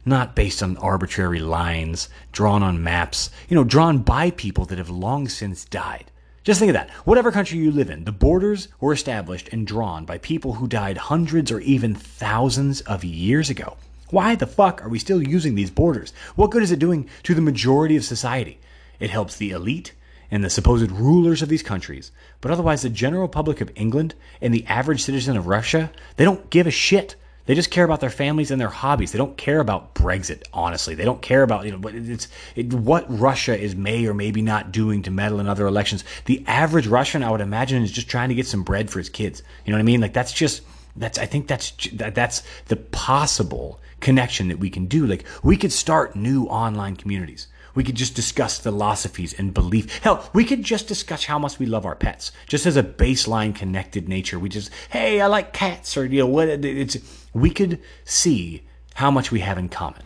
not 0.05 0.34
based 0.34 0.62
on 0.62 0.76
arbitrary 0.78 1.40
lines 1.40 2.09
drawn 2.32 2.62
on 2.62 2.82
maps, 2.82 3.30
you 3.48 3.55
know, 3.55 3.64
drawn 3.64 3.98
by 3.98 4.30
people 4.30 4.64
that 4.66 4.78
have 4.78 4.90
long 4.90 5.28
since 5.28 5.64
died. 5.64 6.11
Just 6.44 6.59
think 6.59 6.70
of 6.70 6.74
that. 6.74 6.90
Whatever 7.05 7.30
country 7.30 7.59
you 7.59 7.70
live 7.70 7.88
in, 7.88 8.05
the 8.05 8.11
borders 8.11 8.66
were 8.80 8.92
established 8.92 9.48
and 9.53 9.64
drawn 9.66 10.05
by 10.05 10.18
people 10.18 10.55
who 10.55 10.66
died 10.66 10.96
hundreds 10.96 11.53
or 11.53 11.61
even 11.61 11.94
thousands 11.94 12.80
of 12.80 13.05
years 13.05 13.48
ago. 13.48 13.76
Why 14.11 14.34
the 14.34 14.46
fuck 14.46 14.84
are 14.84 14.88
we 14.88 14.98
still 14.98 15.22
using 15.22 15.55
these 15.55 15.70
borders? 15.70 16.12
What 16.34 16.50
good 16.50 16.62
is 16.62 16.72
it 16.72 16.80
doing 16.80 17.09
to 17.22 17.34
the 17.34 17.40
majority 17.40 17.96
of 17.96 18.05
society? 18.05 18.59
It 18.98 19.11
helps 19.11 19.36
the 19.36 19.53
elite 19.53 19.94
and 20.32 20.42
the 20.42 20.50
supposed 20.50 20.90
rulers 20.90 21.42
of 21.42 21.48
these 21.48 21.62
countries, 21.62 22.11
but 22.40 22.50
otherwise 22.50 22.82
the 22.82 22.90
general 22.90 23.28
public 23.28 23.61
of 23.61 23.70
England 23.76 24.14
and 24.40 24.53
the 24.53 24.66
average 24.66 25.03
citizen 25.03 25.36
of 25.36 25.46
Russia, 25.46 25.92
they 26.16 26.24
don't 26.24 26.50
give 26.50 26.66
a 26.66 26.70
shit. 26.70 27.14
They 27.47 27.55
just 27.55 27.70
care 27.70 27.84
about 27.84 28.01
their 28.01 28.11
families 28.11 28.51
and 28.51 28.61
their 28.61 28.68
hobbies. 28.68 29.12
They 29.12 29.18
don't 29.18 29.36
care 29.36 29.61
about 29.61 29.95
Brexit. 29.95 30.43
Honestly, 30.53 30.95
they 30.95 31.05
don't 31.05 31.22
care 31.22 31.43
about 31.43 31.64
you 31.64 31.76
know 31.76 31.88
it's 31.88 32.28
it, 32.55 32.72
what 32.72 33.05
Russia 33.09 33.59
is 33.59 33.74
may 33.74 34.07
or 34.07 34.14
maybe 34.14 34.43
not 34.43 34.70
doing 34.70 35.03
to 35.03 35.11
meddle 35.11 35.40
in 35.40 35.49
other 35.49 35.66
elections. 35.66 36.05
The 36.26 36.45
average 36.47 36.86
Russian, 36.86 37.22
I 37.22 37.30
would 37.30 37.40
imagine, 37.40 37.82
is 37.82 37.90
just 37.90 38.09
trying 38.09 38.28
to 38.28 38.34
get 38.34 38.47
some 38.47 38.62
bread 38.62 38.90
for 38.90 38.99
his 38.99 39.09
kids. 39.09 39.43
You 39.64 39.72
know 39.72 39.78
what 39.78 39.82
I 39.82 39.84
mean? 39.84 40.01
Like 40.01 40.12
that's 40.12 40.32
just 40.32 40.62
that's 40.97 41.18
I 41.18 41.26
think 41.26 41.49
that's 41.49 41.72
that, 41.95 42.14
that's 42.14 42.43
the 42.66 42.76
possible 42.76 43.80
connection 44.01 44.49
that 44.49 44.59
we 44.59 44.70
can 44.70 44.86
do. 44.86 45.07
Like 45.07 45.24
we 45.43 45.57
could 45.57 45.72
start 45.72 46.14
new 46.14 46.45
online 46.45 46.97
communities. 46.97 47.49
We 47.75 47.85
could 47.85 47.95
just 47.95 48.14
discuss 48.14 48.59
philosophies 48.59 49.33
and 49.33 49.55
belief. 49.55 49.99
Hell, 49.99 50.29
we 50.33 50.45
could 50.45 50.62
just 50.62 50.89
discuss 50.89 51.25
how 51.25 51.39
much 51.39 51.59
we 51.59 51.66
love 51.66 51.87
our 51.87 51.95
pets, 51.95 52.33
just 52.47 52.66
as 52.66 52.77
a 52.77 52.83
baseline 52.83 53.55
connected 53.55 54.09
nature. 54.09 54.39
We 54.39 54.49
just, 54.49 54.70
hey, 54.91 55.20
I 55.20 55.27
like 55.27 55.53
cats, 55.53 55.97
or 55.97 56.05
you 56.05 56.20
know 56.20 56.27
what? 56.27 56.49
It's 56.49 56.99
we 57.33 57.51
could 57.51 57.81
see 58.05 58.62
how 58.95 59.11
much 59.11 59.31
we 59.31 59.41
have 59.41 59.59
in 59.59 59.68
common. 59.68 60.03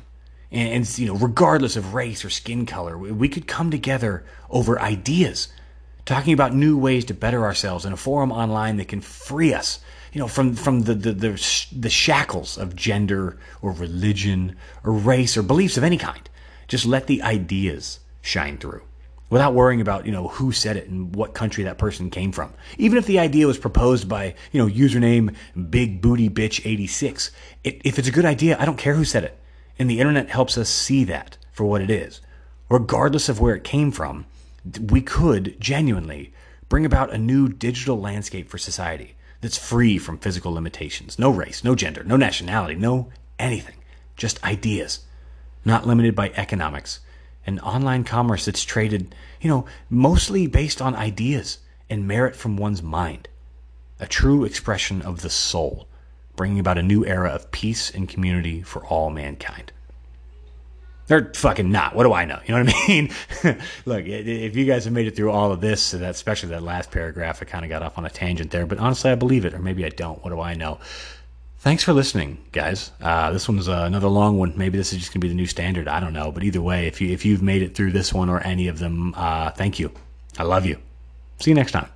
And, 0.52 0.68
and, 0.68 0.98
you 0.98 1.06
know, 1.06 1.16
regardless 1.16 1.76
of 1.76 1.94
race 1.94 2.24
or 2.24 2.30
skin 2.30 2.66
color, 2.66 2.96
we, 2.96 3.10
we 3.10 3.28
could 3.28 3.48
come 3.48 3.70
together 3.70 4.24
over 4.48 4.80
ideas, 4.80 5.48
talking 6.04 6.32
about 6.32 6.54
new 6.54 6.78
ways 6.78 7.04
to 7.06 7.14
better 7.14 7.44
ourselves 7.44 7.84
in 7.84 7.92
a 7.92 7.96
forum 7.96 8.30
online 8.30 8.76
that 8.76 8.86
can 8.86 9.00
free 9.00 9.52
us, 9.52 9.80
you 10.12 10.20
know, 10.20 10.28
from 10.28 10.54
from 10.54 10.82
the 10.82 10.94
the 10.94 11.12
the, 11.12 11.66
the 11.76 11.90
shackles 11.90 12.56
of 12.56 12.76
gender 12.76 13.38
or 13.60 13.72
religion 13.72 14.56
or 14.84 14.92
race 14.92 15.36
or 15.36 15.42
beliefs 15.42 15.76
of 15.76 15.82
any 15.82 15.98
kind. 15.98 16.30
Just 16.68 16.86
let 16.86 17.06
the 17.06 17.22
ideas 17.22 18.00
shine 18.22 18.58
through 18.58 18.82
without 19.28 19.54
worrying 19.54 19.80
about 19.80 20.06
you 20.06 20.12
know 20.12 20.28
who 20.28 20.52
said 20.52 20.76
it 20.76 20.88
and 20.88 21.14
what 21.14 21.34
country 21.34 21.64
that 21.64 21.78
person 21.78 22.10
came 22.10 22.32
from. 22.32 22.52
Even 22.78 22.98
if 22.98 23.06
the 23.06 23.18
idea 23.18 23.46
was 23.46 23.58
proposed 23.58 24.08
by 24.08 24.34
you 24.52 24.60
know 24.60 24.72
username 24.72 25.34
big 25.70 26.00
booty 26.00 26.28
bitch 26.28 26.64
86 26.64 27.30
it, 27.64 27.80
if 27.84 27.98
it's 27.98 28.08
a 28.08 28.12
good 28.12 28.24
idea 28.24 28.56
i 28.60 28.64
don't 28.64 28.78
care 28.78 28.94
who 28.94 29.04
said 29.04 29.24
it. 29.24 29.38
And 29.78 29.90
the 29.90 30.00
internet 30.00 30.30
helps 30.30 30.56
us 30.56 30.70
see 30.70 31.04
that 31.04 31.36
for 31.52 31.66
what 31.66 31.82
it 31.82 31.90
is. 31.90 32.22
Regardless 32.70 33.28
of 33.28 33.40
where 33.40 33.54
it 33.54 33.64
came 33.64 33.90
from 33.90 34.26
we 34.80 35.00
could 35.00 35.60
genuinely 35.60 36.32
bring 36.68 36.84
about 36.84 37.12
a 37.12 37.18
new 37.18 37.48
digital 37.48 38.00
landscape 38.00 38.48
for 38.48 38.58
society 38.58 39.14
that's 39.40 39.58
free 39.58 39.98
from 39.98 40.18
physical 40.18 40.52
limitations. 40.52 41.18
No 41.18 41.30
race 41.30 41.64
no 41.64 41.74
gender 41.74 42.04
no 42.04 42.16
nationality 42.16 42.74
no 42.74 43.10
anything. 43.38 43.76
Just 44.16 44.42
ideas 44.42 45.00
not 45.66 45.86
limited 45.86 46.14
by 46.14 46.30
economics 46.36 47.00
and 47.46 47.60
online 47.60 48.04
commerce 48.04 48.44
that's 48.44 48.64
traded, 48.64 49.14
you 49.40 49.50
know, 49.50 49.66
mostly 49.90 50.46
based 50.46 50.80
on 50.80 50.94
ideas 50.94 51.58
and 51.90 52.08
merit 52.08 52.34
from 52.34 52.56
one's 52.56 52.82
mind. 52.82 53.28
A 54.00 54.06
true 54.06 54.44
expression 54.44 55.02
of 55.02 55.22
the 55.22 55.30
soul, 55.30 55.86
bringing 56.34 56.58
about 56.58 56.78
a 56.78 56.82
new 56.82 57.04
era 57.04 57.30
of 57.30 57.50
peace 57.50 57.90
and 57.90 58.08
community 58.08 58.62
for 58.62 58.84
all 58.84 59.10
mankind. 59.10 59.72
They're 61.06 61.32
fucking 61.34 61.70
not. 61.70 61.94
What 61.94 62.02
do 62.02 62.12
I 62.12 62.24
know? 62.24 62.40
You 62.46 62.54
know 62.56 62.64
what 62.64 62.74
I 62.74 62.88
mean? 62.88 63.10
Look, 63.86 64.06
if 64.06 64.56
you 64.56 64.64
guys 64.64 64.84
have 64.84 64.92
made 64.92 65.06
it 65.06 65.14
through 65.14 65.30
all 65.30 65.52
of 65.52 65.60
this, 65.60 65.94
especially 65.94 66.48
that 66.48 66.64
last 66.64 66.90
paragraph, 66.90 67.38
I 67.40 67.44
kind 67.44 67.64
of 67.64 67.68
got 67.68 67.82
off 67.82 67.96
on 67.96 68.04
a 68.04 68.10
tangent 68.10 68.50
there, 68.50 68.66
but 68.66 68.78
honestly, 68.78 69.12
I 69.12 69.14
believe 69.14 69.44
it, 69.44 69.54
or 69.54 69.60
maybe 69.60 69.84
I 69.84 69.90
don't. 69.90 70.22
What 70.24 70.30
do 70.30 70.40
I 70.40 70.54
know? 70.54 70.80
Thanks 71.66 71.82
for 71.82 71.92
listening, 71.92 72.38
guys. 72.52 72.92
Uh, 73.02 73.32
this 73.32 73.48
one's 73.48 73.68
uh, 73.68 73.82
another 73.88 74.06
long 74.06 74.38
one. 74.38 74.52
Maybe 74.56 74.78
this 74.78 74.92
is 74.92 75.00
just 75.00 75.12
gonna 75.12 75.22
be 75.22 75.26
the 75.26 75.34
new 75.34 75.48
standard. 75.48 75.88
I 75.88 75.98
don't 75.98 76.12
know, 76.12 76.30
but 76.30 76.44
either 76.44 76.62
way, 76.62 76.86
if 76.86 77.00
you 77.00 77.10
if 77.10 77.24
you've 77.24 77.42
made 77.42 77.60
it 77.60 77.74
through 77.74 77.90
this 77.90 78.14
one 78.14 78.28
or 78.28 78.38
any 78.46 78.68
of 78.68 78.78
them, 78.78 79.12
uh, 79.16 79.50
thank 79.50 79.80
you. 79.80 79.90
I 80.38 80.44
love 80.44 80.64
you. 80.64 80.78
See 81.40 81.50
you 81.50 81.56
next 81.56 81.72
time. 81.72 81.88